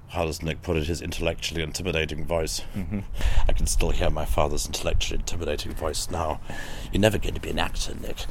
how 0.08 0.24
does 0.24 0.42
Nick 0.42 0.62
put 0.62 0.76
it, 0.76 0.86
his 0.86 1.02
intellectually 1.02 1.62
intimidating 1.62 2.24
voice. 2.24 2.62
Mm-hmm. 2.74 3.00
I 3.48 3.52
can 3.52 3.66
still 3.66 3.90
hear 3.90 4.08
my 4.08 4.24
father's 4.24 4.66
intellectually 4.66 5.18
intimidating 5.18 5.72
voice 5.72 6.10
now. 6.10 6.40
You're 6.92 7.00
never 7.00 7.18
going 7.18 7.34
to 7.34 7.40
be 7.40 7.50
an 7.50 7.58
actor, 7.58 7.94
Nick, 8.00 8.26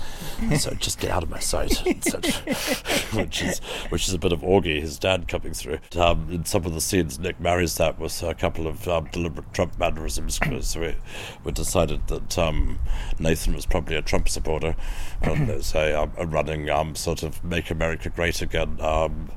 so 0.60 0.72
just 0.76 1.00
get 1.00 1.12
out 1.12 1.24
of 1.24 1.30
my 1.30 1.40
sight. 1.40 1.74
which 3.14 3.42
is 3.42 3.60
which 3.90 4.08
is 4.08 4.14
a 4.14 4.18
bit 4.18 4.32
of 4.32 4.42
Augie, 4.42 4.82
his 4.82 4.98
dad, 5.00 5.28
coming 5.28 5.54
through. 5.54 5.80
Um, 5.98 6.28
in 6.32 6.46
some 6.46 6.66
of 6.66 6.74
the 6.74 6.82
scenes, 6.82 7.20
Nick 7.20 7.40
marries 7.40 7.76
that 7.78 8.00
with 8.00 8.22
a 8.24 8.34
couple 8.34 8.68
of 8.68 8.88
um, 8.88 9.08
deliberate 9.12 9.54
Trump 9.54 9.78
mannerisms 9.80 10.40
because 10.40 10.76
we, 10.76 10.96
we 11.44 11.52
decided 11.52 12.08
that 12.08 12.38
um, 12.38 12.80
Nathan 13.20 13.54
was 13.54 13.66
probably 13.66 13.96
a 13.96 14.02
Trump 14.02 14.30
supporter. 14.30 14.76
And 15.22 15.48
there's 15.48 15.74
a, 15.74 16.02
um, 16.02 16.12
a 16.18 16.26
running 16.26 16.70
um, 16.70 16.96
sort 16.96 17.24
of 17.24 17.44
"Make 17.44 17.72
America 17.72 18.10
Great 18.10 18.42
Again" 18.42 18.78
um, 18.82 19.32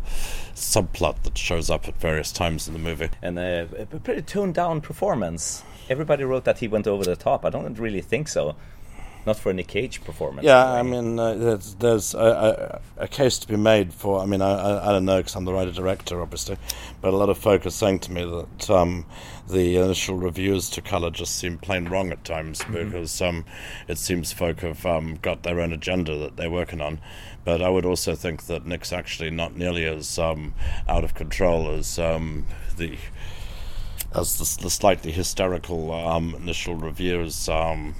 subplot 0.55 1.23
that 1.23 1.39
shows 1.39 1.71
up 1.71 1.89
at 1.89 2.01
various 2.01 2.33
times 2.33 2.67
in 2.67 2.75
the 2.75 2.81
movie. 2.81 3.11
And 3.23 3.39
uh, 3.39 3.67
a 3.79 3.87
pretty 3.87 4.23
toned 4.23 4.55
down 4.55 4.81
performance. 4.81 5.63
Everybody 5.89 6.25
wrote 6.25 6.45
that 6.45 6.59
he 6.59 6.69
went 6.69 6.87
over 6.87 7.05
the 7.05 7.17
top. 7.17 7.45
I 7.45 7.51
don't 7.51 7.79
really 7.79 8.03
think 8.03 8.29
so. 8.29 8.57
Not 9.29 9.37
for 9.39 9.51
a 9.51 9.55
Nick 9.55 9.69
Cage 9.69 10.03
performance. 10.03 10.45
Yeah, 10.45 10.65
I 10.65 10.83
mean, 10.83 11.19
uh, 11.19 11.35
there's, 11.35 11.75
there's 11.75 12.15
a, 12.15 12.81
a, 12.99 13.05
a, 13.05 13.09
case 13.09 13.39
to 13.39 13.47
be 13.47 13.57
made 13.57 13.93
for. 13.93 14.21
I 14.21 14.27
mean, 14.27 14.41
I, 14.43 14.53
I, 14.53 14.89
I 14.89 14.93
don't 14.93 15.05
know 15.05 15.19
because 15.19 15.37
I'm 15.37 15.45
the 15.45 15.53
writer 15.53 15.71
director, 15.71 16.21
obviously, 16.21 16.57
but 17.01 17.13
a 17.13 17.17
lot 17.17 17.29
of 17.29 17.39
folk 17.39 17.67
are 17.67 17.71
saying 17.71 18.01
to 18.01 18.13
me 18.13 18.25
that 18.25 18.71
um, 18.71 19.05
the 19.49 19.77
initial 19.77 20.17
reviews 20.17 20.71
to 20.71 20.81
colour 20.81 21.11
just 21.11 21.37
seem 21.37 21.59
plain 21.59 21.85
wrong 21.85 22.11
at 22.11 22.25
times 22.25 22.61
mm-hmm. 22.61 22.91
because 22.91 23.21
um, 23.23 23.45
it 23.87 23.99
seems 23.99 24.33
folk 24.33 24.61
have 24.61 24.85
um, 24.85 25.19
got 25.21 25.43
their 25.43 25.61
own 25.61 25.73
agenda 25.73 26.17
that 26.17 26.37
they're 26.37 26.51
working 26.51 26.81
on. 26.81 26.99
But 27.45 27.63
I 27.63 27.69
would 27.69 27.85
also 27.85 28.15
think 28.15 28.47
that 28.47 28.67
Nick's 28.67 28.93
actually 28.93 29.31
not 29.31 29.57
nearly 29.57 29.85
as 29.85 30.19
um, 30.19 30.55
out 30.89 31.05
of 31.05 31.15
control 31.15 31.71
as 31.71 31.99
um, 31.99 32.47
the 32.77 32.97
as 34.15 34.39
the, 34.39 34.63
the 34.63 34.71
slightly 34.71 35.13
hysterical 35.13 35.93
um, 35.93 36.35
initial 36.35 36.75
reviews 36.75 37.47
um, 37.51 37.95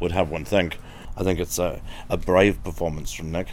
would 0.00 0.12
have 0.12 0.30
one 0.30 0.44
think. 0.44 0.78
I 1.16 1.24
think 1.24 1.40
it's 1.40 1.58
a, 1.58 1.80
a 2.08 2.16
brave 2.16 2.62
performance 2.62 3.12
from 3.12 3.32
Nick. 3.32 3.48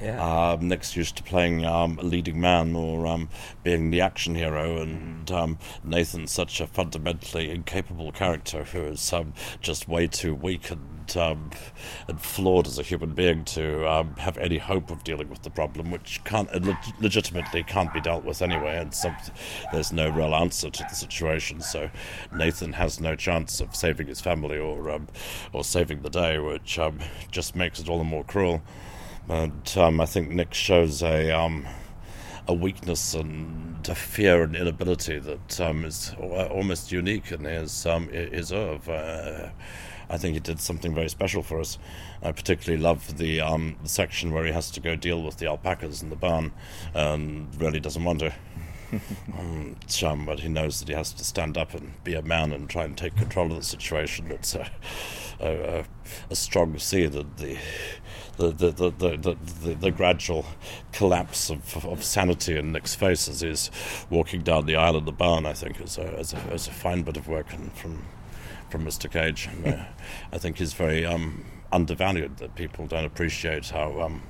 Yeah. 0.00 0.52
Um, 0.52 0.68
Nick's 0.68 0.96
used 0.96 1.16
to 1.16 1.22
playing 1.22 1.66
um, 1.66 1.98
a 1.98 2.02
leading 2.02 2.40
man 2.40 2.74
or 2.74 3.06
um, 3.06 3.28
being 3.62 3.90
the 3.90 4.00
action 4.00 4.34
hero, 4.34 4.80
and 4.80 5.30
um, 5.30 5.58
Nathan's 5.84 6.30
such 6.30 6.60
a 6.60 6.66
fundamentally 6.66 7.50
incapable 7.50 8.10
character 8.12 8.64
who 8.64 8.82
is 8.84 9.12
um, 9.12 9.34
just 9.60 9.88
way 9.88 10.06
too 10.06 10.34
weak 10.34 10.70
and, 10.70 10.99
um, 11.16 11.50
and 12.08 12.20
flawed 12.20 12.66
as 12.66 12.78
a 12.78 12.82
human 12.82 13.14
being 13.14 13.44
to 13.46 13.82
have 14.18 14.38
any 14.38 14.58
hope 14.58 14.90
of 14.90 15.04
dealing 15.04 15.28
with 15.28 15.42
the 15.42 15.50
problem, 15.50 15.90
which 15.90 16.22
can't 16.24 16.52
leg- 16.64 16.76
legitimately 17.00 17.62
can't 17.64 17.92
be 17.92 18.00
dealt 18.00 18.24
with 18.24 18.42
anyway, 18.42 18.76
and 18.76 18.94
so 18.94 19.14
there's 19.72 19.92
no 19.92 20.08
real 20.08 20.34
answer 20.34 20.70
to 20.70 20.82
the 20.82 20.94
situation. 20.94 21.60
So 21.60 21.90
Nathan 22.34 22.72
has 22.74 23.00
no 23.00 23.16
chance 23.16 23.60
of 23.60 23.74
saving 23.74 24.08
his 24.08 24.20
family 24.20 24.58
or 24.58 25.00
or 25.52 25.64
saving 25.64 26.02
the 26.02 26.10
day, 26.10 26.38
which 26.38 26.78
just 27.30 27.56
makes 27.56 27.80
it 27.80 27.88
all 27.88 27.98
the 27.98 28.04
more 28.04 28.24
cruel. 28.24 28.62
But 29.26 29.76
um, 29.76 30.00
I 30.00 30.06
think 30.06 30.30
Nick 30.30 30.54
shows 30.54 31.02
a 31.02 31.30
um, 31.30 31.66
a 32.48 32.54
weakness 32.54 33.14
and 33.14 33.88
a 33.88 33.94
fear 33.94 34.42
and 34.42 34.56
inability 34.56 35.18
that 35.18 35.60
um, 35.60 35.84
is 35.84 36.14
almost 36.18 36.90
unique 36.90 37.30
in 37.30 37.44
his 37.44 37.86
um, 37.86 38.08
his 38.08 38.52
oeuvre. 38.52 38.92
Uh, 38.92 39.50
I 40.10 40.18
think 40.18 40.34
he 40.34 40.40
did 40.40 40.60
something 40.60 40.94
very 40.94 41.08
special 41.08 41.42
for 41.42 41.60
us. 41.60 41.78
I 42.22 42.32
particularly 42.32 42.82
love 42.82 43.16
the, 43.16 43.40
um, 43.40 43.76
the 43.82 43.88
section 43.88 44.32
where 44.32 44.44
he 44.44 44.52
has 44.52 44.70
to 44.72 44.80
go 44.80 44.96
deal 44.96 45.22
with 45.22 45.36
the 45.36 45.46
alpacas 45.46 46.02
in 46.02 46.10
the 46.10 46.16
barn 46.16 46.52
and 46.94 47.48
really 47.60 47.80
doesn't 47.80 48.04
want 48.04 48.18
to. 48.20 48.32
um, 49.38 49.76
chum, 49.86 50.26
but 50.26 50.40
he 50.40 50.48
knows 50.48 50.80
that 50.80 50.88
he 50.88 50.94
has 50.94 51.12
to 51.12 51.24
stand 51.24 51.56
up 51.56 51.74
and 51.74 51.92
be 52.02 52.14
a 52.14 52.22
man 52.22 52.52
and 52.52 52.68
try 52.68 52.82
and 52.84 52.98
take 52.98 53.16
control 53.16 53.52
of 53.52 53.58
the 53.58 53.62
situation. 53.64 54.32
It's 54.32 54.56
a, 54.56 54.68
a, 55.38 55.84
a 56.28 56.34
strong 56.34 56.76
see 56.78 57.06
that 57.06 57.36
the 57.36 57.56
the 58.36 58.50
the, 58.50 58.70
the, 58.70 58.90
the, 58.90 59.36
the, 59.62 59.74
the 59.74 59.90
gradual 59.90 60.44
collapse 60.92 61.50
of, 61.50 61.84
of 61.86 62.02
sanity 62.02 62.56
in 62.56 62.72
Nick's 62.72 62.94
face 62.94 63.28
as 63.28 63.42
he's 63.42 63.70
walking 64.08 64.42
down 64.42 64.66
the 64.66 64.76
aisle 64.76 64.96
of 64.96 65.04
the 65.04 65.12
barn. 65.12 65.46
I 65.46 65.52
think 65.52 65.80
is 65.80 65.98
a, 65.98 66.18
is 66.18 66.32
a, 66.32 66.52
is 66.52 66.66
a 66.66 66.72
fine 66.72 67.02
bit 67.02 67.16
of 67.16 67.28
work 67.28 67.50
from 67.74 68.02
from 68.70 68.84
Mr. 68.84 69.10
Cage. 69.10 69.48
And, 69.52 69.66
uh, 69.66 69.84
I 70.32 70.38
think 70.38 70.58
he's 70.58 70.72
very 70.72 71.04
um, 71.04 71.44
undervalued. 71.72 72.38
That 72.38 72.54
people 72.54 72.86
don't 72.86 73.04
appreciate 73.04 73.68
how. 73.70 74.00
Um, 74.00 74.22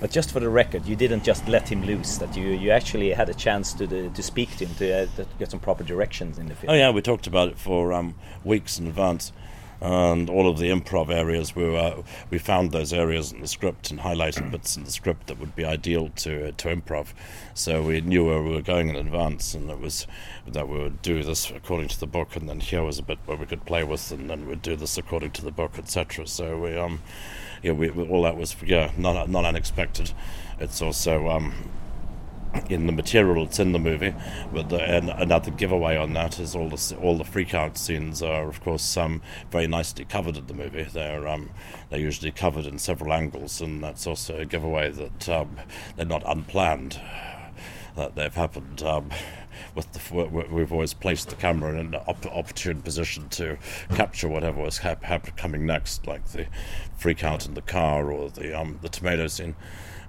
but 0.00 0.10
just 0.10 0.32
for 0.32 0.40
the 0.40 0.48
record, 0.48 0.86
you 0.86 0.96
didn't 0.96 1.24
just 1.24 1.48
let 1.48 1.68
him 1.68 1.84
loose. 1.84 2.18
That 2.18 2.36
you, 2.36 2.48
you 2.48 2.70
actually 2.70 3.10
had 3.10 3.28
a 3.28 3.34
chance 3.34 3.72
to 3.74 3.86
to 3.86 4.22
speak 4.22 4.56
to 4.58 4.66
him 4.66 4.74
to, 4.76 5.02
uh, 5.02 5.06
to, 5.16 5.26
get 5.38 5.50
some 5.50 5.60
proper 5.60 5.84
directions 5.84 6.38
in 6.38 6.46
the 6.46 6.54
film. 6.54 6.72
Oh 6.72 6.76
yeah, 6.76 6.90
we 6.90 7.02
talked 7.02 7.26
about 7.26 7.48
it 7.48 7.58
for 7.58 7.92
um, 7.92 8.14
weeks 8.44 8.78
in 8.78 8.86
advance 8.86 9.32
and 9.80 10.28
all 10.28 10.48
of 10.48 10.58
the 10.58 10.70
improv 10.70 11.08
areas 11.10 11.54
we 11.54 11.64
were, 11.64 12.02
we 12.30 12.38
found 12.38 12.72
those 12.72 12.92
areas 12.92 13.32
in 13.32 13.40
the 13.40 13.46
script 13.46 13.90
and 13.90 14.00
highlighted 14.00 14.50
bits 14.50 14.76
in 14.76 14.84
the 14.84 14.90
script 14.90 15.28
that 15.28 15.38
would 15.38 15.54
be 15.54 15.64
ideal 15.64 16.10
to 16.16 16.52
to 16.52 16.68
improv. 16.74 17.08
So 17.54 17.82
we 17.82 18.00
knew 18.00 18.26
where 18.26 18.42
we 18.42 18.50
were 18.50 18.62
going 18.62 18.88
in 18.88 18.96
advance, 18.96 19.54
and 19.54 19.70
it 19.70 19.80
was 19.80 20.06
that 20.46 20.68
we 20.68 20.78
would 20.78 21.02
do 21.02 21.22
this 21.22 21.50
according 21.50 21.88
to 21.88 22.00
the 22.00 22.06
book, 22.06 22.34
and 22.36 22.48
then 22.48 22.60
here 22.60 22.82
was 22.82 22.98
a 22.98 23.02
bit 23.02 23.18
where 23.26 23.36
we 23.36 23.46
could 23.46 23.64
play 23.64 23.84
with, 23.84 24.10
and 24.10 24.28
then 24.28 24.46
we'd 24.48 24.62
do 24.62 24.76
this 24.76 24.98
according 24.98 25.30
to 25.32 25.44
the 25.44 25.52
book, 25.52 25.78
etc. 25.78 26.26
So 26.26 26.58
we 26.58 26.76
um, 26.76 27.00
yeah, 27.62 27.72
we, 27.72 27.90
all 27.90 28.22
that 28.22 28.36
was 28.36 28.56
yeah 28.64 28.90
not 28.96 29.28
not 29.28 29.44
unexpected. 29.44 30.12
It's 30.60 30.82
also 30.82 31.28
um, 31.28 31.54
in 32.68 32.86
the 32.86 32.92
material 32.92 33.44
that's 33.44 33.58
in 33.58 33.72
the 33.72 33.78
movie. 33.78 34.14
But 34.52 34.68
the, 34.68 34.80
and 34.80 35.10
another 35.10 35.50
giveaway 35.50 35.96
on 35.96 36.12
that 36.14 36.38
is 36.38 36.54
all 36.54 36.68
the 36.68 36.96
all 37.00 37.16
the 37.16 37.24
freak 37.24 37.54
out 37.54 37.78
scenes 37.78 38.22
are, 38.22 38.48
of 38.48 38.60
course, 38.62 38.96
um, 38.96 39.22
very 39.50 39.66
nicely 39.66 40.04
covered 40.04 40.36
in 40.36 40.46
the 40.46 40.54
movie. 40.54 40.84
They're 40.84 41.26
um, 41.26 41.50
they're 41.90 42.00
usually 42.00 42.30
covered 42.30 42.66
in 42.66 42.78
several 42.78 43.12
angles, 43.12 43.60
and 43.60 43.82
that's 43.82 44.06
also 44.06 44.38
a 44.38 44.44
giveaway 44.44 44.90
that 44.90 45.28
um, 45.28 45.56
they're 45.96 46.06
not 46.06 46.22
unplanned. 46.26 47.00
That 47.96 48.14
they've 48.14 48.34
happened. 48.34 48.82
Um, 48.82 49.10
with 49.74 49.92
the, 49.92 50.46
we've 50.50 50.72
always 50.72 50.94
placed 50.94 51.28
the 51.28 51.36
camera 51.36 51.72
in 51.72 51.78
an 51.78 51.94
op- 51.94 52.26
opportune 52.26 52.80
position 52.80 53.28
to 53.30 53.58
capture 53.94 54.28
whatever 54.28 54.62
was 54.62 54.78
hap- 54.78 55.02
hap- 55.02 55.36
coming 55.36 55.66
next, 55.66 56.06
like 56.06 56.24
the 56.28 56.46
freak 56.96 57.24
out 57.24 57.46
in 57.46 57.54
the 57.54 57.62
car 57.62 58.10
or 58.10 58.30
the 58.30 58.58
um, 58.58 58.78
the 58.82 58.88
tomato 58.88 59.26
scene. 59.26 59.54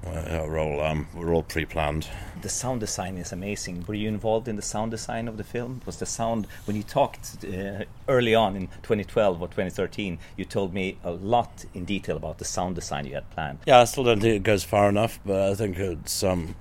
Uh, 0.05 0.45
we're 0.47 0.59
all 0.59 0.81
um, 0.81 1.07
we're 1.13 1.33
all 1.33 1.43
pre-planned. 1.43 2.07
The 2.41 2.49
sound 2.49 2.79
design 2.79 3.17
is 3.17 3.31
amazing. 3.33 3.83
Were 3.87 3.93
you 3.93 4.07
involved 4.07 4.47
in 4.47 4.55
the 4.55 4.61
sound 4.61 4.91
design 4.91 5.27
of 5.27 5.37
the 5.37 5.43
film? 5.43 5.81
Was 5.85 5.97
the 5.97 6.05
sound 6.05 6.47
when 6.65 6.77
you 6.77 6.83
talked 6.83 7.43
uh, 7.43 7.83
early 8.07 8.33
on 8.33 8.55
in 8.55 8.67
2012 8.67 9.41
or 9.41 9.47
2013? 9.47 10.17
You 10.37 10.45
told 10.45 10.73
me 10.73 10.97
a 11.03 11.11
lot 11.11 11.65
in 11.73 11.83
detail 11.83 12.15
about 12.15 12.37
the 12.37 12.45
sound 12.45 12.75
design 12.75 13.05
you 13.05 13.15
had 13.15 13.29
planned. 13.31 13.59
Yeah, 13.65 13.79
I 13.81 13.83
still 13.83 14.05
don't 14.05 14.21
think 14.21 14.35
it 14.35 14.43
goes 14.43 14.63
far 14.63 14.87
enough, 14.87 15.19
but 15.25 15.51
I 15.51 15.55
think 15.55 15.77
it's 15.77 16.23
um, 16.23 16.55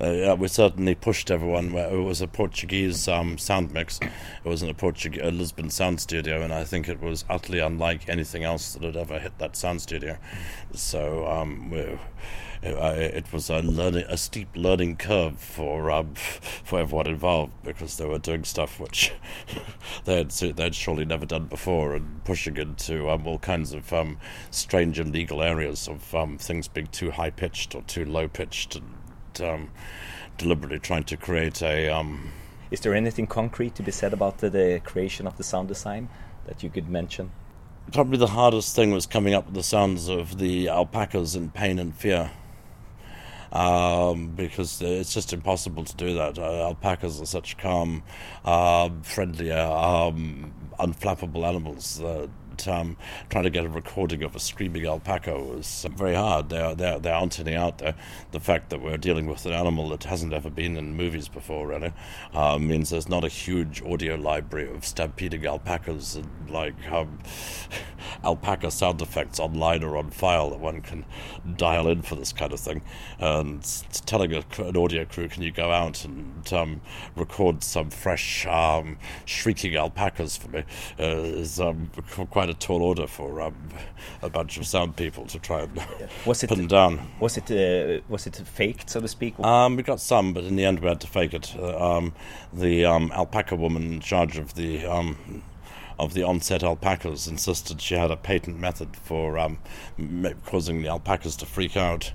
uh, 0.00 0.10
yeah, 0.10 0.34
we 0.34 0.48
certainly 0.48 0.96
pushed 0.96 1.30
everyone. 1.30 1.72
It 1.74 2.02
was 2.02 2.20
a 2.20 2.26
Portuguese 2.26 3.06
um, 3.06 3.38
sound 3.38 3.72
mix. 3.72 4.00
It 4.02 4.48
was 4.48 4.62
in 4.62 4.68
a 4.68 4.74
Portuguese 4.74 5.22
a 5.22 5.30
Lisbon 5.30 5.70
sound 5.70 6.00
studio, 6.00 6.42
and 6.42 6.52
I 6.52 6.64
think 6.64 6.88
it 6.88 7.00
was 7.00 7.24
utterly 7.30 7.60
unlike 7.60 8.08
anything 8.08 8.42
else 8.42 8.72
that 8.72 8.82
had 8.82 8.96
ever 8.96 9.20
hit 9.20 9.38
that 9.38 9.54
sound 9.54 9.80
studio. 9.80 10.18
So 10.72 11.28
um, 11.28 11.70
we 11.70 11.96
it 12.64 13.32
was 13.32 13.50
a 13.50 13.60
learning, 13.60 14.04
a 14.08 14.16
steep 14.16 14.48
learning 14.54 14.96
curve 14.96 15.38
for 15.38 15.90
um, 15.90 16.14
for 16.14 16.80
everyone 16.80 17.06
involved 17.06 17.52
because 17.62 17.96
they 17.96 18.06
were 18.06 18.18
doing 18.18 18.44
stuff 18.44 18.80
which 18.80 19.12
they 20.04 20.16
had 20.16 20.30
they'd 20.30 20.74
surely 20.74 21.04
never 21.04 21.26
done 21.26 21.46
before 21.46 21.94
and 21.94 22.24
pushing 22.24 22.56
into 22.56 23.10
um, 23.10 23.26
all 23.26 23.38
kinds 23.38 23.72
of 23.72 23.92
um, 23.92 24.18
strange 24.50 24.98
and 24.98 25.12
legal 25.12 25.42
areas 25.42 25.88
of 25.88 26.14
um, 26.14 26.38
things 26.38 26.68
being 26.68 26.86
too 26.86 27.10
high 27.10 27.30
pitched 27.30 27.74
or 27.74 27.82
too 27.82 28.04
low 28.04 28.28
pitched 28.28 28.76
and 28.76 29.42
um, 29.42 29.70
deliberately 30.38 30.78
trying 30.78 31.04
to 31.04 31.16
create 31.16 31.62
a. 31.62 31.90
Um, 31.90 32.32
Is 32.70 32.80
there 32.80 32.94
anything 32.94 33.26
concrete 33.26 33.74
to 33.74 33.82
be 33.82 33.92
said 33.92 34.12
about 34.12 34.38
the, 34.38 34.48
the 34.48 34.80
creation 34.84 35.26
of 35.26 35.36
the 35.36 35.44
sound 35.44 35.68
design 35.68 36.08
that 36.46 36.62
you 36.62 36.70
could 36.70 36.88
mention? 36.88 37.30
Probably 37.92 38.16
the 38.16 38.28
hardest 38.28 38.74
thing 38.74 38.92
was 38.92 39.04
coming 39.04 39.34
up 39.34 39.44
with 39.44 39.54
the 39.54 39.62
sounds 39.62 40.08
of 40.08 40.38
the 40.38 40.70
alpacas 40.70 41.36
in 41.36 41.50
pain 41.50 41.78
and 41.78 41.94
fear 41.94 42.30
um, 43.54 44.28
because 44.28 44.82
it's 44.82 45.14
just 45.14 45.32
impossible 45.32 45.84
to 45.84 45.96
do 45.96 46.14
that. 46.14 46.38
Uh, 46.38 46.62
alpacas 46.64 47.20
are 47.20 47.26
such 47.26 47.56
calm, 47.56 48.02
uh, 48.44 48.90
friendly, 49.02 49.52
um, 49.52 50.52
unflappable 50.78 51.44
animals 51.46 52.00
um, 52.68 52.96
trying 53.30 53.44
to 53.44 53.50
get 53.50 53.64
a 53.64 53.68
recording 53.68 54.22
of 54.22 54.36
a 54.36 54.40
screaming 54.40 54.86
alpaca 54.86 55.38
was 55.38 55.86
very 55.96 56.14
hard. 56.14 56.48
There, 56.48 56.74
there, 56.74 56.98
there 56.98 57.14
aren't 57.14 57.38
any 57.40 57.54
out 57.54 57.78
there. 57.78 57.94
The 58.32 58.40
fact 58.40 58.70
that 58.70 58.80
we're 58.80 58.96
dealing 58.96 59.26
with 59.26 59.46
an 59.46 59.52
animal 59.52 59.88
that 59.90 60.04
hasn't 60.04 60.32
ever 60.32 60.50
been 60.50 60.76
in 60.76 60.96
movies 60.96 61.28
before, 61.28 61.66
really, 61.66 61.92
uh, 62.32 62.58
means 62.58 62.90
there's 62.90 63.08
not 63.08 63.24
a 63.24 63.28
huge 63.28 63.82
audio 63.82 64.14
library 64.14 64.70
of 64.70 64.84
stampeding 64.84 65.46
alpacas 65.46 66.16
and 66.16 66.50
like 66.50 66.74
um, 66.90 67.18
alpaca 68.24 68.70
sound 68.70 69.00
effects 69.02 69.40
online 69.40 69.82
or 69.82 69.96
on 69.96 70.10
file 70.10 70.50
that 70.50 70.60
one 70.60 70.80
can 70.80 71.04
dial 71.56 71.88
in 71.88 72.02
for 72.02 72.14
this 72.14 72.32
kind 72.32 72.52
of 72.52 72.60
thing. 72.60 72.82
And 73.18 73.62
telling 74.06 74.32
a, 74.32 74.44
an 74.58 74.76
audio 74.76 75.04
crew, 75.04 75.28
can 75.28 75.42
you 75.42 75.50
go 75.50 75.70
out 75.70 76.04
and 76.04 76.52
um, 76.52 76.80
record 77.16 77.62
some 77.62 77.90
fresh 77.90 78.46
um, 78.46 78.98
shrieking 79.24 79.76
alpacas 79.76 80.36
for 80.36 80.48
me, 80.48 80.64
uh, 80.98 81.04
is 81.04 81.60
um, 81.60 81.90
quite 82.30 82.43
quite 82.44 82.54
a 82.54 82.58
tall 82.58 82.82
order 82.82 83.06
for 83.06 83.40
um, 83.40 83.54
a 84.20 84.28
bunch 84.28 84.58
of 84.58 84.66
sound 84.66 84.96
people 84.96 85.24
to 85.24 85.38
try 85.38 85.62
and 85.62 85.80
was 86.26 86.42
it, 86.42 86.48
put 86.48 86.58
them 86.58 86.66
down. 86.66 87.00
Was 87.18 87.38
it 87.38 87.50
uh, 87.50 88.02
was 88.08 88.26
it 88.26 88.36
faked, 88.36 88.90
so 88.90 89.00
to 89.00 89.08
speak? 89.08 89.38
Um, 89.40 89.76
we 89.76 89.82
got 89.82 89.98
some, 89.98 90.34
but 90.34 90.44
in 90.44 90.56
the 90.56 90.64
end 90.64 90.80
we 90.80 90.88
had 90.88 91.00
to 91.00 91.06
fake 91.06 91.32
it. 91.32 91.54
Uh, 91.58 91.96
um, 91.96 92.12
the 92.52 92.84
um, 92.84 93.10
alpaca 93.12 93.56
woman 93.56 93.94
in 93.94 94.00
charge 94.00 94.36
of 94.36 94.54
the 94.54 94.84
um, 94.84 95.42
of 95.98 96.12
the 96.12 96.22
onset 96.22 96.62
alpacas 96.62 97.26
insisted 97.26 97.80
she 97.80 97.94
had 97.94 98.10
a 98.10 98.16
patent 98.16 98.58
method 98.58 98.94
for 98.94 99.38
um, 99.38 99.58
causing 100.44 100.82
the 100.82 100.88
alpacas 100.88 101.36
to 101.36 101.46
freak 101.46 101.78
out 101.78 102.12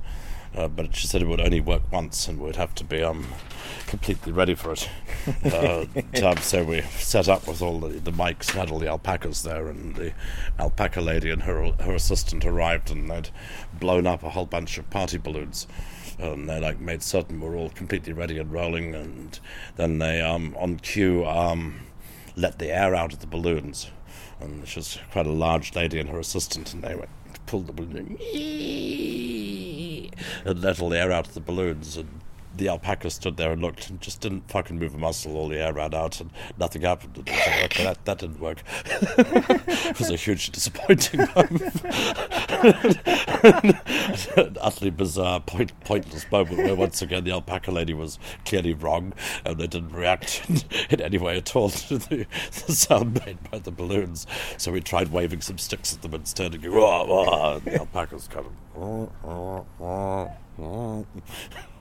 Uh, 0.55 0.67
but 0.67 0.95
she 0.95 1.07
said 1.07 1.21
it 1.21 1.27
would 1.27 1.41
only 1.41 1.61
work 1.61 1.83
once 1.91 2.27
and 2.27 2.39
we'd 2.39 2.55
have 2.55 2.73
to 2.75 2.83
be 2.83 3.03
um, 3.03 3.25
completely 3.87 4.31
ready 4.31 4.55
for 4.55 4.73
it. 4.73 4.89
Uh, 5.45 5.85
um, 6.23 6.37
so 6.37 6.63
we 6.63 6.81
set 6.81 7.27
up 7.27 7.47
with 7.47 7.61
all 7.61 7.79
the, 7.79 7.89
the 7.99 8.11
mics, 8.11 8.51
had 8.51 8.71
all 8.71 8.79
the 8.79 8.87
alpacas 8.87 9.43
there, 9.43 9.67
and 9.67 9.95
the 9.95 10.11
alpaca 10.59 11.01
lady 11.01 11.29
and 11.29 11.43
her 11.43 11.71
her 11.81 11.93
assistant 11.93 12.45
arrived, 12.45 12.89
and 12.89 13.11
they'd 13.11 13.29
blown 13.79 14.07
up 14.07 14.23
a 14.23 14.29
whole 14.29 14.45
bunch 14.45 14.77
of 14.77 14.89
party 14.89 15.17
balloons. 15.17 15.67
And 16.17 16.49
they 16.49 16.59
like 16.59 16.79
made 16.79 17.03
certain 17.03 17.39
we're 17.39 17.55
all 17.55 17.69
completely 17.69 18.13
ready 18.13 18.39
and 18.39 18.51
rolling, 18.51 18.95
and 18.95 19.39
then 19.75 19.99
they 19.99 20.21
um, 20.21 20.55
on 20.57 20.77
cue 20.77 21.25
um, 21.25 21.81
let 22.35 22.57
the 22.57 22.71
air 22.71 22.95
out 22.95 23.13
of 23.13 23.19
the 23.19 23.27
balloons, 23.27 23.91
and 24.39 24.67
she 24.67 24.79
was 24.79 24.97
quite 25.11 25.27
a 25.27 25.31
large 25.31 25.75
lady 25.75 25.99
and 25.99 26.09
her 26.09 26.19
assistant, 26.19 26.73
and 26.73 26.83
they 26.83 26.95
went 26.95 27.09
pulled 27.45 27.67
the 27.67 27.73
balloon 27.73 28.17
and 30.45 30.61
let 30.61 30.81
all 30.81 30.89
the 30.89 30.99
air 30.99 31.11
out 31.11 31.27
of 31.27 31.33
the 31.33 31.39
balloons 31.39 31.97
and 31.97 32.21
the 32.59 32.67
alpaca 32.67 33.09
stood 33.09 33.37
there 33.37 33.51
and 33.51 33.61
looked 33.61 33.89
and 33.89 33.99
just 34.01 34.21
didn't 34.21 34.49
fucking 34.49 34.77
move 34.77 34.93
a 34.93 34.97
muscle. 34.97 35.35
All 35.35 35.47
the 35.47 35.57
air 35.57 35.73
ran 35.73 35.93
out 35.93 36.19
and 36.21 36.29
nothing 36.59 36.81
happened. 36.83 37.17
And 37.17 37.27
like, 37.27 37.63
okay, 37.65 37.83
that, 37.85 38.05
that 38.05 38.19
didn't 38.19 38.39
work. 38.39 38.61
it 38.85 39.97
was 39.97 40.09
a 40.09 40.15
hugely 40.15 40.51
disappointing 40.51 41.21
An 44.25 44.57
utterly 44.61 44.91
bizarre, 44.91 45.39
point, 45.39 45.71
pointless 45.81 46.29
moment 46.29 46.57
where 46.57 46.75
once 46.75 47.01
again 47.01 47.23
the 47.23 47.31
alpaca 47.31 47.71
lady 47.71 47.93
was 47.93 48.19
clearly 48.45 48.73
wrong 48.73 49.13
and 49.45 49.57
they 49.57 49.67
didn't 49.67 49.93
react 49.93 50.43
in, 50.49 50.57
in 50.89 51.01
any 51.01 51.17
way 51.17 51.37
at 51.37 51.55
all 51.55 51.69
to 51.69 51.97
the, 51.97 52.27
the, 52.67 52.73
sound 52.73 53.25
made 53.25 53.37
by 53.49 53.59
the 53.59 53.71
balloons. 53.71 54.27
So 54.57 54.73
we 54.73 54.81
tried 54.81 55.11
waving 55.13 55.41
some 55.41 55.57
sticks 55.57 55.93
at 55.93 56.01
them 56.01 56.13
instead 56.13 56.53
and 56.53 56.61
go, 56.61 56.71
wah, 56.71 57.05
wah, 57.05 57.55
and 57.55 57.63
the 57.63 57.79
alpacas 57.79 58.27
kind 58.27 58.45
of, 58.45 58.51
wah, 58.75 59.07
wah, 59.23 59.63
wah. 59.77 60.29
And 60.63 61.05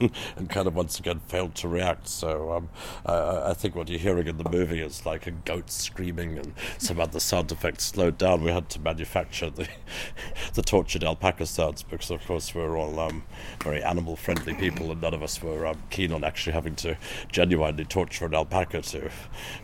kind 0.49 0.67
of 0.67 0.75
once 0.75 0.99
again 0.99 1.21
failed 1.29 1.55
to 1.57 1.69
react. 1.69 2.09
So 2.09 2.53
um, 2.53 2.69
I, 3.05 3.51
I, 3.51 3.55
think 3.55 3.75
what 3.75 3.89
you're 3.89 3.99
hearing 3.99 4.27
in 4.27 4.39
the 4.39 4.49
movie 4.49 4.81
is 4.81 5.05
like 5.05 5.27
a 5.27 5.31
goat 5.31 5.71
screaming 5.71 6.39
and 6.39 6.53
some 6.79 7.01
other 7.01 7.21
sound 7.21 7.51
effects 7.53 7.85
slowed 7.85 8.19
down. 8.19 8.43
We 8.43 8.51
had 8.51 8.69
to 8.71 8.81
manufacture 8.81 9.51
the 9.51 9.69
the 10.55 10.63
tortured 10.63 11.05
alpaca 11.05 11.47
sounds 11.47 11.83
because, 11.83 12.11
of 12.11 12.25
course, 12.27 12.55
we're 12.55 12.77
all 12.77 12.99
um, 13.01 13.25
very 13.63 13.83
animal 13.83 14.17
friendly 14.17 14.55
people, 14.55 14.91
and 14.93 15.01
none 15.01 15.15
of 15.15 15.23
us 15.23 15.43
were 15.43 15.67
um, 15.67 15.83
keen 15.91 16.13
on 16.13 16.25
actually 16.25 16.53
having 16.53 16.77
to 16.77 16.97
genuinely 17.31 17.85
torture 17.85 18.27
an 18.27 18.35
alpaca 18.35 18.83
to 18.83 19.11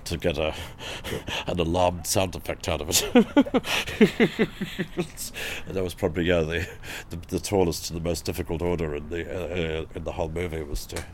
to 0.04 0.16
get 0.16 0.38
a 0.38 0.54
an 1.46 1.60
alarmed 1.60 2.06
sound 2.06 2.34
effect 2.34 2.68
out 2.68 2.80
of 2.80 2.88
it. 2.90 2.94
that 5.68 5.82
was 5.82 5.94
probably 5.94 6.24
yeah 6.24 6.40
the, 6.40 6.68
the 7.10 7.16
the 7.28 7.40
tallest 7.40 7.90
and 7.90 8.00
the 8.00 8.04
most 8.04 8.24
difficult 8.24 8.62
order 8.62 8.94
in 8.94 9.03
the 9.08 9.30
uh, 9.30 9.82
uh, 9.82 9.86
in 9.94 10.04
the 10.04 10.12
whole 10.12 10.28
movie 10.28 10.62
was 10.62 10.86
to 10.86 11.04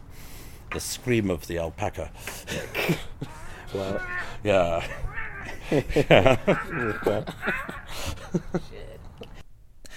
the 0.73 0.81
scream 0.81 1.31
of 1.31 1.47
the 1.47 1.59
alpaca. 1.59 2.11
well, 3.75 4.01
yeah. 4.45 4.87
yeah. 5.71 7.25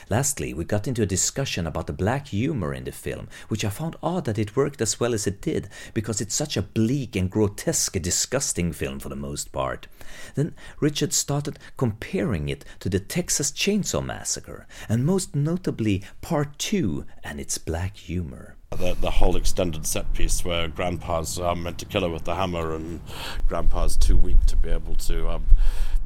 Lastly, 0.10 0.54
we 0.54 0.66
got 0.66 0.88
into 0.88 1.02
a 1.02 1.06
discussion 1.08 1.66
about 1.66 1.88
the 1.88 1.94
black 1.94 2.28
humor 2.28 2.74
in 2.74 2.84
the 2.84 2.92
film, 2.92 3.28
which 3.48 3.64
I 3.64 3.70
found 3.70 3.96
odd 4.04 4.26
that 4.26 4.38
it 4.38 4.56
worked 4.56 4.82
as 4.82 5.00
well 5.00 5.14
as 5.14 5.28
it 5.28 5.42
did, 5.42 5.70
because 5.94 6.22
it's 6.22 6.36
such 6.36 6.58
a 6.58 6.62
bleak 6.62 7.16
and 7.16 7.30
grotesque, 7.30 8.02
disgusting 8.02 8.72
film 8.72 9.00
for 9.00 9.10
the 9.10 9.16
most 9.16 9.52
part. 9.52 9.88
Then 10.36 10.56
Richard 10.80 11.14
started 11.14 11.60
comparing 11.78 12.50
it 12.50 12.66
to 12.80 12.90
the 12.90 13.00
Texas 13.00 13.52
Chainsaw 13.52 14.06
Massacre, 14.06 14.68
and 14.90 15.06
most 15.06 15.36
notably 15.36 16.04
Part 16.22 16.58
2 16.60 17.06
and 17.24 17.40
its 17.40 17.58
black 17.58 17.98
humor. 17.98 18.56
The, 18.76 18.96
the 19.00 19.12
whole 19.12 19.36
extended 19.36 19.86
set 19.86 20.14
piece 20.14 20.44
where 20.44 20.68
Grandpa's 20.68 21.40
um, 21.40 21.64
meant 21.64 21.78
to 21.80 21.86
kill 21.86 22.02
her 22.02 22.10
with 22.10 22.24
the 22.24 22.36
hammer, 22.36 22.76
and 22.76 23.02
Grandpa's 23.48 23.96
too 23.96 24.18
weak 24.18 24.46
to 24.48 24.56
be 24.56 24.70
able 24.70 24.96
to 24.96 25.30
um, 25.30 25.46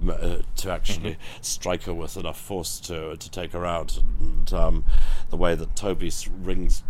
uh, 0.09 0.37
to 0.55 0.71
actually 0.71 1.11
mm-hmm. 1.11 1.41
strike 1.41 1.83
her 1.83 1.93
with 1.93 2.17
enough 2.17 2.39
force 2.39 2.79
to 2.81 3.15
to 3.15 3.31
take 3.31 3.53
her 3.53 3.65
out, 3.65 4.01
and 4.19 4.53
um, 4.53 4.83
the 5.29 5.37
way 5.37 5.55
that 5.55 5.75
Tobe 5.75 6.03
rings 6.41 6.83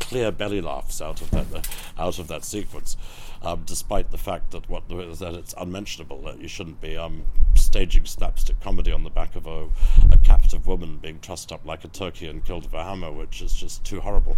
clear 0.00 0.30
belly 0.30 0.60
laughs 0.60 1.00
out 1.00 1.20
of 1.20 1.30
that 1.30 1.46
uh, 1.54 2.02
out 2.02 2.18
of 2.18 2.28
that 2.28 2.44
sequence, 2.44 2.96
um, 3.42 3.62
despite 3.66 4.10
the 4.10 4.18
fact 4.18 4.50
that 4.52 4.68
what 4.68 4.88
that 4.88 5.34
it's 5.34 5.54
unmentionable 5.58 6.22
that 6.22 6.40
you 6.40 6.48
shouldn't 6.48 6.80
be 6.80 6.96
um, 6.96 7.24
staging 7.54 8.04
slapstick 8.04 8.60
comedy 8.60 8.92
on 8.92 9.04
the 9.04 9.10
back 9.10 9.36
of 9.36 9.46
a, 9.46 9.68
a 10.10 10.18
captive 10.18 10.66
woman 10.66 10.98
being 10.98 11.20
trussed 11.20 11.52
up 11.52 11.64
like 11.64 11.84
a 11.84 11.88
turkey 11.88 12.28
and 12.28 12.44
killed 12.44 12.64
with 12.64 12.74
a 12.74 12.84
hammer, 12.84 13.10
which 13.10 13.42
is 13.42 13.54
just 13.54 13.84
too 13.84 14.00
horrible. 14.00 14.36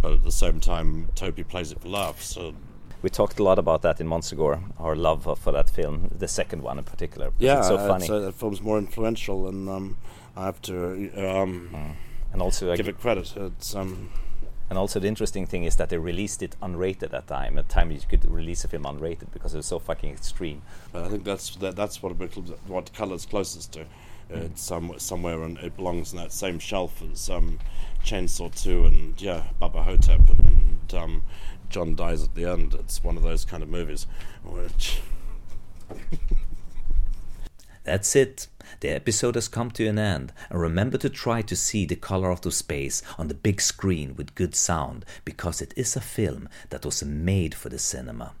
But 0.00 0.12
at 0.12 0.24
the 0.24 0.32
same 0.32 0.60
time, 0.60 1.08
Tobe 1.14 1.46
plays 1.48 1.72
it 1.72 1.80
for 1.80 1.88
laughs. 1.88 2.26
So 2.26 2.54
we 3.02 3.10
talked 3.10 3.38
a 3.38 3.42
lot 3.42 3.58
about 3.58 3.82
that 3.82 4.00
in 4.00 4.08
Montsegur, 4.08 4.60
our 4.78 4.96
love 4.96 5.38
for 5.40 5.52
that 5.52 5.70
film, 5.70 6.10
the 6.12 6.28
second 6.28 6.62
one 6.62 6.78
in 6.78 6.84
particular. 6.84 7.32
Yeah, 7.38 7.58
it's 7.58 7.68
so 7.68 7.78
funny. 7.78 8.04
It's, 8.04 8.10
uh, 8.10 8.18
the 8.20 8.32
film's 8.32 8.60
more 8.60 8.78
influential, 8.78 9.48
and 9.48 9.68
um, 9.68 9.98
I 10.36 10.46
have 10.46 10.60
to 10.62 11.10
um, 11.16 11.70
mm. 11.72 11.94
and 12.32 12.42
also 12.42 12.74
give 12.74 12.88
it 12.88 12.98
credit. 13.00 13.32
It's 13.36 13.74
um, 13.76 14.10
and 14.70 14.78
also 14.78 15.00
the 15.00 15.08
interesting 15.08 15.46
thing 15.46 15.64
is 15.64 15.76
that 15.76 15.88
they 15.88 15.98
released 15.98 16.42
it 16.42 16.56
unrated 16.62 17.04
at 17.04 17.10
that 17.10 17.26
time. 17.26 17.58
At 17.58 17.68
time 17.68 17.90
you 17.90 18.00
could 18.08 18.30
release 18.30 18.64
a 18.64 18.68
film 18.68 18.84
unrated 18.84 19.32
because 19.32 19.54
it 19.54 19.58
was 19.58 19.66
so 19.66 19.78
fucking 19.78 20.10
extreme. 20.10 20.62
I 20.94 21.08
think 21.08 21.24
that's 21.24 21.56
that, 21.56 21.76
that's 21.76 22.02
what 22.02 22.12
what 22.66 22.92
color's 22.92 23.26
closest 23.26 23.72
to. 23.72 23.86
Mm. 24.30 24.44
It's 24.44 24.62
some, 24.62 24.94
somewhere 24.98 25.42
and 25.42 25.56
it 25.58 25.76
belongs 25.76 26.12
in 26.12 26.18
that 26.18 26.32
same 26.32 26.58
shelf 26.58 27.02
as 27.10 27.30
um, 27.30 27.58
Chainsaw 28.04 28.54
2 28.62 28.84
and 28.84 29.22
yeah, 29.22 29.44
Bubba 29.60 29.84
Ho-Tep 29.84 30.28
and 30.28 30.94
um, 30.94 31.22
John 31.70 31.94
dies 31.94 32.24
at 32.24 32.34
the 32.34 32.44
end. 32.44 32.74
It's 32.74 33.02
one 33.02 33.16
of 33.16 33.22
those 33.22 33.44
kind 33.44 33.62
of 33.62 33.68
movies 33.68 34.06
which. 34.44 35.00
That's 37.88 38.14
it. 38.14 38.48
The 38.80 38.90
episode 38.90 39.34
has 39.36 39.48
come 39.48 39.70
to 39.70 39.86
an 39.86 39.98
end, 39.98 40.34
and 40.50 40.60
remember 40.60 40.98
to 40.98 41.08
try 41.08 41.40
to 41.40 41.56
see 41.56 41.86
The 41.86 41.96
Color 41.96 42.30
of 42.30 42.42
the 42.42 42.52
Space 42.52 43.02
on 43.16 43.28
the 43.28 43.34
big 43.34 43.62
screen 43.62 44.14
with 44.14 44.34
good 44.34 44.54
sound, 44.54 45.06
because 45.24 45.62
it 45.62 45.72
is 45.74 45.96
a 45.96 46.02
film 46.02 46.50
that 46.68 46.84
was 46.84 47.02
made 47.02 47.54
for 47.54 47.70
the 47.70 47.78
cinema. 47.78 48.34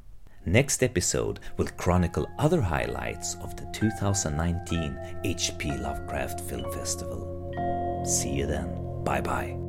Next 0.44 0.82
episode 0.82 1.40
will 1.56 1.68
chronicle 1.78 2.28
other 2.38 2.60
highlights 2.60 3.36
of 3.36 3.56
the 3.56 3.64
2019 3.72 5.22
HP 5.24 5.80
Lovecraft 5.80 6.42
Film 6.42 6.70
Festival. 6.72 8.04
See 8.04 8.34
you 8.34 8.44
then. 8.44 9.02
Bye 9.02 9.22
bye. 9.22 9.67